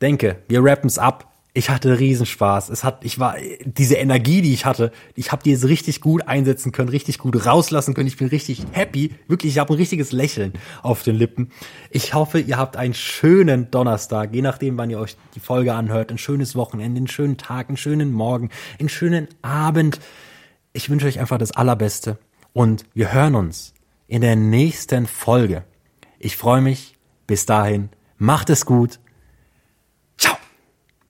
denke, 0.00 0.36
wir 0.46 0.62
rappen 0.62 0.86
es 0.86 0.98
ab 0.98 1.29
ich 1.52 1.68
hatte 1.68 1.98
Riesenspaß. 1.98 2.68
Es 2.68 2.84
hat, 2.84 3.04
ich 3.04 3.18
war 3.18 3.36
diese 3.64 3.96
Energie, 3.96 4.40
die 4.40 4.54
ich 4.54 4.66
hatte, 4.66 4.92
ich 5.16 5.32
habe 5.32 5.42
die 5.42 5.50
jetzt 5.50 5.64
richtig 5.64 6.00
gut 6.00 6.28
einsetzen 6.28 6.70
können, 6.70 6.88
richtig 6.88 7.18
gut 7.18 7.44
rauslassen 7.44 7.94
können. 7.94 8.06
Ich 8.06 8.16
bin 8.16 8.28
richtig 8.28 8.64
happy, 8.72 9.14
wirklich. 9.26 9.54
Ich 9.54 9.58
habe 9.58 9.72
ein 9.72 9.76
richtiges 9.76 10.12
Lächeln 10.12 10.52
auf 10.82 11.02
den 11.02 11.16
Lippen. 11.16 11.50
Ich 11.90 12.14
hoffe, 12.14 12.38
ihr 12.38 12.56
habt 12.56 12.76
einen 12.76 12.94
schönen 12.94 13.70
Donnerstag, 13.70 14.32
je 14.32 14.42
nachdem, 14.42 14.78
wann 14.78 14.90
ihr 14.90 15.00
euch 15.00 15.16
die 15.34 15.40
Folge 15.40 15.74
anhört, 15.74 16.10
ein 16.10 16.18
schönes 16.18 16.54
Wochenende, 16.54 16.98
einen 16.98 17.08
schönen 17.08 17.36
Tag, 17.36 17.68
einen 17.68 17.76
schönen 17.76 18.12
Morgen, 18.12 18.50
einen 18.78 18.88
schönen 18.88 19.26
Abend. 19.42 19.98
Ich 20.72 20.88
wünsche 20.88 21.06
euch 21.06 21.18
einfach 21.18 21.38
das 21.38 21.50
Allerbeste 21.50 22.18
und 22.52 22.84
wir 22.94 23.12
hören 23.12 23.34
uns 23.34 23.74
in 24.06 24.20
der 24.20 24.36
nächsten 24.36 25.06
Folge. 25.06 25.64
Ich 26.20 26.36
freue 26.36 26.60
mich. 26.60 26.94
Bis 27.26 27.46
dahin, 27.46 27.90
macht 28.18 28.50
es 28.50 28.66
gut 28.66 28.98